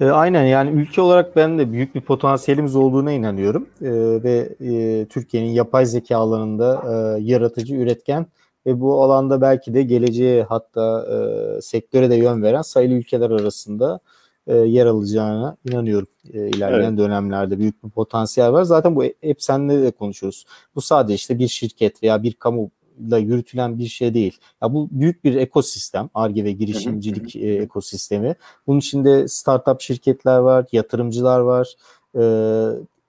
E, 0.00 0.04
aynen. 0.04 0.44
Yani 0.44 0.70
ülke 0.70 1.00
olarak 1.00 1.36
ben 1.36 1.58
de 1.58 1.72
büyük 1.72 1.94
bir 1.94 2.00
potansiyelimiz 2.00 2.76
olduğuna 2.76 3.12
inanıyorum. 3.12 3.68
E, 3.82 3.90
ve 4.24 4.48
e, 4.60 5.06
Türkiye'nin 5.06 5.50
yapay 5.50 5.86
zeka 5.86 6.16
alanında 6.16 6.82
e, 6.86 7.22
yaratıcı, 7.22 7.74
üretken 7.74 8.26
ve 8.66 8.80
bu 8.80 9.02
alanda 9.02 9.40
belki 9.40 9.74
de 9.74 9.82
geleceğe 9.82 10.42
hatta 10.42 11.06
e, 11.12 11.60
sektöre 11.60 12.10
de 12.10 12.14
yön 12.14 12.42
veren 12.42 12.62
sayılı 12.62 12.94
ülkeler 12.94 13.30
arasında 13.30 14.00
e, 14.46 14.56
yer 14.56 14.86
alacağına 14.86 15.56
inanıyorum 15.64 16.08
e, 16.32 16.48
ilerleyen 16.48 16.88
evet. 16.88 16.98
dönemlerde 16.98 17.58
büyük 17.58 17.84
bir 17.84 17.90
potansiyel 17.90 18.52
var. 18.52 18.62
Zaten 18.62 18.96
bu 18.96 19.04
hep 19.04 19.42
seninle 19.42 19.82
de 19.82 19.90
konuşuyoruz. 19.90 20.44
Bu 20.74 20.80
sadece 20.80 21.14
işte 21.14 21.38
bir 21.38 21.48
şirket 21.48 22.02
veya 22.02 22.22
bir 22.22 22.32
kamu 22.32 22.70
da 23.10 23.18
yürütülen 23.18 23.78
bir 23.78 23.86
şey 23.86 24.14
değil. 24.14 24.38
Ya 24.62 24.74
bu 24.74 24.88
büyük 24.90 25.24
bir 25.24 25.34
ekosistem, 25.34 26.10
ARGE 26.14 26.44
ve 26.44 26.52
girişimcilik 26.52 27.36
e, 27.36 27.54
ekosistemi. 27.54 28.34
Bunun 28.66 28.78
içinde 28.78 29.28
startup 29.28 29.80
şirketler 29.80 30.38
var, 30.38 30.66
yatırımcılar 30.72 31.40
var. 31.40 31.74
E, 32.18 32.22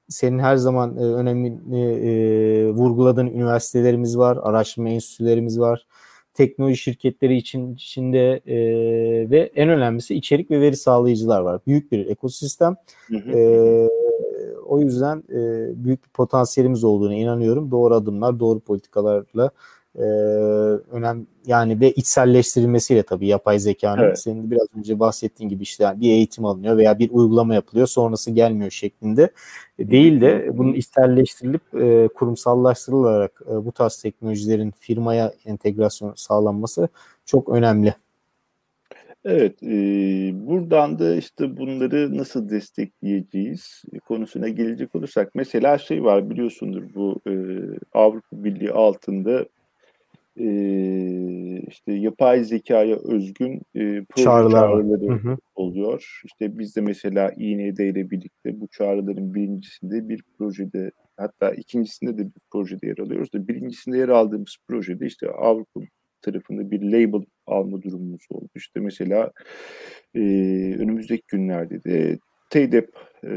senin 0.10 0.40
her 0.40 0.56
zaman 0.56 0.98
e, 0.98 1.00
önemli 1.00 1.48
e, 1.48 2.72
vurguladığın 2.72 3.28
üniversitelerimiz 3.28 4.18
var, 4.18 4.40
araştırma 4.42 4.90
enstitülerimiz 4.90 5.60
var. 5.60 5.86
Teknoloji 6.34 6.78
şirketleri 6.78 7.36
için 7.36 7.74
içinde 7.74 8.42
e, 8.46 8.56
ve 9.30 9.52
en 9.56 9.70
önemlisi 9.70 10.16
içerik 10.16 10.52
ve 10.52 10.62
veri 10.62 10.76
sağlayıcılar 10.76 11.42
var. 11.42 11.62
Büyük 11.68 11.92
bir 11.92 12.08
ekosistem. 12.08 12.76
E, 13.34 13.88
o 14.66 14.80
yüzden 14.80 15.24
e, 15.30 15.70
büyük 15.86 16.04
bir 16.04 16.10
potansiyelimiz 16.10 16.84
olduğuna 16.84 17.16
inanıyorum. 17.16 17.72
Doğru 17.72 17.96
adımlar, 17.96 18.40
doğru 18.40 18.60
politikalarla 18.60 19.52
e, 19.96 20.02
önem 20.92 21.28
yani 21.46 21.80
ve 21.80 21.92
içselleştirilmesiyle 21.92 23.04
tabii 23.04 23.28
yapay 23.28 23.60
zekanın 23.60 24.04
evet. 24.04 24.20
senin 24.20 24.52
biraz 24.52 24.68
önce 24.78 25.00
bahsettiğin 25.00 25.50
gibi 25.50 25.64
işte 25.64 25.84
yani 25.84 26.02
bir 26.02 26.12
eğitim 26.12 26.46
alınıyor 26.46 26.78
veya 26.78 27.00
bir 27.00 27.10
uygulama 27.12 27.54
yapılıyor 27.54 27.88
sonrası 27.88 28.32
gelmiyor 28.32 28.72
şeklinde 28.72 29.32
değil 29.80 30.22
de 30.22 30.50
bunun 30.54 30.74
içselleştirilip 30.74 31.76
e, 31.82 32.08
kurumsallaştırılarak 32.08 33.42
e, 33.52 33.66
bu 33.66 33.72
tarz 33.72 34.02
teknolojilerin 34.02 34.74
firmaya 34.80 35.34
entegrasyon 35.46 36.14
sağlanması 36.16 36.88
çok 37.26 37.50
önemli. 37.50 37.96
Evet, 39.26 39.64
e, 39.64 39.68
buradan 40.48 41.00
da 41.00 41.16
işte 41.16 41.58
bunları 41.58 42.18
nasıl 42.18 42.50
destekleyeceğiz 42.50 43.84
konusuna 44.08 44.50
gelecek 44.50 44.96
olursak 44.96 45.36
mesela 45.36 45.78
şey 45.78 46.04
var 46.04 46.30
biliyorsundur 46.30 46.84
bu 46.96 47.22
e, 47.28 47.34
Avrupa 47.94 48.44
Birliği 48.44 48.72
altında 48.72 49.46
e, 50.40 50.48
işte 51.68 51.94
yapay 51.94 52.44
zekaya 52.44 52.96
özgün 52.96 53.62
e, 53.76 54.06
Çağrılar 54.16 54.62
çağrıları 54.62 55.08
Hı 55.08 55.30
hı. 55.30 55.38
oluyor. 55.56 56.22
İşte 56.26 56.60
biz 56.60 56.76
de 56.76 56.82
mesela 56.82 57.32
İND 57.38 57.78
ile 57.78 58.12
birlikte 58.12 58.62
bu 58.62 58.68
çağrıların 58.68 59.34
birincisinde 59.34 60.10
bir 60.10 60.24
projede 60.38 60.92
hatta 61.18 61.52
ikincisinde 61.52 62.18
de 62.18 62.26
bir 62.26 62.42
projede 62.52 62.88
yer 62.88 62.98
alıyoruz 62.98 63.34
da 63.34 63.48
birincisinde 63.48 63.98
yer 63.98 64.10
aldığımız 64.10 64.58
projede 64.68 65.06
işte 65.06 65.30
Avrupa 65.30 65.82
tarafında 66.22 66.72
bir 66.72 66.82
label 66.82 67.26
alma 67.48 67.82
durumumuz 67.82 68.26
oldu. 68.30 68.50
İşte 68.56 68.80
mesela 68.80 69.32
e, 70.16 70.20
önümüzdeki 70.80 71.24
günlerde 71.28 71.84
de 71.84 72.20
TEDEP 72.50 72.90
e, 73.24 73.32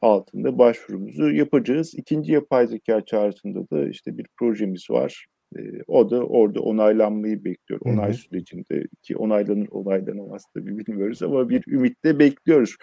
altında 0.00 0.58
başvurumuzu 0.58 1.30
yapacağız. 1.30 1.94
İkinci 1.94 2.32
yapay 2.32 2.66
zeka 2.66 3.04
çağrısında 3.04 3.70
da 3.70 3.88
işte 3.88 4.18
bir 4.18 4.26
projemiz 4.36 4.90
var. 4.90 5.26
E, 5.56 5.60
o 5.86 6.10
da 6.10 6.22
orada 6.22 6.60
onaylanmayı 6.60 7.44
bekliyor. 7.44 7.80
Onay 7.84 8.08
hı 8.08 8.12
hı. 8.12 8.16
sürecinde 8.16 8.86
ki 9.02 9.16
onaylanır 9.16 9.68
onaylanamaz 9.70 10.44
tabii 10.54 10.78
bilmiyoruz 10.86 11.22
ama 11.22 11.48
bir 11.48 11.64
ümitle 11.66 12.18
bekliyoruz. 12.18 12.76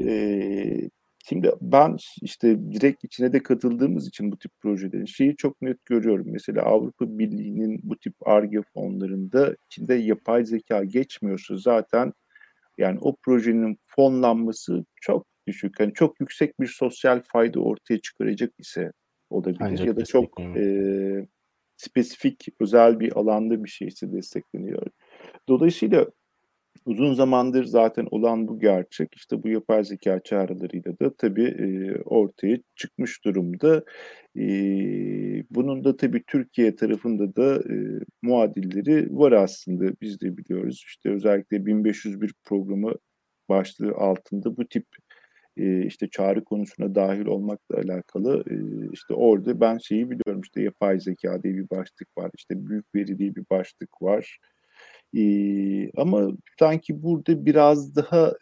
E, 0.00 0.88
Şimdi 1.28 1.52
ben 1.60 1.96
işte 2.22 2.72
direkt 2.72 3.04
içine 3.04 3.32
de 3.32 3.42
katıldığımız 3.42 4.08
için 4.08 4.32
bu 4.32 4.38
tip 4.38 4.52
projelerin 4.60 5.04
şeyi 5.04 5.36
çok 5.36 5.62
net 5.62 5.84
görüyorum. 5.84 6.26
Mesela 6.28 6.62
Avrupa 6.62 7.18
Birliği'nin 7.18 7.80
bu 7.82 7.98
tip 7.98 8.14
ARGE 8.28 8.62
fonlarında 8.74 9.56
içinde 9.66 9.94
yapay 9.94 10.44
zeka 10.44 10.84
geçmiyorsa 10.84 11.56
zaten 11.56 12.12
yani 12.78 12.98
o 13.00 13.16
projenin 13.22 13.78
fonlanması 13.86 14.84
çok 15.00 15.26
düşük. 15.48 15.80
Yani 15.80 15.94
çok 15.94 16.20
yüksek 16.20 16.60
bir 16.60 16.66
sosyal 16.66 17.22
fayda 17.32 17.60
ortaya 17.60 18.00
çıkaracak 18.00 18.52
ise 18.58 18.92
olabilir 19.30 19.58
Ancak 19.60 19.86
ya 19.86 19.96
da 19.96 20.04
çok 20.04 20.40
e, 20.40 21.26
spesifik 21.76 22.48
özel 22.60 23.00
bir 23.00 23.18
alanda 23.18 23.64
bir 23.64 23.68
şeyse 23.68 24.12
destekleniyor. 24.12 24.86
Dolayısıyla 25.48 26.06
uzun 26.86 27.14
zamandır 27.14 27.64
zaten 27.64 28.08
olan 28.10 28.48
bu 28.48 28.60
gerçek 28.60 29.14
işte 29.14 29.42
bu 29.42 29.48
yapay 29.48 29.84
zeka 29.84 30.20
çağrılarıyla 30.24 30.98
da 30.98 31.14
tabii 31.14 31.44
e, 31.44 32.02
ortaya 32.02 32.58
çıkmış 32.76 33.24
durumda. 33.24 33.84
E, 34.36 34.44
bunun 35.50 35.84
da 35.84 35.96
tabii 35.96 36.22
Türkiye 36.26 36.76
tarafında 36.76 37.36
da 37.36 37.56
e, 37.56 37.76
muadilleri 38.22 39.18
var 39.18 39.32
aslında 39.32 39.92
biz 40.00 40.20
de 40.20 40.36
biliyoruz. 40.36 40.84
İşte 40.86 41.10
özellikle 41.10 41.66
1501 41.66 42.32
programı 42.44 42.94
başlığı 43.48 43.92
altında 43.92 44.56
bu 44.56 44.68
tip 44.68 44.86
işte 45.86 46.08
çağrı 46.08 46.44
konusuna 46.44 46.94
dahil 46.94 47.26
olmakla 47.26 47.76
alakalı 47.76 48.44
işte 48.92 49.14
orada 49.14 49.60
ben 49.60 49.78
şeyi 49.78 50.10
biliyorum 50.10 50.40
işte 50.40 50.62
yapay 50.62 51.00
zeka 51.00 51.42
diye 51.42 51.54
bir 51.54 51.70
başlık 51.70 52.18
var 52.18 52.30
işte 52.36 52.66
büyük 52.66 52.94
veri 52.94 53.18
diye 53.18 53.34
bir 53.36 53.44
başlık 53.50 54.02
var 54.02 54.38
ama 55.96 56.28
sanki 56.58 57.02
burada 57.02 57.46
biraz 57.46 57.96
daha 57.96 58.32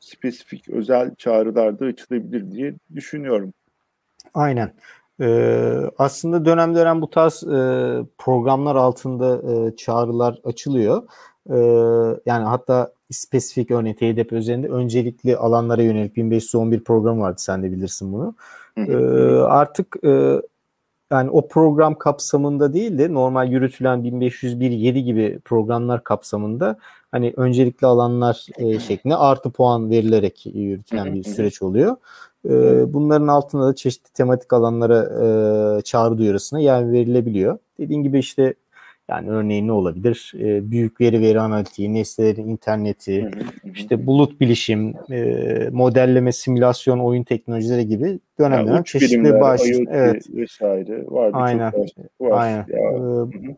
spesifik 0.00 0.68
özel 0.68 1.14
çağrılarda 1.14 1.84
açılabilir 1.84 2.50
diye 2.50 2.74
düşünüyorum. 2.94 3.52
Aynen. 4.34 4.72
Ee, 5.20 5.80
aslında 5.98 6.44
dönem 6.44 6.74
dönem 6.74 7.00
bu 7.02 7.10
tarz 7.10 7.42
e, 7.42 7.48
programlar 8.18 8.76
altında 8.76 9.52
e, 9.52 9.76
çağrılar 9.76 10.40
açılıyor. 10.44 11.02
E, 11.50 11.56
yani 12.26 12.44
hatta 12.44 12.92
spesifik 13.10 13.70
örneğin 13.70 13.94
TDP 13.94 14.32
üzerinde 14.32 14.68
öncelikli 14.68 15.36
alanlara 15.36 15.82
yönelik 15.82 16.16
1511 16.16 16.84
program 16.84 17.20
vardı 17.20 17.36
sen 17.38 17.62
de 17.62 17.72
bilirsin 17.72 18.12
bunu. 18.12 18.34
E, 18.76 18.94
artık 19.40 19.96
e, 20.04 20.40
yani 21.10 21.30
o 21.30 21.48
program 21.48 21.94
kapsamında 21.94 22.72
değil 22.72 22.98
de 22.98 23.14
normal 23.14 23.52
yürütülen 23.52 24.04
1501 24.04 24.96
gibi 24.96 25.40
programlar 25.44 26.04
kapsamında 26.04 26.76
hani 27.12 27.34
öncelikli 27.36 27.86
alanlar 27.86 28.46
e, 28.58 28.78
şeklinde 28.78 29.16
artı 29.16 29.50
puan 29.50 29.90
verilerek 29.90 30.46
yürütülen 30.46 31.14
bir 31.14 31.22
süreç 31.22 31.62
oluyor. 31.62 31.96
E, 32.44 32.94
bunların 32.94 33.28
altında 33.28 33.66
da 33.66 33.74
çeşitli 33.74 34.12
tematik 34.12 34.52
alanlara 34.52 34.98
e, 35.78 35.82
çağrı 35.82 36.18
duyurusuna 36.18 36.60
yer 36.60 36.92
verilebiliyor. 36.92 37.58
Dediğim 37.78 38.02
gibi 38.02 38.18
işte 38.18 38.54
yani 39.10 39.30
örneğin 39.30 39.66
ne 39.66 39.72
olabilir? 39.72 40.32
E, 40.38 40.70
büyük 40.70 41.00
veri 41.00 41.20
veri 41.20 41.40
analitiği, 41.40 41.94
nesnelerin 41.94 42.48
interneti, 42.48 43.30
işte 43.74 44.06
bulut 44.06 44.40
bilişim, 44.40 44.94
e, 45.10 45.68
modelleme, 45.72 46.32
simülasyon, 46.32 46.98
oyun 46.98 47.22
teknolojileri 47.22 47.86
gibi 47.88 48.18
dönem 48.38 48.66
dönem 48.66 48.82
çeşitli 48.82 49.40
baş 49.40 49.60
evet. 49.90 50.26
vesaire 50.34 51.04
vardı. 51.06 51.36
Aynen. 51.36 51.72
var. 52.20 52.42
Aynen. 52.42 52.60
E, 52.60 52.78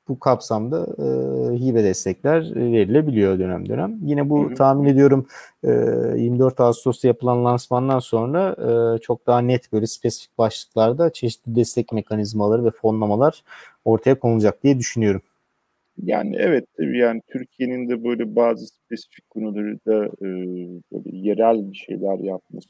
bu 0.09 0.18
kapsamda 0.18 0.86
e, 0.98 1.05
hibe 1.59 1.84
destekler 1.84 2.55
verilebiliyor 2.55 3.38
dönem 3.38 3.68
dönem. 3.68 3.98
Yine 4.03 4.30
bu 4.30 4.44
hı 4.44 4.50
hı. 4.50 4.55
tahmin 4.55 4.88
ediyorum 4.88 5.26
e, 5.64 5.70
24 6.16 6.61
Ağustos'ta 6.61 7.09
yapılan 7.09 7.44
lansmandan 7.44 7.98
sonra 7.98 8.57
e, 8.59 8.98
çok 8.98 9.26
daha 9.26 9.40
net 9.40 9.72
böyle 9.72 9.86
spesifik 9.86 10.38
başlıklarda 10.38 11.12
çeşitli 11.12 11.57
destek 11.57 11.92
mekanizmaları 11.92 12.64
ve 12.64 12.70
fonlamalar 12.70 13.42
ortaya 13.84 14.18
konulacak 14.18 14.62
diye 14.62 14.78
düşünüyorum. 14.78 15.22
Yani 15.99 16.36
evet 16.38 16.64
yani 16.78 17.22
Türkiye'nin 17.32 17.88
de 17.88 18.05
böyle 18.05 18.36
bazı 18.36 18.66
spesifik 18.66 19.30
konuları 19.30 19.78
da 19.86 20.07
e, 20.07 20.28
böyle 20.93 21.16
yerel 21.16 21.72
bir 21.72 21.76
şeyler 21.76 22.18
yapması 22.18 22.68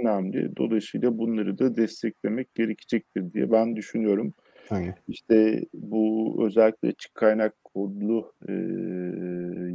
önemli. 0.00 0.56
Dolayısıyla 0.56 1.18
bunları 1.18 1.58
da 1.58 1.76
desteklemek 1.76 2.54
gerekecektir 2.54 3.32
diye 3.32 3.52
ben 3.52 3.76
düşünüyorum. 3.76 4.34
Aynen. 4.70 4.94
İşte 5.08 5.64
bu 5.74 6.34
özellikle 6.46 6.88
açık 6.88 7.14
kaynak 7.14 7.64
kodlu 7.64 8.32
e, 8.48 8.52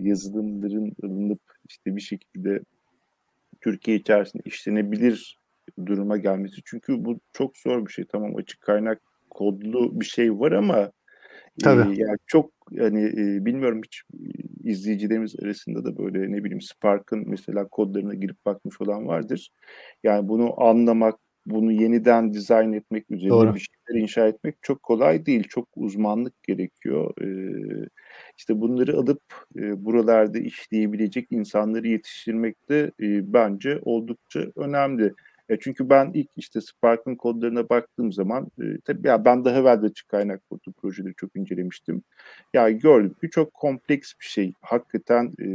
yazılımların 0.10 0.94
alınıp 1.04 1.42
işte 1.70 1.96
bir 1.96 2.02
şekilde 2.02 2.60
Türkiye 3.62 3.98
içerisinde 3.98 4.44
işlenebilir 4.46 5.40
duruma 5.86 6.18
gelmesi. 6.18 6.62
Çünkü 6.66 7.06
bu 7.06 7.20
çok 7.34 7.58
zor 7.58 7.86
bir 7.86 7.92
şey. 7.92 8.06
Tamam 8.06 8.36
açık 8.36 8.62
kaynak 8.62 9.02
kodlu 9.30 10.00
bir 10.00 10.06
şey 10.06 10.40
var 10.40 10.52
ama 10.52 10.92
Tabii. 11.64 12.00
Yani 12.00 12.18
çok 12.28 12.52
yani 12.72 13.04
e, 13.06 13.46
bilmiyorum 13.46 13.82
hiç 13.86 14.04
izleyicilerimiz 14.64 15.36
arasında 15.44 15.86
da 15.86 15.98
böyle 15.98 16.32
ne 16.32 16.44
bileyim 16.44 16.62
Spark'ın 16.62 17.24
mesela 17.30 17.68
kodlarına 17.68 18.14
girip 18.14 18.46
bakmış 18.46 18.82
olan 18.82 19.08
vardır. 19.08 19.52
Yani 20.04 20.28
bunu 20.28 20.64
anlamak, 20.64 21.16
bunu 21.46 21.72
yeniden 21.72 22.34
dizayn 22.34 22.74
etmek, 22.74 23.12
üzerine 23.12 23.30
Doğru. 23.30 23.56
bir 23.56 23.60
şeyler 23.88 24.02
inşa 24.02 24.28
etmek 24.28 24.56
çok 24.62 24.84
kolay 24.84 25.26
değil. 25.26 25.44
Çok 25.50 25.68
uzmanlık 25.76 26.44
gerekiyor. 26.44 27.14
Ee, 27.22 27.88
işte 28.38 28.62
bunları 28.62 28.98
alıp 28.98 29.22
e, 29.56 29.86
buralarda 29.86 30.40
işleyebilecek 30.40 31.28
insanları 31.32 31.88
yetiştirmek 31.88 32.70
de 32.70 32.92
e, 33.02 33.34
bence 33.34 33.80
oldukça 33.82 34.40
önemli. 34.56 35.14
E, 35.50 35.60
çünkü 35.60 35.90
ben 35.90 36.12
ilk 36.14 36.30
işte 36.36 36.62
Spark'ın 36.62 37.16
kodlarına 37.16 37.70
baktığım 37.70 38.12
zaman 38.12 38.48
e, 38.62 38.64
tabii 38.86 39.08
ya 39.08 39.26
ben 39.26 39.46
daha 39.46 39.60
evvel 39.60 39.82
de 39.82 39.86
açık 39.86 40.08
kaynak 40.08 40.50
kodu 40.50 40.74
projeleri 40.82 41.14
çok 41.18 41.36
incelemiştim. 41.36 42.04
Ya 42.54 42.70
gördüm 42.70 43.16
ki 43.22 43.30
çok 43.30 43.54
kompleks 43.54 44.14
bir 44.20 44.26
şey. 44.26 44.54
Hakikaten 44.62 45.34
e, 45.42 45.50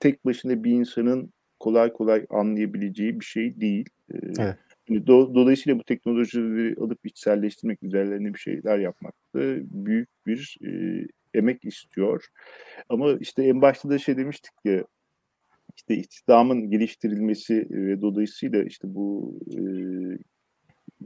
tek 0.00 0.24
başına 0.24 0.64
bir 0.64 0.70
insanın 0.70 1.32
kolay 1.60 1.92
kolay 1.92 2.26
anlayabileceği 2.30 3.20
bir 3.20 3.24
şey 3.24 3.60
değil. 3.60 3.88
E, 4.14 4.16
evet. 4.38 4.56
Do- 4.88 5.34
dolayısıyla 5.34 5.78
bu 5.78 5.84
teknolojileri 5.84 6.76
alıp 6.80 7.06
içselleştirmek 7.06 7.82
üzerlerine 7.82 8.34
bir 8.34 8.38
şeyler 8.38 8.78
yapmak 8.78 9.14
da 9.34 9.40
büyük 9.86 10.08
bir 10.26 10.58
e, 10.64 10.70
emek 11.34 11.64
istiyor. 11.64 12.26
Ama 12.88 13.12
işte 13.20 13.42
en 13.42 13.62
başta 13.62 13.90
da 13.90 13.98
şey 13.98 14.16
demiştik 14.16 14.52
ya 14.64 14.84
işte 15.80 15.96
istihdamın 15.96 16.70
geliştirilmesi 16.70 17.66
ve 17.70 18.00
dolayısıyla 18.00 18.64
işte 18.64 18.94
bu 18.94 19.38
e, 19.56 19.60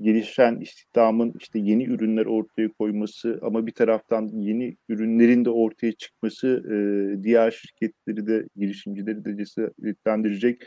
gelişen 0.00 0.60
istihdamın 0.60 1.34
işte 1.40 1.58
yeni 1.58 1.84
ürünler 1.84 2.26
ortaya 2.26 2.68
koyması 2.68 3.38
ama 3.42 3.66
bir 3.66 3.72
taraftan 3.72 4.28
yeni 4.28 4.76
ürünlerin 4.88 5.44
de 5.44 5.50
ortaya 5.50 5.92
çıkması 5.92 6.48
e, 6.48 6.76
diğer 7.22 7.50
şirketleri 7.50 8.26
de 8.26 8.48
girişimcileri 8.56 9.24
de 9.24 9.36
cesaretlendirecek 9.36 10.62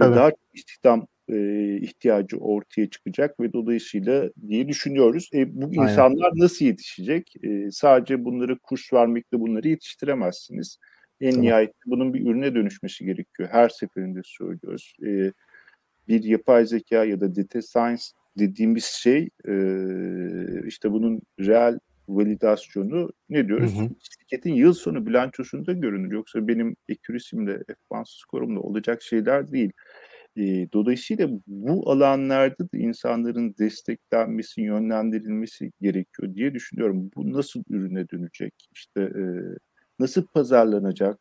ve 0.00 0.04
daha 0.04 0.30
istihdam 0.54 1.06
e, 1.28 1.76
ihtiyacı 1.76 2.36
ortaya 2.36 2.90
çıkacak 2.90 3.40
ve 3.40 3.52
dolayısıyla 3.52 4.30
diye 4.48 4.68
düşünüyoruz. 4.68 5.30
E, 5.34 5.62
bu 5.62 5.74
insanlar 5.74 6.30
Aynen. 6.30 6.44
nasıl 6.44 6.64
yetişecek? 6.64 7.34
E, 7.42 7.70
sadece 7.70 8.24
bunları 8.24 8.58
kurs 8.58 8.92
vermekle 8.92 9.40
bunları 9.40 9.68
yetiştiremezsiniz. 9.68 10.78
En 11.20 11.30
tamam. 11.30 11.46
nihayet 11.46 11.72
bunun 11.86 12.14
bir 12.14 12.26
ürüne 12.26 12.54
dönüşmesi 12.54 13.04
gerekiyor. 13.04 13.48
Her 13.52 13.68
seferinde 13.68 14.20
söylüyoruz. 14.24 14.94
E, 15.06 15.32
bir 16.08 16.24
yapay 16.24 16.66
zeka 16.66 17.04
ya 17.04 17.20
da 17.20 17.36
data 17.36 17.62
science 17.62 18.02
dediğimiz 18.38 18.84
şey 18.84 19.28
e, 19.48 19.54
işte 20.66 20.92
bunun 20.92 21.22
real 21.40 21.78
validasyonu 22.08 23.12
ne 23.28 23.48
diyoruz? 23.48 23.78
Hı 23.78 23.82
hı. 23.82 23.88
Şirketin 24.00 24.54
yıl 24.54 24.72
sonu 24.72 25.06
bilançosunda 25.06 25.72
görünür. 25.72 26.12
Yoksa 26.12 26.48
benim 26.48 26.76
accuracy'mle, 26.90 27.52
advanced 27.52 28.12
score'umla 28.12 28.60
olacak 28.60 29.02
şeyler 29.02 29.52
değil. 29.52 29.72
E, 30.36 30.72
dolayısıyla 30.72 31.28
bu 31.46 31.90
alanlarda 31.90 32.64
da 32.64 32.78
insanların 32.78 33.54
desteklenmesi, 33.58 34.60
yönlendirilmesi 34.60 35.72
gerekiyor 35.80 36.34
diye 36.34 36.54
düşünüyorum. 36.54 37.10
Bu 37.16 37.32
nasıl 37.32 37.62
ürüne 37.70 38.08
dönecek? 38.08 38.54
İşte 38.74 39.00
e, 39.00 39.22
nasıl 40.00 40.26
pazarlanacak? 40.26 41.18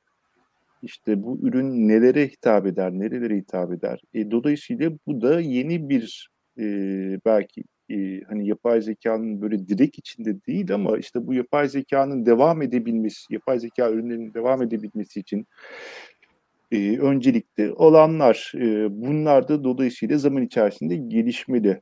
İşte 0.81 1.23
bu 1.23 1.39
ürün 1.41 1.87
nelere 1.87 2.27
hitap 2.27 2.65
eder, 2.65 2.91
nerelere 2.91 3.37
hitap 3.37 3.73
eder? 3.73 4.01
E, 4.13 4.31
dolayısıyla 4.31 4.91
bu 5.07 5.21
da 5.21 5.41
yeni 5.41 5.89
bir 5.89 6.29
e, 6.59 6.63
belki 7.25 7.63
e, 7.89 8.21
hani 8.21 8.47
yapay 8.47 8.81
zekanın 8.81 9.41
böyle 9.41 9.67
direkt 9.67 9.97
içinde 9.97 10.45
değil 10.45 10.73
ama 10.73 10.97
işte 10.97 11.27
bu 11.27 11.33
yapay 11.33 11.69
zekanın 11.69 12.25
devam 12.25 12.61
edebilmesi, 12.61 13.33
yapay 13.33 13.59
zeka 13.59 13.89
ürünlerinin 13.89 14.33
devam 14.33 14.61
edebilmesi 14.61 15.19
için 15.19 15.47
e, 16.71 16.97
öncelikli 16.99 17.71
olanlar. 17.73 18.51
E, 18.55 19.01
bunlar 19.01 19.47
da 19.47 19.63
dolayısıyla 19.63 20.17
zaman 20.17 20.43
içerisinde 20.43 20.95
gelişmeli. 20.95 21.81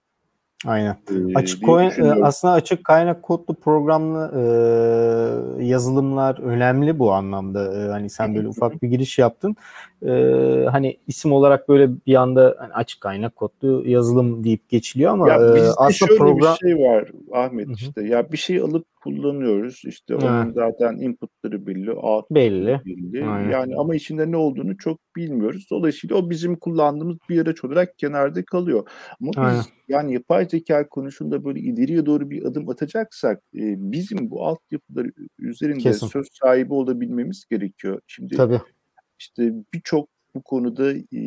Aynen. 0.66 0.98
Ee, 1.12 1.36
açık 1.36 1.64
koy, 1.64 1.90
aslında 2.24 2.54
açık 2.54 2.84
kaynak 2.84 3.24
kodlu 3.24 3.54
programlı 3.54 4.32
e, 4.36 5.66
yazılımlar 5.66 6.40
önemli 6.40 7.00
bu 7.00 7.14
anlamda. 7.14 7.76
E, 7.76 7.88
hani 7.90 8.10
sen 8.10 8.36
böyle 8.36 8.48
ufak 8.48 8.84
bir 8.84 8.88
giriş 8.88 9.18
yaptın. 9.18 9.56
E, 10.06 10.12
hani 10.72 10.98
isim 11.08 11.32
olarak 11.32 11.70
böyle 11.70 11.90
bir 12.08 12.16
anda 12.16 12.56
hani 12.60 12.74
açık 12.74 13.02
kaynak 13.02 13.36
kodlu 13.36 13.88
yazılım 13.88 14.44
deyip 14.44 14.70
geçiliyor 14.70 15.12
ama 15.12 15.30
ya 15.30 15.56
bizde 15.56 15.70
aslında 15.78 15.92
şöyle 15.94 16.18
program 16.18 16.56
bir 16.62 16.70
şey 16.70 16.78
var 16.78 17.12
Ahmet 17.34 17.68
Hı-hı. 17.68 17.76
işte. 17.76 18.04
Ya 18.04 18.32
bir 18.32 18.38
şey 18.38 18.60
alıp 18.60 18.86
kullanıyoruz. 19.04 19.82
İşte 19.86 20.14
ha. 20.14 20.20
onun 20.20 20.52
zaten 20.54 20.98
inputları 20.98 21.68
belli, 21.68 21.92
outputları 21.92 22.52
belli. 22.52 22.82
belli. 22.86 23.18
Yani 23.52 23.76
ama 23.78 23.96
içinde 23.96 24.32
ne 24.32 24.38
olduğunu 24.38 24.78
çok 24.78 25.00
bilmiyoruz. 25.16 25.68
Dolayısıyla 25.72 26.16
o 26.16 26.30
bizim 26.30 26.56
kullandığımız 26.56 27.18
bir 27.30 27.42
araç 27.42 27.64
olarak 27.64 27.98
kenarda 27.98 28.46
kalıyor. 28.46 28.88
Ama 29.22 29.32
biz 29.32 29.38
Aynen. 29.38 29.64
yani 29.88 30.14
yapay 30.14 30.46
zeka 30.50 30.90
konusunda 30.90 31.46
böyle 31.46 31.60
ileriye 31.60 32.06
doğru 32.06 32.30
bir 32.30 32.44
adım 32.44 32.70
atacaksak 32.70 33.38
e, 33.56 33.62
bizim 33.92 34.32
bu 34.32 34.46
altyapılar 34.46 35.08
üzerinde 35.40 35.80
Kesin. 35.80 36.08
söz 36.08 36.28
sahibi 36.32 36.74
olabilmemiz 36.74 37.46
gerekiyor. 37.50 38.02
Şimdi 38.08 38.36
Tabii. 38.36 38.62
işte 39.20 39.54
birçok 39.74 40.10
bu 40.38 40.44
konuda 40.44 40.94
e, 40.94 41.22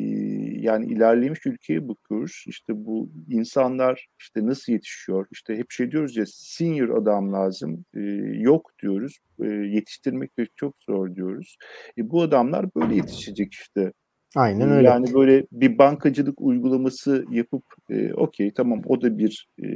yani 0.60 0.86
ilerlemiş 0.86 1.46
ülkeye 1.46 1.88
bakıyoruz. 1.88 2.44
İşte 2.46 2.72
bu 2.76 3.10
insanlar 3.28 4.06
işte 4.20 4.46
nasıl 4.46 4.72
yetişiyor? 4.72 5.26
İşte 5.32 5.56
hep 5.56 5.70
şey 5.70 5.90
diyoruz 5.90 6.16
ya 6.16 6.24
senior 6.26 7.02
adam 7.02 7.32
lazım. 7.32 7.84
E, 7.94 8.00
yok 8.34 8.70
diyoruz. 8.82 9.18
E, 9.42 9.46
yetiştirmek 9.46 10.38
de 10.38 10.46
çok 10.56 10.74
zor 10.86 11.14
diyoruz. 11.14 11.56
E, 11.98 12.10
bu 12.10 12.22
adamlar 12.22 12.66
böyle 12.74 12.94
yetişecek 12.94 13.52
işte. 13.52 13.92
Aynen 14.36 14.70
öyle. 14.70 14.88
Yani 14.88 15.14
böyle 15.14 15.46
bir 15.52 15.78
bankacılık 15.78 16.40
uygulaması 16.40 17.24
yapıp 17.30 17.64
e, 17.90 18.12
okey 18.12 18.52
tamam 18.54 18.82
o 18.86 19.02
da 19.02 19.18
bir 19.18 19.48
e, 19.62 19.66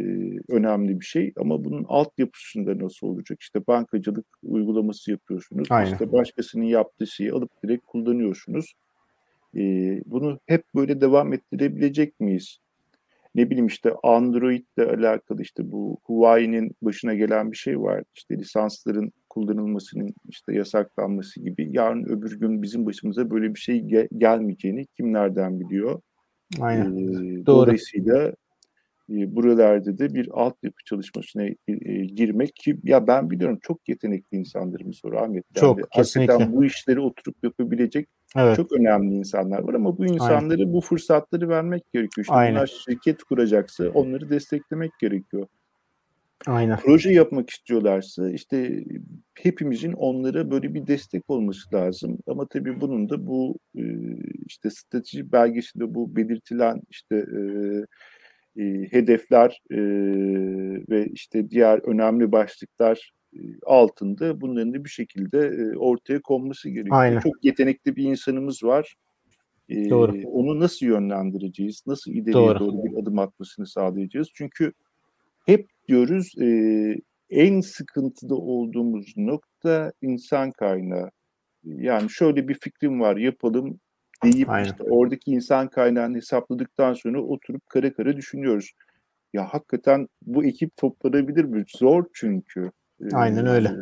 önemli 0.48 1.00
bir 1.00 1.04
şey 1.04 1.32
ama 1.36 1.64
bunun 1.64 1.84
altyapısında 1.88 2.78
nasıl 2.78 3.06
olacak? 3.06 3.38
İşte 3.40 3.66
bankacılık 3.66 4.26
uygulaması 4.42 5.10
yapıyorsunuz. 5.10 5.66
Aynen. 5.70 5.92
İşte 5.92 6.12
başkasının 6.12 6.64
yaptığı 6.64 7.06
şeyi 7.06 7.32
alıp 7.32 7.50
direkt 7.64 7.86
kullanıyorsunuz. 7.86 8.74
E, 9.56 10.02
bunu 10.06 10.38
hep 10.46 10.64
böyle 10.74 11.00
devam 11.00 11.32
ettirebilecek 11.32 12.20
miyiz? 12.20 12.58
Ne 13.34 13.50
bileyim 13.50 13.66
işte 13.66 13.92
Android 14.02 14.64
ile 14.78 14.84
alakalı 14.84 15.42
işte 15.42 15.72
bu 15.72 15.98
Huawei'nin 16.04 16.72
başına 16.82 17.14
gelen 17.14 17.52
bir 17.52 17.56
şey 17.56 17.80
var. 17.80 18.04
İşte 18.14 18.38
lisansların 18.38 19.12
kullanılmasının 19.30 20.14
işte 20.28 20.54
yasaklanması 20.54 21.40
gibi. 21.40 21.68
Yarın 21.72 22.04
öbür 22.04 22.40
gün 22.40 22.62
bizim 22.62 22.86
başımıza 22.86 23.30
böyle 23.30 23.54
bir 23.54 23.60
şey 23.60 23.76
ge- 23.76 24.18
gelmeyeceğini 24.18 24.86
kim 24.86 25.12
nereden 25.12 25.60
biliyor? 25.60 26.00
Aynen. 26.60 26.96
Ee, 26.96 27.46
Doğru. 27.46 27.46
Dolayısıyla 27.46 28.32
buralarda 29.08 29.98
da 29.98 30.14
bir 30.14 30.28
altyapı 30.32 30.84
çalışmasına 30.84 31.48
girmek 32.14 32.56
ki 32.56 32.78
ya 32.84 33.06
ben 33.06 33.30
biliyorum 33.30 33.58
çok 33.62 33.88
yetenekli 33.88 34.36
insanlarımız 34.36 35.04
var 35.04 35.12
Ahmet. 35.12 35.44
Yani 35.56 35.60
çok 35.60 35.90
kesinlikle. 35.90 36.52
bu 36.52 36.64
işleri 36.64 37.00
oturup 37.00 37.36
yapabilecek 37.42 38.08
Evet. 38.36 38.56
Çok 38.56 38.72
önemli 38.72 39.14
insanlar 39.14 39.58
var 39.58 39.74
ama 39.74 39.98
bu 39.98 40.06
insanları 40.06 40.60
Aynen. 40.60 40.72
bu 40.72 40.80
fırsatları 40.80 41.48
vermek 41.48 41.92
gerekiyor. 41.92 42.24
İşte 42.24 42.34
Aynen. 42.34 42.54
bunlar 42.54 42.66
şirket 42.88 43.22
kuracaksa 43.22 43.88
onları 43.88 44.30
desteklemek 44.30 44.98
gerekiyor. 45.00 45.46
Aynen. 46.46 46.78
Proje 46.84 47.12
yapmak 47.12 47.50
istiyorlarsa 47.50 48.30
işte 48.30 48.84
hepimizin 49.34 49.92
onlara 49.92 50.50
böyle 50.50 50.74
bir 50.74 50.86
destek 50.86 51.30
olması 51.30 51.74
lazım. 51.74 52.18
Ama 52.26 52.46
tabii 52.46 52.80
bunun 52.80 53.08
da 53.08 53.26
bu 53.26 53.58
işte 54.46 54.70
strateji 54.70 55.32
belgesinde 55.32 55.94
bu 55.94 56.16
belirtilen 56.16 56.82
işte 56.90 57.16
e, 58.56 58.62
hedefler 58.90 59.60
e, 59.70 59.78
ve 60.90 61.06
işte 61.06 61.50
diğer 61.50 61.78
önemli 61.78 62.32
başlıklar 62.32 63.12
altında 63.66 64.40
bunların 64.40 64.74
da 64.74 64.84
bir 64.84 64.90
şekilde 64.90 65.72
ortaya 65.78 66.22
konması 66.22 66.68
gerekiyor. 66.68 66.96
Aynen. 66.96 67.20
Çok 67.20 67.44
yetenekli 67.44 67.96
bir 67.96 68.04
insanımız 68.04 68.64
var. 68.64 68.94
Doğru. 69.70 70.20
Onu 70.26 70.60
nasıl 70.60 70.86
yönlendireceğiz? 70.86 71.82
Nasıl 71.86 72.10
ileriye 72.10 72.32
doğru. 72.32 72.58
doğru 72.58 72.84
bir 72.84 73.02
adım 73.02 73.18
atmasını 73.18 73.66
sağlayacağız? 73.66 74.28
Çünkü 74.34 74.72
hep 75.46 75.68
diyoruz 75.88 76.34
en 77.30 77.60
sıkıntıda 77.60 78.34
olduğumuz 78.34 79.14
nokta 79.16 79.92
insan 80.02 80.50
kaynağı. 80.50 81.10
Yani 81.64 82.10
şöyle 82.10 82.48
bir 82.48 82.54
fikrim 82.54 83.00
var 83.00 83.16
yapalım 83.16 83.80
deyip 84.24 84.50
Aynen. 84.50 84.64
işte 84.64 84.82
oradaki 84.82 85.30
insan 85.30 85.68
kaynağını 85.68 86.16
hesapladıktan 86.16 86.94
sonra 86.94 87.22
oturup 87.22 87.66
kare 87.66 87.92
kare 87.92 88.16
düşünüyoruz. 88.16 88.72
Ya 89.32 89.44
hakikaten 89.54 90.08
bu 90.22 90.44
ekip 90.44 90.76
toplanabilir 90.76 91.44
mi? 91.44 91.64
Zor 91.68 92.04
çünkü. 92.14 92.70
Aynen 93.12 93.46
öyle. 93.46 93.72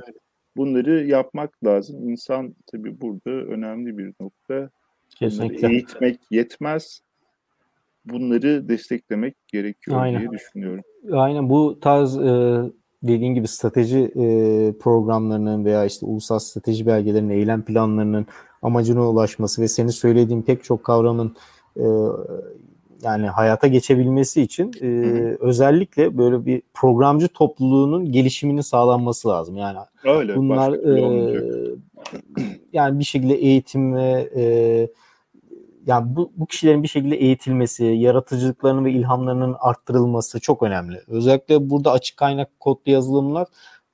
Bunları 0.57 1.05
yapmak 1.07 1.65
lazım. 1.65 2.09
İnsan 2.09 2.55
tabii 2.67 3.01
burada 3.01 3.31
önemli 3.31 3.99
bir 3.99 4.13
nokta. 4.21 4.71
Kesinlikle. 5.19 5.57
Bunları 5.57 5.73
eğitmek 5.73 6.21
yetmez. 6.31 7.01
Bunları 8.05 8.69
desteklemek 8.69 9.35
gerekiyor 9.49 10.01
Aynen. 10.01 10.21
diye 10.21 10.31
düşünüyorum. 10.31 10.85
Aynen 11.13 11.51
bu 11.51 11.81
tarz 11.81 12.19
e, 12.19 12.61
dediğin 13.03 13.35
gibi 13.35 13.49
strateji 13.49 13.99
e, 13.99 14.25
programlarının 14.79 15.65
veya 15.65 15.85
işte 15.85 16.07
ulusal 16.07 16.39
strateji 16.39 16.87
belgelerinin, 16.87 17.31
eylem 17.31 17.65
planlarının 17.65 18.27
amacına 18.63 19.11
ulaşması 19.11 19.63
ve 19.63 19.69
senin 19.69 19.89
söylediğin 19.89 20.43
pek 20.43 20.65
çok 20.65 20.85
kavramın 20.85 21.37
e, 21.77 21.85
yani 23.03 23.27
hayata 23.27 23.67
geçebilmesi 23.67 24.43
için 24.43 24.73
e, 24.81 24.87
özellikle 25.41 26.19
böyle 26.19 26.47
bir 26.47 26.63
programcı 26.75 27.29
topluluğunun 27.29 28.13
gelişiminin 28.13 28.61
sağlanması 28.61 29.29
lazım. 29.29 29.57
Yani 29.57 29.79
Öyle, 30.05 30.37
bunlar 30.37 30.73
e, 30.73 31.43
yani 32.73 32.99
bir 32.99 33.05
şekilde 33.05 33.35
eğitim 33.35 33.95
ve 33.95 34.31
e, 34.37 34.45
yani 35.87 36.17
bu, 36.17 36.33
bu 36.37 36.47
kişilerin 36.47 36.83
bir 36.83 36.89
şekilde 36.89 37.17
eğitilmesi, 37.17 37.85
yaratıcılıklarının 37.85 38.85
ve 38.85 38.93
ilhamlarının 38.93 39.57
arttırılması 39.61 40.41
çok 40.41 40.63
önemli. 40.63 41.01
Özellikle 41.09 41.71
burada 41.71 41.93
açık 41.93 42.17
kaynak 42.17 42.61
kodlu 42.61 42.93
yazılımlar 42.93 43.47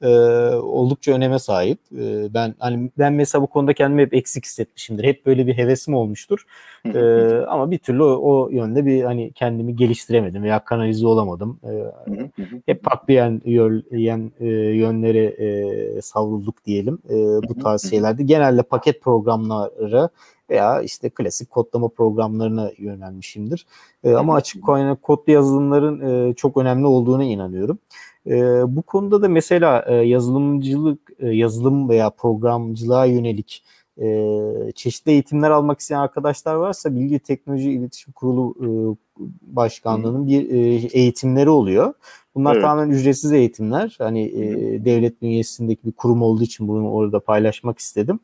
e, 0.02 0.08
oldukça 0.54 1.12
öneme 1.12 1.38
sahip. 1.38 1.78
E, 1.92 2.34
ben 2.34 2.54
hani 2.58 2.90
ben 2.98 3.12
mesela 3.12 3.42
bu 3.42 3.46
konuda 3.46 3.72
kendimi 3.72 4.02
hep 4.02 4.14
eksik 4.14 4.44
hissetmişimdir. 4.44 5.04
Hep 5.04 5.26
böyle 5.26 5.46
bir 5.46 5.56
hevesim 5.56 5.94
olmuştur. 5.94 6.44
E, 6.94 7.00
ama 7.48 7.70
bir 7.70 7.78
türlü 7.78 8.02
o, 8.02 8.18
o 8.22 8.48
yönde 8.50 8.86
bir 8.86 9.02
hani 9.04 9.32
kendimi 9.32 9.76
geliştiremedim 9.76 10.42
veya 10.42 10.64
kanalize 10.64 11.06
olamadım. 11.06 11.60
E, 11.64 11.70
hep 12.66 12.84
farklı 12.84 13.12
yan, 13.12 13.42
yan 13.90 14.32
e, 14.40 14.46
yönlere 14.48 15.24
e, 15.24 16.02
savrulduk 16.02 16.64
diyelim 16.64 16.98
e, 17.10 17.14
bu 17.48 17.58
tarz 17.58 17.90
şeylerde. 17.90 18.22
Genelde 18.22 18.62
paket 18.62 19.02
programları 19.02 20.08
veya 20.50 20.82
işte 20.82 21.10
klasik 21.10 21.50
kodlama 21.50 21.88
programlarına 21.88 22.70
yönelmişimdir. 22.78 23.66
E, 24.04 24.14
ama 24.14 24.34
açık 24.34 24.66
kaynak 24.66 25.02
kodlu 25.02 25.32
yazılımların 25.32 26.30
e, 26.30 26.34
çok 26.34 26.56
önemli 26.56 26.86
olduğuna 26.86 27.24
inanıyorum. 27.24 27.78
E, 28.28 28.36
bu 28.76 28.82
konuda 28.82 29.22
da 29.22 29.28
mesela 29.28 29.84
e, 29.88 29.94
yazılımcılık, 29.94 31.10
e, 31.18 31.28
yazılım 31.28 31.88
veya 31.88 32.10
programcılığa 32.10 33.04
yönelik 33.04 33.64
e, 34.02 34.72
çeşitli 34.74 35.12
eğitimler 35.12 35.50
almak 35.50 35.80
isteyen 35.80 35.98
arkadaşlar 36.00 36.54
varsa 36.54 36.94
Bilgi 36.94 37.18
Teknoloji 37.18 37.70
İletişim 37.70 38.12
Kurulu 38.12 38.54
e, 38.60 38.68
Başkanlığı'nın 39.42 40.26
bir 40.26 40.50
e, 40.50 40.58
eğitimleri 40.92 41.50
oluyor. 41.50 41.94
Bunlar 42.34 42.52
evet. 42.52 42.62
tamamen 42.62 42.90
ücretsiz 42.90 43.32
eğitimler. 43.32 43.96
Hani 43.98 44.22
e, 44.22 44.44
devlet 44.84 45.22
bünyesindeki 45.22 45.86
bir 45.86 45.92
kurum 45.92 46.22
olduğu 46.22 46.42
için 46.42 46.68
bunu 46.68 46.90
orada 46.90 47.20
paylaşmak 47.20 47.78
istedim. 47.78 48.20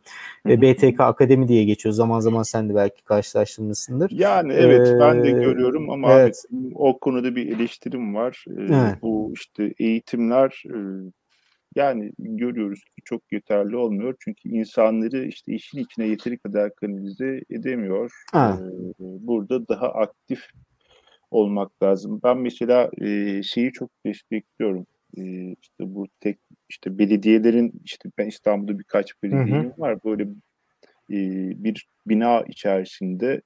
E, 0.48 0.62
BTK 0.62 1.00
Akademi 1.00 1.48
diye 1.48 1.64
geçiyor. 1.64 1.92
Zaman 1.92 2.20
zaman 2.20 2.42
sen 2.42 2.68
de 2.68 2.74
belki 2.74 3.04
karşılaştırmışsındır. 3.04 4.10
Yani 4.10 4.52
evet 4.52 4.88
ee, 4.88 5.00
ben 5.00 5.24
de 5.24 5.30
görüyorum 5.30 5.90
ama 5.90 6.12
evet. 6.12 6.44
o 6.74 6.98
konuda 6.98 7.36
bir 7.36 7.56
eleştirim 7.56 8.14
var. 8.14 8.44
Ee, 8.48 8.52
evet. 8.60 9.02
Bu 9.02 9.32
işte 9.34 9.74
eğitimler 9.78 10.62
e, 10.66 10.78
yani 11.74 12.12
görüyoruz 12.18 12.84
ki 12.84 13.02
çok 13.04 13.32
yeterli 13.32 13.76
olmuyor. 13.76 14.14
Çünkü 14.20 14.48
insanları 14.48 15.24
işte 15.24 15.52
işin 15.52 15.78
içine 15.78 16.06
yeteri 16.06 16.38
kadar 16.38 16.74
kanalize 16.74 17.40
edemiyor. 17.50 18.12
Ha. 18.32 18.58
Ee, 18.60 18.94
burada 18.98 19.68
daha 19.68 19.88
aktif 19.88 20.48
olmak 21.30 21.82
lazım. 21.82 22.20
Ben 22.24 22.38
mesela 22.38 22.90
e, 23.00 23.42
şeyi 23.42 23.72
çok 23.72 23.90
destekliyorum. 24.06 24.86
E, 25.16 25.22
işte 25.62 25.78
bu 25.94 26.06
tek 26.20 26.38
işte 26.68 26.98
belediyelerin 26.98 27.72
işte 27.84 28.10
ben 28.18 28.26
İstanbul'da 28.26 28.78
birkaç 28.78 29.22
belediyem 29.22 29.72
var. 29.78 30.04
Böyle 30.04 30.22
e, 31.10 31.18
bir 31.64 31.88
bina 32.06 32.42
içerisinde 32.42 33.42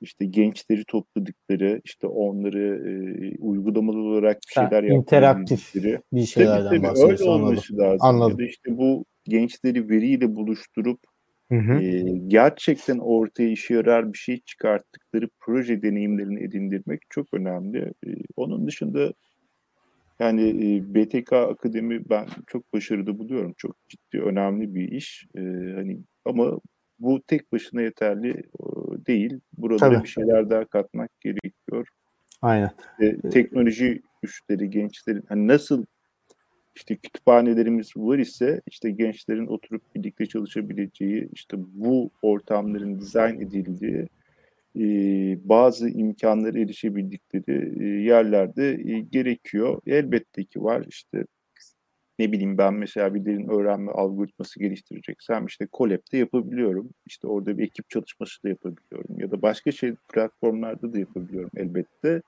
işte 0.00 0.24
gençleri 0.24 0.84
topladıkları, 0.84 1.80
işte 1.84 2.06
onları 2.06 2.82
e, 2.88 3.38
uygulamalı 3.38 3.98
olarak 3.98 4.36
bir 4.48 4.52
şeyler 4.52 4.82
interaktif 4.82 5.74
yaptıkları. 5.74 6.02
bir 6.12 6.26
şeylerden 6.26 6.68
tabii, 6.68 6.82
tabii, 6.82 7.12
öyle 7.12 7.24
Anladım. 7.24 7.46
olması 7.46 7.78
lazım. 7.78 7.98
Anladım. 8.00 8.30
Ya 8.30 8.38
da 8.38 8.44
işte 8.44 8.78
bu 8.78 9.04
gençleri 9.24 9.88
veriyle 9.88 10.34
buluşturup 10.34 11.00
Hı 11.52 11.58
hı. 11.58 11.82
e, 11.82 12.18
gerçekten 12.26 12.98
ortaya 12.98 13.48
işe 13.48 13.74
yarar 13.74 14.12
bir 14.12 14.18
şey 14.18 14.40
çıkarttıkları 14.40 15.28
proje 15.40 15.82
deneyimlerini 15.82 16.42
edindirmek 16.42 17.00
çok 17.10 17.34
önemli. 17.34 17.78
E, 18.06 18.10
onun 18.36 18.66
dışında 18.66 19.12
yani 20.20 20.48
e, 20.48 20.94
BTK 20.94 21.32
Akademi 21.32 22.08
ben 22.10 22.26
çok 22.46 22.72
başarılı 22.72 23.18
buluyorum. 23.18 23.54
Çok 23.56 23.76
ciddi, 23.88 24.22
önemli 24.22 24.74
bir 24.74 24.92
iş. 24.92 25.26
E, 25.36 25.40
hani 25.74 25.98
ama 26.24 26.60
bu 26.98 27.22
tek 27.22 27.52
başına 27.52 27.82
yeterli 27.82 28.42
değil. 29.06 29.40
Buralara 29.58 29.94
Tabii. 29.94 30.02
bir 30.02 30.08
şeyler 30.08 30.50
daha 30.50 30.64
katmak 30.64 31.20
gerekiyor. 31.20 31.88
Aynen. 32.42 32.70
E, 33.00 33.20
teknoloji 33.20 34.02
güçleri, 34.22 34.70
gençlerin 34.70 35.24
hani 35.28 35.46
nasıl 35.46 35.84
işte 36.76 36.96
kütüphanelerimiz 36.96 37.96
var 37.96 38.18
ise 38.18 38.60
işte 38.66 38.90
gençlerin 38.90 39.46
oturup 39.46 39.82
birlikte 39.94 40.26
çalışabileceği, 40.26 41.28
işte 41.32 41.56
bu 41.58 42.10
ortamların 42.22 43.00
dizayn 43.00 43.40
edildiği 43.40 44.08
e, 44.76 44.82
bazı 45.48 45.88
imkanlara 45.88 46.58
erişebildikleri 46.58 47.84
e, 47.84 48.02
yerlerde 48.02 48.70
e, 48.70 49.00
gerekiyor. 49.00 49.80
Elbette 49.86 50.44
ki 50.44 50.62
var 50.62 50.84
işte 50.88 51.24
ne 52.18 52.32
bileyim 52.32 52.58
ben 52.58 52.74
mesela 52.74 53.14
bir 53.14 53.24
derin 53.24 53.48
öğrenme 53.48 53.92
algoritması 53.92 54.60
geliştireceksem 54.60 55.46
işte 55.46 55.68
Colab'de 55.72 56.16
yapabiliyorum. 56.16 56.90
İşte 57.06 57.26
orada 57.26 57.58
bir 57.58 57.64
ekip 57.64 57.90
çalışması 57.90 58.42
da 58.42 58.48
yapabiliyorum. 58.48 59.20
Ya 59.20 59.30
da 59.30 59.42
başka 59.42 59.72
şey 59.72 59.94
platformlarda 60.12 60.92
da 60.92 60.98
yapabiliyorum 60.98 61.50
elbette. 61.56 62.22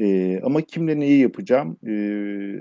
Ee, 0.00 0.40
ama 0.42 0.62
kimle 0.62 1.00
neyi 1.00 1.20
yapacağım? 1.20 1.76
Ee, 1.86 2.60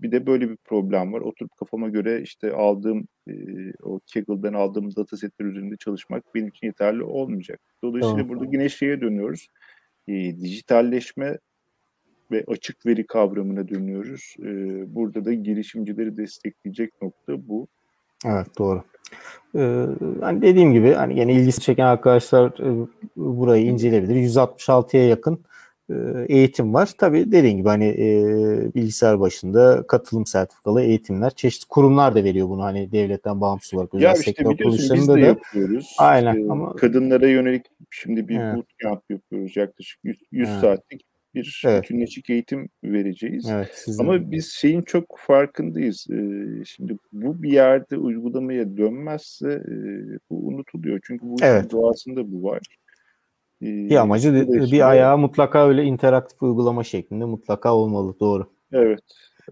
bir 0.00 0.12
de 0.12 0.26
böyle 0.26 0.50
bir 0.50 0.56
problem 0.56 1.12
var. 1.12 1.20
Oturup 1.20 1.56
kafama 1.56 1.88
göre 1.88 2.22
işte 2.22 2.52
aldığım 2.52 3.08
e, 3.28 3.34
o 3.82 4.00
Kaggle'dan 4.14 4.54
aldığım 4.54 4.96
datasetler 4.96 5.46
üzerinde 5.46 5.76
çalışmak 5.76 6.34
benim 6.34 6.48
için 6.48 6.66
yeterli 6.66 7.02
olmayacak. 7.02 7.60
Dolayısıyla 7.84 8.16
Tamam. 8.16 8.28
burada 8.28 8.44
yine 8.52 8.68
şeye 8.68 9.00
dönüyoruz. 9.00 9.48
E, 10.08 10.12
dijitalleşme 10.36 11.38
ve 12.32 12.44
açık 12.46 12.86
veri 12.86 13.06
kavramına 13.06 13.68
dönüyoruz. 13.68 14.36
E, 14.42 14.46
burada 14.94 15.24
da 15.24 15.32
girişimcileri 15.32 16.16
destekleyecek 16.16 17.02
nokta 17.02 17.48
bu. 17.48 17.66
Evet 18.26 18.46
doğru. 18.58 18.82
Ee, 19.56 19.86
hani 20.20 20.42
dediğim 20.42 20.72
gibi 20.72 20.92
hani 20.92 21.20
yine 21.20 21.32
ilgisi 21.34 21.60
çeken 21.60 21.86
arkadaşlar 21.86 22.50
e, 22.60 22.86
burayı 23.16 23.64
inceleyebilir. 23.66 24.14
166'ya 24.14 25.06
yakın 25.08 25.44
e, 25.90 25.94
eğitim 26.28 26.74
var. 26.74 26.90
Tabii 26.98 27.32
dediğim 27.32 27.58
gibi 27.58 27.68
hani 27.68 27.84
e, 27.86 28.14
bilgisayar 28.74 29.20
başında 29.20 29.84
katılım 29.88 30.26
sertifikalı 30.26 30.82
eğitimler. 30.82 31.30
Çeşitli 31.30 31.68
kurumlar 31.68 32.14
da 32.14 32.24
veriyor 32.24 32.48
bunu 32.48 32.62
hani 32.62 32.92
devletten 32.92 33.40
bağımsız 33.40 33.74
olarak 33.74 33.94
özel 33.94 34.06
Ya 34.06 34.12
işte 34.12 34.24
sektör 34.24 34.56
kuruluşlarında 34.56 35.16
de 35.16 35.22
da. 35.22 35.26
yapıyoruz. 35.26 35.94
Aynen 35.98 36.34
İşte 36.36 36.52
ama- 36.52 36.76
kadınlara 36.76 37.28
yönelik 37.28 37.66
şimdi 37.90 38.28
bir 38.28 38.38
Evet. 38.40 38.56
bootcamp 38.56 39.02
yapıyoruz. 39.10 39.56
Yaklaşık 39.56 40.00
100, 40.04 40.16
100 40.32 40.48
Evet. 40.48 40.60
saatlik 40.60 41.02
bir 41.34 41.62
Evet. 41.66 41.82
bütünleşik 41.82 42.30
eğitim 42.30 42.68
vereceğiz. 42.84 43.46
Evet 43.50 43.70
sizin 43.74 44.04
Ama 44.04 44.30
biz 44.30 44.52
şeyin 44.52 44.82
çok 44.82 45.04
farkındayız. 45.18 46.06
Ee, 46.10 46.64
şimdi 46.64 46.96
bu 47.12 47.42
bir 47.42 47.52
yerde 47.52 47.96
uygulamaya 47.96 48.76
dönmezse 48.76 49.48
e, 49.52 49.72
bu 50.30 50.46
unutuluyor. 50.46 51.00
Çünkü 51.02 51.26
bu 51.26 51.36
Evet. 51.42 51.72
doğasında 51.72 52.32
bu 52.32 52.42
var. 52.42 52.60
Ee, 53.62 53.66
bir 53.66 53.96
amacı 53.96 54.34
de- 54.34 54.46
dolayısıyla- 54.46 54.72
bir 54.76 54.90
ayağı 54.90 55.18
mutlaka 55.18 55.68
öyle 55.68 55.82
interaktif 55.84 56.42
uygulama 56.42 56.84
şeklinde 56.84 57.24
mutlaka 57.24 57.74
olmalı. 57.74 58.14
Doğru. 58.20 58.46
Evet. 58.72 59.00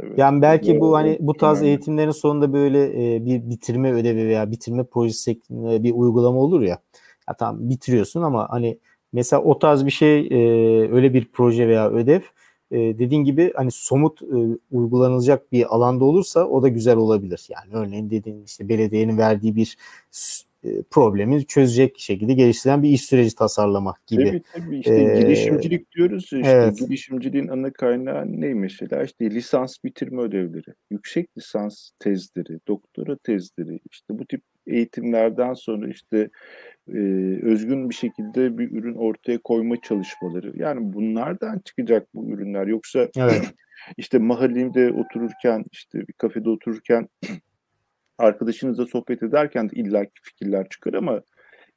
evet. 0.01 0.19
Yani 0.19 0.43
belki 0.43 0.81
bu 0.81 0.95
hani 0.97 1.17
bu 1.21 1.37
tarz 1.37 1.59
önemli. 1.59 1.69
eğitimlerin 1.69 2.11
sonunda 2.11 2.53
böyle 2.53 3.15
e, 3.15 3.25
bir 3.25 3.51
bitirme 3.51 3.93
ödevi 3.93 4.27
veya 4.27 4.51
bitirme 4.51 4.85
projesi 4.85 5.25
şeklinde 5.25 5.83
bir 5.83 5.93
uygulama 5.95 6.41
olur 6.41 6.61
ya. 6.61 6.79
Ya 7.29 7.35
tamam 7.39 7.69
bitiriyorsun 7.71 8.23
ama 8.23 8.47
hani 8.51 8.79
mesela 9.13 9.43
o 9.43 9.59
tarz 9.59 9.87
bir 9.87 9.91
şey 9.91 10.21
e, 10.21 10.37
öyle 10.91 11.15
bir 11.15 11.29
proje 11.33 11.69
veya 11.69 11.91
ödev 11.91 12.21
e, 12.71 12.79
dediğin 12.79 13.25
gibi 13.25 13.53
hani 13.57 13.71
somut 13.71 14.23
e, 14.23 14.59
uygulanılacak 14.71 15.53
bir 15.53 15.75
alanda 15.75 16.05
olursa 16.05 16.47
o 16.47 16.63
da 16.63 16.69
güzel 16.69 16.97
olabilir. 16.97 17.49
Yani 17.49 17.87
örneğin 17.87 18.11
dediğin 18.11 18.45
işte 18.45 18.69
belediyenin 18.69 19.19
verdiği 19.19 19.57
bir 19.57 19.77
e, 20.65 20.83
problemi 20.83 21.47
çözecek 21.47 21.99
şekilde 21.99 22.35
geliştirilen 22.35 22.83
bir 22.83 22.89
iş 22.89 23.05
süreci 23.05 23.35
tasarlamak 23.35 24.07
gibi. 24.07 24.25
Tabii 24.25 24.43
tabii 24.53 24.79
işte 24.79 24.95
Ee, 24.95 25.21
girişimcilik 25.21 25.93
diyoruz 25.93 26.23
işte 26.25 26.49
evet. 26.49 26.79
girişimciliğin 26.79 27.49
ana 27.49 27.73
kaynağı 27.73 28.41
ne 28.41 28.55
mesela 28.55 29.03
işte 29.03 29.31
lisans 29.31 29.77
bitirme 29.85 30.23
ödevleri, 30.23 30.75
yüksek 30.91 31.39
lisans 31.39 31.91
tezleri, 31.99 32.59
doktora 32.69 33.17
tezleri 33.17 33.81
işte 33.91 34.19
bu 34.19 34.27
tip 34.27 34.43
eğitimlerden 34.71 35.53
sonra 35.53 35.89
işte 35.89 36.31
e, 36.89 36.99
özgün 37.43 37.91
bir 37.91 37.95
şekilde 37.95 38.59
bir 38.59 38.71
ürün 38.71 38.95
ortaya 38.95 39.39
koyma 39.39 39.81
çalışmaları 39.81 40.53
yani 40.57 40.93
bunlardan 40.93 41.59
çıkacak 41.59 42.09
bu 42.15 42.31
ürünler 42.31 42.67
yoksa 42.67 43.09
Evet. 43.17 43.55
işte 43.97 44.19
mahallinde 44.19 44.93
otururken 44.93 45.65
işte 45.73 46.09
bir 46.09 46.13
kafede 46.13 46.51
otururken 46.51 47.09
arkadaşınızla 48.19 48.87
sohbet 48.87 49.23
ederken 49.23 49.71
de 49.71 49.77
illaki 49.77 50.13
fikirler 50.23 50.69
çıkar 50.69 50.95
ama 50.95 51.23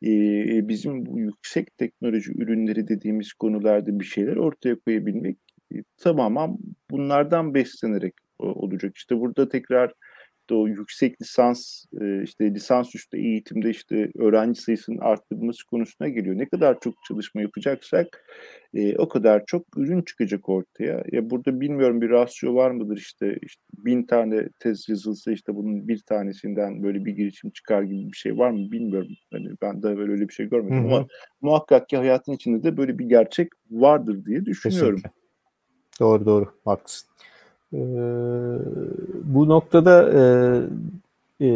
e, 0.04 0.68
bizim 0.68 1.06
bu 1.06 1.20
yüksek 1.20 1.78
teknoloji 1.78 2.32
ürünleri 2.32 2.88
dediğimiz 2.88 3.34
konularda 3.34 4.00
bir 4.00 4.06
şeyler 4.06 4.36
ortaya 4.36 4.76
koyabilmek 4.80 5.38
e, 5.76 5.76
tamamen 5.98 6.58
bunlardan 6.92 7.54
beslenerek 7.54 8.14
olacak. 8.40 8.98
İşte 8.98 9.20
burada 9.20 9.50
tekrar 9.50 9.94
işte 10.44 10.56
o 10.56 10.68
yüksek 10.68 11.22
lisans 11.22 11.86
e, 12.02 12.24
işte 12.24 12.54
lisansüstü 12.54 13.18
eğitimde 13.18 13.70
işte 13.70 14.12
öğrenci 14.16 14.62
sayısının 14.62 14.98
arttırılması 14.98 15.66
konusuna 15.68 16.08
geliyor. 16.08 16.38
Ne 16.38 16.50
kadar 16.50 16.80
çok 16.80 16.94
çalışma 17.08 17.42
yapacaksak 17.42 18.26
e, 18.74 18.98
o 18.98 19.08
kadar 19.08 19.46
çok 19.46 19.78
ürün 19.78 20.02
çıkacak 20.02 20.50
ortaya. 20.50 21.04
Ya 21.12 21.30
burada 21.30 21.62
bilmiyorum 21.62 22.02
bir 22.02 22.10
rasyo 22.10 22.56
var 22.56 22.72
mıdır 22.72 22.98
işte, 22.98 23.38
işte 23.42 23.62
bin 23.78 24.04
tane 24.04 24.50
tez 24.60 24.90
yazılsa 24.90 25.32
işte 25.32 25.56
bunun 25.56 25.88
bir 25.88 26.00
tanesinden 26.00 26.84
böyle 26.84 27.06
bir 27.06 27.12
girişim 27.12 27.50
çıkar 27.50 27.84
gibi 27.84 28.12
bir 28.12 28.18
şey 28.18 28.38
var 28.38 28.52
mı 28.52 28.72
bilmiyorum. 28.72 29.12
Hani 29.32 29.50
ben 29.62 29.84
de 29.84 29.98
böyle 29.98 30.12
öyle 30.12 30.28
bir 30.28 30.34
şey 30.34 30.50
görmedim 30.50 30.78
Hı 30.78 30.82
hı. 30.82 30.96
ama 30.96 31.08
muhakkak 31.42 31.90
ki 31.90 31.98
hayatın 31.98 32.32
içinde 32.32 32.64
de 32.64 32.78
böyle 32.78 33.00
bir 33.00 33.06
gerçek 33.06 33.50
vardır 33.72 34.26
diye 34.26 34.46
düşünüyorum. 34.46 34.96
Kesinlikle. 34.96 35.24
Doğru 36.00 36.26
doğru 36.26 36.54
haklısın. 36.66 37.10
Ee, 37.74 37.78
bu 39.24 39.50
noktada 39.50 40.14
e, 41.40 41.46
e, 41.46 41.48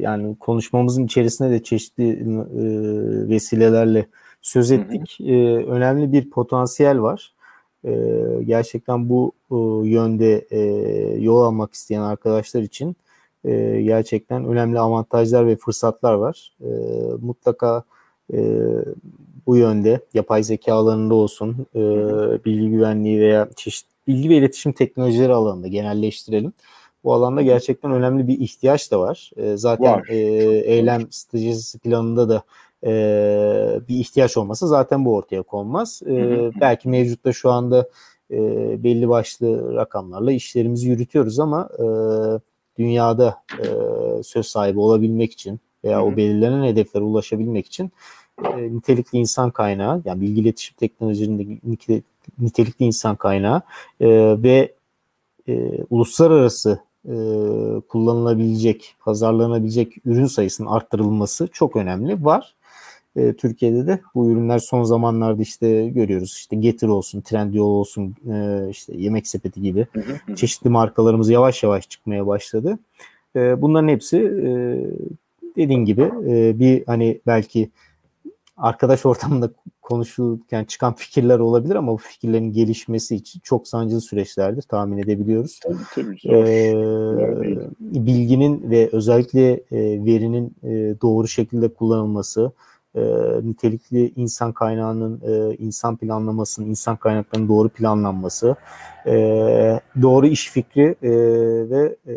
yani 0.00 0.36
konuşmamızın 0.40 1.04
içerisinde 1.04 1.50
de 1.50 1.62
çeşitli 1.62 2.10
e, 2.10 2.26
vesilelerle 3.28 4.06
söz 4.42 4.70
Hı 4.70 4.74
hı. 4.74 4.78
ettik. 4.78 5.20
E, 5.20 5.56
önemli 5.56 6.12
bir 6.12 6.30
potansiyel 6.30 7.00
var. 7.00 7.32
E, 7.84 7.92
gerçekten 8.44 9.08
bu 9.08 9.32
e, 9.50 9.56
yönde 9.88 10.46
e, 10.50 10.60
yol 11.20 11.40
almak 11.40 11.74
isteyen 11.74 12.00
arkadaşlar 12.00 12.62
için 12.62 12.96
e, 13.44 13.82
gerçekten 13.82 14.44
önemli 14.44 14.78
avantajlar 14.78 15.46
ve 15.46 15.56
fırsatlar 15.56 16.14
var. 16.14 16.52
E, 16.60 16.68
mutlaka 17.20 17.82
e, 18.32 18.62
bu 19.46 19.56
yönde 19.56 20.00
yapay 20.14 20.42
zeka 20.42 20.74
alanında 20.74 21.14
olsun, 21.14 21.66
e, 21.74 21.80
bilgi 22.44 22.70
güvenliği 22.70 23.20
veya 23.20 23.48
çeşitli 23.56 23.95
bilgi 24.06 24.30
ve 24.30 24.36
iletişim 24.36 24.72
teknolojileri 24.72 25.32
alanında 25.32 25.68
genelleştirelim. 25.68 26.52
Bu 27.04 27.12
alanda 27.12 27.42
gerçekten 27.42 27.90
önemli 27.90 28.28
bir 28.28 28.38
ihtiyaç 28.40 28.90
da 28.92 29.00
var. 29.00 29.30
E, 29.36 29.56
zaten 29.56 29.92
Var. 29.92 30.06
e, 30.08 30.16
eylem 30.58 31.06
stratejisi 31.10 31.78
planında 31.78 32.28
da 32.28 32.42
e, 32.84 32.90
bir 33.88 33.94
ihtiyaç 33.94 34.36
olmasa 34.36 34.66
zaten 34.66 35.04
bu 35.04 35.14
ortaya 35.14 35.42
konmaz. 35.42 36.02
E, 36.06 36.10
Hı 36.10 36.46
hı. 36.46 36.50
belki 36.60 36.88
mevcutta 36.88 37.32
şu 37.32 37.50
anda 37.50 37.88
e, 38.30 38.38
belli 38.84 39.08
başlı 39.08 39.74
rakamlarla 39.74 40.32
işlerimizi 40.32 40.88
yürütüyoruz 40.88 41.38
ama 41.38 41.68
e, 41.78 41.84
dünyada 42.78 43.42
e, 43.58 43.66
söz 44.22 44.46
sahibi 44.46 44.78
olabilmek 44.78 45.32
için 45.32 45.60
veya 45.84 46.00
Hı 46.00 46.04
o 46.04 46.16
belirlenen 46.16 46.64
hedeflere 46.64 47.04
ulaşabilmek 47.04 47.66
için 47.66 47.90
e, 48.44 48.74
nitelikli 48.74 49.18
insan 49.18 49.50
kaynağı 49.50 50.02
yani 50.04 50.20
bilgi 50.20 50.40
iletişim 50.40 50.76
teknolojilerinde 50.76 51.42
nitelikli 52.38 52.84
insan 52.84 53.16
kaynağı 53.16 53.62
e, 54.00 54.08
ve 54.42 54.74
e, 55.48 55.70
uluslararası 55.90 56.80
e, 57.04 57.14
kullanılabilecek, 57.88 58.94
pazarlanabilecek 59.00 59.92
ürün 60.04 60.26
sayısının 60.26 60.68
arttırılması 60.68 61.48
çok 61.52 61.76
önemli. 61.76 62.24
Var. 62.24 62.54
E, 63.16 63.32
Türkiye'de 63.32 63.86
de 63.86 64.00
bu 64.14 64.30
ürünler 64.30 64.58
son 64.58 64.84
zamanlarda 64.84 65.42
işte 65.42 65.88
görüyoruz. 65.88 66.34
İşte 66.36 66.56
Getir 66.56 66.88
olsun, 66.88 67.20
Trendyol 67.20 67.70
olsun, 67.70 68.16
e, 68.32 68.66
işte 68.70 68.96
Yemek 68.96 69.28
Sepeti 69.28 69.62
gibi 69.62 69.86
çeşitli 70.36 70.70
markalarımız 70.70 71.30
yavaş 71.30 71.62
yavaş 71.62 71.88
çıkmaya 71.88 72.26
başladı. 72.26 72.78
E, 73.36 73.62
bunların 73.62 73.88
hepsi 73.88 74.16
e, 74.18 74.50
dediğin 75.56 75.84
gibi 75.84 76.10
e, 76.26 76.58
bir 76.58 76.86
hani 76.86 77.20
belki 77.26 77.70
arkadaş 78.56 79.06
ortamında 79.06 79.50
konuşulurken 79.86 80.64
çıkan 80.64 80.94
fikirler 80.94 81.38
olabilir 81.38 81.74
ama 81.74 81.92
bu 81.92 81.96
fikirlerin 81.96 82.52
gelişmesi 82.52 83.16
için 83.16 83.40
çok 83.40 83.68
sancılı 83.68 84.00
süreçlerdir 84.00 84.62
tahmin 84.62 84.98
edebiliyoruz. 84.98 85.60
Tabii 85.62 85.76
tabii. 85.94 86.16
Ee, 86.24 86.74
değil. 87.42 87.58
bilginin 87.80 88.70
ve 88.70 88.88
özellikle 88.92 89.52
e, 89.52 90.04
verinin 90.04 90.56
e, 90.62 91.00
doğru 91.02 91.28
şekilde 91.28 91.68
kullanılması, 91.68 92.52
e, 92.94 93.02
nitelikli 93.42 94.12
insan 94.16 94.52
kaynağının, 94.52 95.20
e, 95.26 95.56
insan 95.56 95.96
planlamasının, 95.96 96.66
insan 96.66 96.96
kaynaklarının 96.96 97.48
doğru 97.48 97.68
planlanması, 97.68 98.56
e, 99.06 99.14
doğru 100.02 100.26
iş 100.26 100.50
fikri 100.50 100.94
e, 101.02 101.10
ve 101.70 101.96
e, 102.06 102.14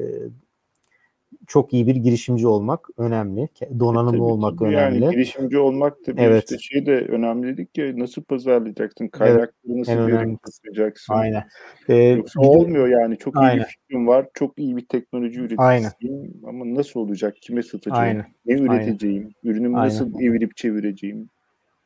çok 1.50 1.74
iyi 1.74 1.88
bir 1.88 1.96
girişimci 1.96 2.48
olmak 2.48 2.88
önemli. 2.98 3.50
Donanımlı 3.80 4.12
Tabii, 4.12 4.22
olmak 4.22 4.60
tabii. 4.60 4.70
önemli. 4.70 5.04
Yani 5.04 5.16
girişimci 5.16 5.58
olmak 5.58 5.98
tabii 6.06 6.22
Evet. 6.22 6.44
işte 6.44 6.58
şey 6.60 6.86
de 6.86 6.96
önemli 6.96 7.48
dedik 7.48 7.78
ya 7.78 8.00
nasıl 8.00 8.24
pazarlayacaksın, 8.24 9.08
kaynakları 9.08 9.80
nasıl 9.80 9.92
en 9.92 10.08
verim 10.08 10.18
önemli 10.18 10.38
katacaksın. 10.38 11.14
Aynen. 11.14 11.44
Ee, 11.90 11.96
Yoksa 11.96 12.42
olmuyor 12.42 12.88
yani. 12.88 13.18
Çok 13.18 13.36
iyi 13.36 13.40
Aynen. 13.40 13.60
bir 13.60 13.66
fikrim 13.66 14.08
var, 14.08 14.28
çok 14.34 14.60
iyi 14.60 14.78
bir 14.78 14.86
teknoloji 14.86 15.48
Aynen. 15.58 15.82
üreticisiyim 15.84 16.34
ama 16.48 16.76
nasıl 16.76 17.00
olacak, 17.00 17.36
kime 17.42 17.64
satacağım, 17.64 18.04
Aynen. 18.04 18.26
ne 18.46 18.54
üreteceğim, 18.54 19.34
ürünümü 19.44 19.78
Aynen. 19.78 19.88
nasıl 19.88 20.22
evirip 20.22 20.58
çevireceğim. 20.58 21.30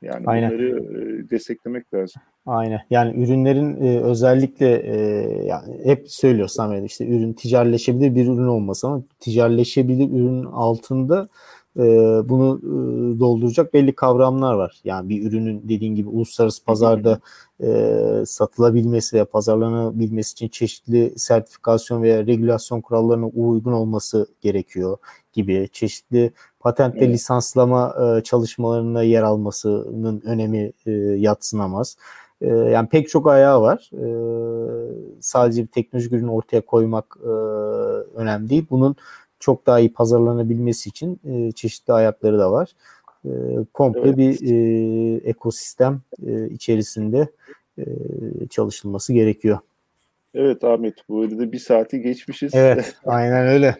Yani 0.03 0.23
Aynen. 0.25 0.51
bunları 0.51 0.69
e, 0.69 1.29
desteklemek 1.29 1.93
lazım. 1.93 2.21
Aynen. 2.45 2.81
Yani 2.89 3.23
ürünlerin 3.23 3.85
e, 3.85 3.99
özellikle 3.99 4.75
e, 4.75 4.95
yani 5.45 5.85
hep 5.85 6.11
söylüyoruz 6.11 6.53
Samet 6.53 6.85
işte 6.85 7.07
ürün 7.07 7.33
ticaretleşebilir 7.33 8.15
bir 8.15 8.25
ürün 8.25 8.47
olması 8.47 8.87
ama 8.87 9.03
ticaretleşebilir 9.19 10.09
ürünün 10.09 10.45
altında 10.45 11.29
e, 11.77 11.83
bunu 12.29 12.59
e, 12.63 13.19
dolduracak 13.19 13.73
belli 13.73 13.95
kavramlar 13.95 14.53
var. 14.53 14.81
Yani 14.83 15.09
bir 15.09 15.27
ürünün 15.27 15.61
dediğin 15.69 15.95
gibi 15.95 16.09
uluslararası 16.09 16.63
pazarda 16.63 17.19
e, 17.63 18.23
satılabilmesi 18.25 19.17
ve 19.17 19.25
pazarlanabilmesi 19.25 20.33
için 20.33 20.47
çeşitli 20.47 21.13
sertifikasyon 21.17 22.01
veya 22.03 22.27
regülasyon 22.27 22.81
kurallarına 22.81 23.27
uygun 23.27 23.71
olması 23.71 24.27
gerekiyor 24.41 24.97
gibi 25.33 25.69
çeşitli 25.71 26.33
patent 26.59 26.95
ve 26.95 26.99
Evet. 26.99 27.13
lisanslama 27.13 27.95
e, 28.17 28.23
çalışmalarına 28.23 29.03
yer 29.03 29.23
almasının 29.23 30.21
önemi 30.25 30.71
e, 30.85 30.91
yatsınamaz. 31.17 31.97
E, 32.41 32.47
yani 32.47 32.89
pek 32.89 33.09
çok 33.09 33.27
ayağı 33.27 33.61
var. 33.61 33.89
E, 33.93 34.05
sadece 35.19 35.61
bir 35.61 35.67
teknolojik 35.67 36.13
ürün 36.13 36.27
ortaya 36.27 36.61
koymak 36.61 37.17
e, 37.23 37.29
önemli 38.15 38.49
değil. 38.49 38.65
Bunun 38.69 38.95
çok 39.43 39.65
daha 39.65 39.79
iyi 39.79 39.93
pazarlanabilmesi 39.93 40.89
için 40.89 41.19
e, 41.29 41.51
çeşitli 41.51 41.93
ayakları 41.93 42.39
da 42.39 42.51
var. 42.51 42.71
E, 43.25 43.31
komple 43.73 43.99
Evet. 44.03 44.17
bir 44.17 44.51
e, 44.51 45.15
ekosistem 45.29 46.01
e, 46.27 46.49
içerisinde 46.49 47.27
e, 47.77 47.83
çalışılması 48.49 49.13
gerekiyor. 49.13 49.59
Evet 50.33 50.63
Ahmet, 50.63 50.93
bu 51.09 51.21
arada 51.21 51.51
bir 51.51 51.59
saati 51.59 52.01
geçmişiz. 52.01 52.55
Evet, 52.55 52.95
aynen 53.05 53.47
öyle. 53.47 53.75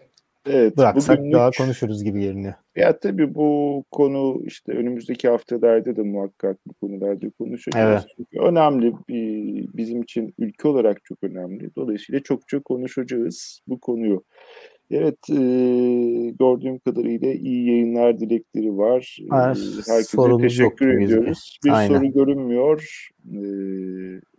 evet, 0.49 0.77
Bıraksak 0.77 1.19
bugünlük- 1.19 1.33
daha 1.33 1.51
konuşuruz 1.51 2.03
gibi 2.03 2.21
görünüyor. 2.21 2.53
Ya 2.75 2.99
tabii 2.99 3.35
bu 3.35 3.83
konu 3.91 4.41
işte 4.45 4.71
önümüzdeki 4.71 5.29
haftalarda 5.29 5.95
da 5.95 6.03
muhakkak 6.03 6.57
bu 6.67 6.73
konularda 6.73 7.29
konuşacağız. 7.29 8.05
Çünkü 8.17 8.39
önemli 8.39 8.93
bir, 9.09 9.67
bizim 9.77 10.01
için 10.01 10.33
ülke 10.39 10.67
olarak 10.67 11.03
çok 11.03 11.23
önemli. 11.23 11.75
Dolayısıyla 11.75 12.19
çok 12.19 12.47
çok 12.47 12.65
konuşacağız 12.65 13.61
bu 13.67 13.79
konuyu. 13.79 14.23
Evet, 14.93 15.29
e, 15.29 15.35
gördüğüm 16.39 16.79
kadarıyla 16.79 17.33
iyi 17.33 17.67
yayınlar 17.67 18.19
dilekleri 18.19 18.77
var. 18.77 19.17
Herkese 19.31 20.03
sorumuz 20.03 20.41
teşekkür 20.41 20.91
gibi 20.91 21.03
ediyoruz. 21.03 21.59
Bir 21.65 21.69
Aynen. 21.69 21.95
soru 21.95 22.11
görünmüyor. 22.11 23.09
E, 23.33 23.39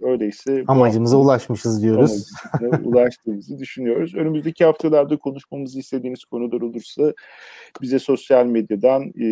öyleyse 0.06 0.64
Amacımıza 0.66 1.16
ulaşmışız 1.16 1.82
diyoruz. 1.82 2.30
ulaştığımızı 2.84 3.58
düşünüyoruz. 3.58 4.14
Önümüzdeki 4.14 4.64
haftalarda 4.64 5.16
konuşmamızı 5.16 5.78
istediğiniz 5.78 6.24
konular 6.24 6.60
olursa 6.60 7.12
bize 7.82 7.98
sosyal 7.98 8.46
medyadan 8.46 9.12
e, 9.20 9.28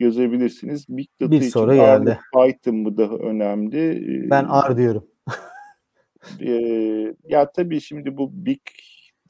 yazabilirsiniz. 0.00 0.86
Big 0.88 1.08
Data 1.20 1.30
Bir 1.30 1.40
için 1.40 1.48
soru 1.48 1.70
R 1.70 1.76
geldi. 1.76 2.18
Python 2.34 2.76
mı 2.76 2.96
daha 2.96 3.14
önemli? 3.14 4.02
Ben 4.30 4.44
ar 4.44 4.76
diyorum. 4.76 5.06
e, 6.40 6.52
ya 7.28 7.52
tabii 7.52 7.80
şimdi 7.80 8.16
bu 8.16 8.30
Big 8.32 8.60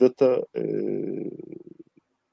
Data 0.00 0.42
e, 0.56 0.62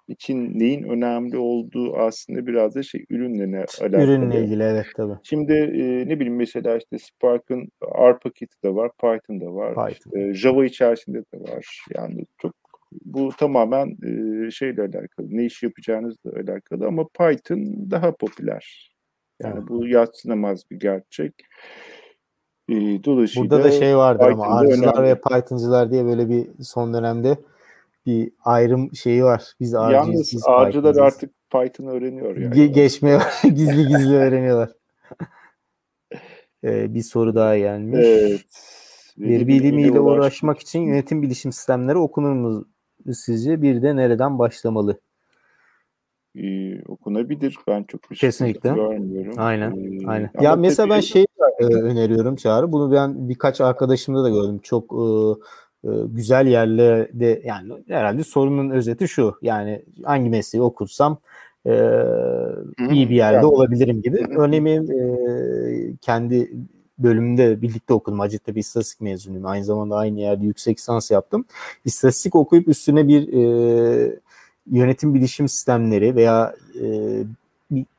için 0.07 0.59
neyin 0.59 0.83
önemli 0.83 1.37
olduğu 1.37 1.97
aslında 1.97 2.47
biraz 2.47 2.75
da 2.75 2.83
şey 2.83 3.05
ürünle 3.09 3.57
alakalı. 3.81 4.03
Ürünle 4.03 4.43
ilgili 4.43 4.63
evet 4.63 4.85
tabii. 4.95 5.13
Şimdi 5.23 5.53
e, 5.53 6.07
ne 6.07 6.19
bileyim 6.19 6.35
mesela 6.35 6.77
işte 6.77 6.99
Spark'ın 6.99 7.69
R 7.83 8.19
paketi 8.19 8.63
de 8.63 8.75
var, 8.75 8.91
Python'da 9.01 9.55
var, 9.55 9.69
Python. 9.69 9.89
işte 9.89 10.33
Java 10.33 10.65
içerisinde 10.65 11.17
de 11.17 11.51
var. 11.51 11.83
Yani 11.95 12.25
çok 12.41 12.53
bu 13.05 13.29
tamamen 13.37 13.87
e, 13.87 14.51
şeyle 14.51 14.81
alakalı, 14.81 15.27
ne 15.29 15.45
iş 15.45 15.63
yapacağınızla 15.63 16.31
alakalı 16.31 16.87
ama 16.87 17.07
Python 17.07 17.91
daha 17.91 18.11
popüler. 18.15 18.91
Yani 19.41 19.53
Evet. 19.57 19.67
bu 19.69 19.87
yadsınamaz 19.87 20.63
bir 20.71 20.79
gerçek. 20.79 21.33
E, 22.69 22.73
dolayısıyla 23.03 23.49
Burada 23.49 23.63
da 23.63 23.71
şey 23.71 23.97
vardı 23.97 24.23
ama 24.23 24.43
Python'da 24.43 24.73
R'cılar 24.73 25.03
önemli. 25.03 25.09
ve 25.15 25.21
Python'cılar 25.21 25.91
diye 25.91 26.05
böyle 26.05 26.29
bir 26.29 26.47
son 26.63 26.93
dönemde 26.93 27.37
bir 28.05 28.31
ayrım 28.43 28.95
şeyi 28.95 29.23
var. 29.23 29.53
Biz 29.59 29.73
R'cıyız, 29.73 29.91
yalnız 29.93 30.31
biz 30.33 30.41
R'cılar 30.43 30.65
Python'cıyız. 30.71 30.97
artık 30.97 31.31
Python 31.49 31.87
öğreniyor 31.87 32.37
yani. 32.37 32.55
Ge- 32.55 32.65
geçmeye 32.71 33.19
gizli 33.43 33.87
gizli 33.87 34.15
öğreniyorlar. 34.15 34.69
Ee, 36.63 36.93
bir 36.93 37.01
soru 37.01 37.35
daha 37.35 37.57
gelmiş. 37.57 38.05
Evet. 38.07 38.41
Veri 39.17 39.47
bilimiyle 39.47 39.99
uğraşmak 39.99 40.59
için 40.59 40.79
yönetim 40.81 41.21
bilişim 41.21 41.51
sistemleri 41.51 41.97
okunur 41.97 42.31
mu 42.33 42.65
sizce? 43.13 43.61
Bir 43.61 43.81
de 43.81 43.95
nereden 43.95 44.39
başlamalı? 44.39 44.99
e, 46.35 46.81
okunabilir. 46.87 47.57
Ben 47.67 47.83
çok 47.83 48.11
bir 48.11 48.15
Kesinlikle. 48.15 48.69
sıkıntı 48.69 48.89
görmüyorum. 48.93 49.33
Aynen, 49.37 49.71
E, 49.71 50.07
Aynen. 50.07 50.31
Ya 50.41 50.55
mesela 50.55 50.89
ben 50.89 50.99
şey 50.99 51.25
e, 51.59 51.65
öneriyorum 51.65 52.35
Çağrı. 52.35 52.71
Bunu 52.71 52.91
ben 52.91 53.29
birkaç 53.29 53.61
arkadaşımda 53.61 54.23
da 54.23 54.29
gördüm. 54.29 54.59
Çok 54.63 54.83
e, 54.93 55.05
güzel 56.07 56.47
yerlerde 56.47 57.41
yani 57.45 57.73
herhalde 57.87 58.23
sorunun 58.23 58.69
özeti 58.69 59.07
şu. 59.07 59.35
Yani 59.41 59.81
hangi 60.03 60.29
mesleği 60.29 60.63
okursam 60.63 61.17
e, 61.65 61.71
iyi 62.91 63.09
bir 63.09 63.15
yerde 63.15 63.45
olabilirim 63.45 64.01
gibi. 64.01 64.25
Örneğin 64.37 64.65
benim, 64.65 64.91
e, 64.91 65.95
kendi 66.01 66.51
bölümünde 66.99 67.61
birlikte 67.61 67.93
okudum. 67.93 68.19
Hacettepe 68.19 68.59
İstatistik 68.59 69.01
mezunuyum. 69.01 69.45
Aynı 69.45 69.65
zamanda 69.65 69.95
aynı 69.95 70.19
yerde 70.19 70.45
yüksek 70.45 70.77
lisans 70.77 71.11
yaptım. 71.11 71.45
İstatistik 71.85 72.35
okuyup 72.35 72.67
üstüne 72.67 73.07
bir 73.07 73.33
e, 73.33 74.19
yönetim 74.71 75.13
bilişim 75.13 75.49
sistemleri 75.49 76.15
veya 76.15 76.55
e, 76.81 76.85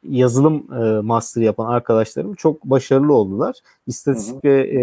yazılım 0.08 0.66
e, 0.72 1.00
master 1.00 1.42
yapan 1.42 1.66
arkadaşlarım 1.66 2.34
çok 2.34 2.64
başarılı 2.64 3.12
oldular. 3.12 3.56
İstatistik 3.86 4.44
ve 4.44 4.68
e, 4.68 4.80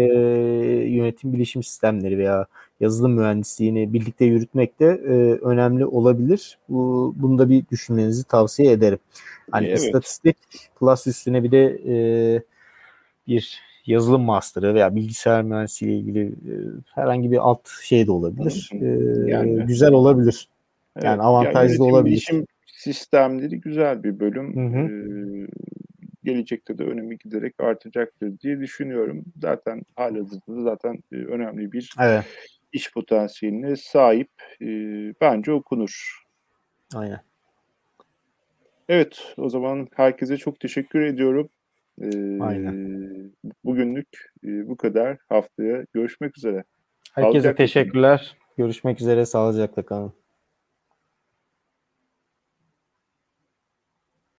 yönetim 0.88 1.32
bilişim 1.32 1.62
sistemleri 1.62 2.18
veya 2.18 2.46
yazılım 2.80 3.12
mühendisliğini 3.12 3.92
birlikte 3.92 4.24
yürütmek 4.24 4.80
de 4.80 4.86
e, 4.86 5.12
önemli 5.44 5.86
olabilir. 5.86 6.58
Bu, 6.68 7.14
bunu 7.16 7.38
da 7.38 7.48
bir 7.50 7.64
düşünmenizi 7.70 8.24
tavsiye 8.24 8.72
ederim. 8.72 8.98
Hani 9.50 9.66
Evet. 9.66 9.78
istatistik 9.78 10.36
plus 10.80 11.06
üstüne 11.06 11.44
bir 11.44 11.50
de 11.50 11.80
e, 11.86 11.94
bir 13.28 13.60
yazılım 13.86 14.22
master'ı 14.22 14.74
veya 14.74 14.94
bilgisayar 14.96 15.42
mühendisliği 15.42 15.92
ile 15.92 16.00
ilgili 16.00 16.26
e, 16.26 16.52
herhangi 16.94 17.30
bir 17.32 17.38
alt 17.38 17.68
şey 17.82 18.06
de 18.06 18.12
olabilir. 18.12 18.70
E, 18.72 18.86
Yani. 19.30 19.66
güzel 19.66 19.92
olabilir. 19.92 20.48
Evet, 20.96 21.04
Yani 21.04 21.22
avantajlı 21.22 21.66
yönetim 21.68 21.84
olabilir. 21.84 22.12
bilişim 22.12 22.46
sistemleri 22.84 23.60
güzel 23.60 24.02
bir 24.02 24.20
bölüm. 24.20 24.56
Hı 24.56 24.78
hı. 24.78 24.88
Ee, 24.88 25.46
gelecekte 26.24 26.78
de 26.78 26.84
önemi 26.84 27.18
giderek 27.18 27.54
artacaktır 27.60 28.40
diye 28.40 28.60
düşünüyorum. 28.60 29.24
Zaten 29.42 29.82
halihazırda 29.96 30.56
da 30.56 30.62
zaten 30.62 30.98
e, 31.12 31.16
önemli 31.16 31.72
bir 31.72 31.90
Evet. 32.00 32.24
iş 32.72 32.92
potansiyeline 32.92 33.76
sahip. 33.76 34.30
E, 34.62 34.66
bence 35.20 35.52
okunur. 35.52 36.22
Aynen. 36.94 37.20
Evet, 38.88 39.34
o 39.36 39.48
zaman 39.48 39.88
herkese 39.96 40.36
çok 40.36 40.60
teşekkür 40.60 41.00
ediyorum. 41.00 41.48
Ee, 42.02 42.40
Aynen. 42.40 43.32
Bugünlük 43.64 44.08
e, 44.44 44.68
bu 44.68 44.76
kadar. 44.76 45.18
Haftaya 45.28 45.84
görüşmek 45.92 46.38
üzere. 46.38 46.64
Herkese 47.14 47.32
Sağlıcakla 47.32 47.42
kalın. 47.56 47.66
teşekkürler. 47.66 48.36
Görüşmek 48.58 49.00
üzere. 49.00 49.26
Sağlıcakla 49.26 49.86
kalın. 49.86 50.12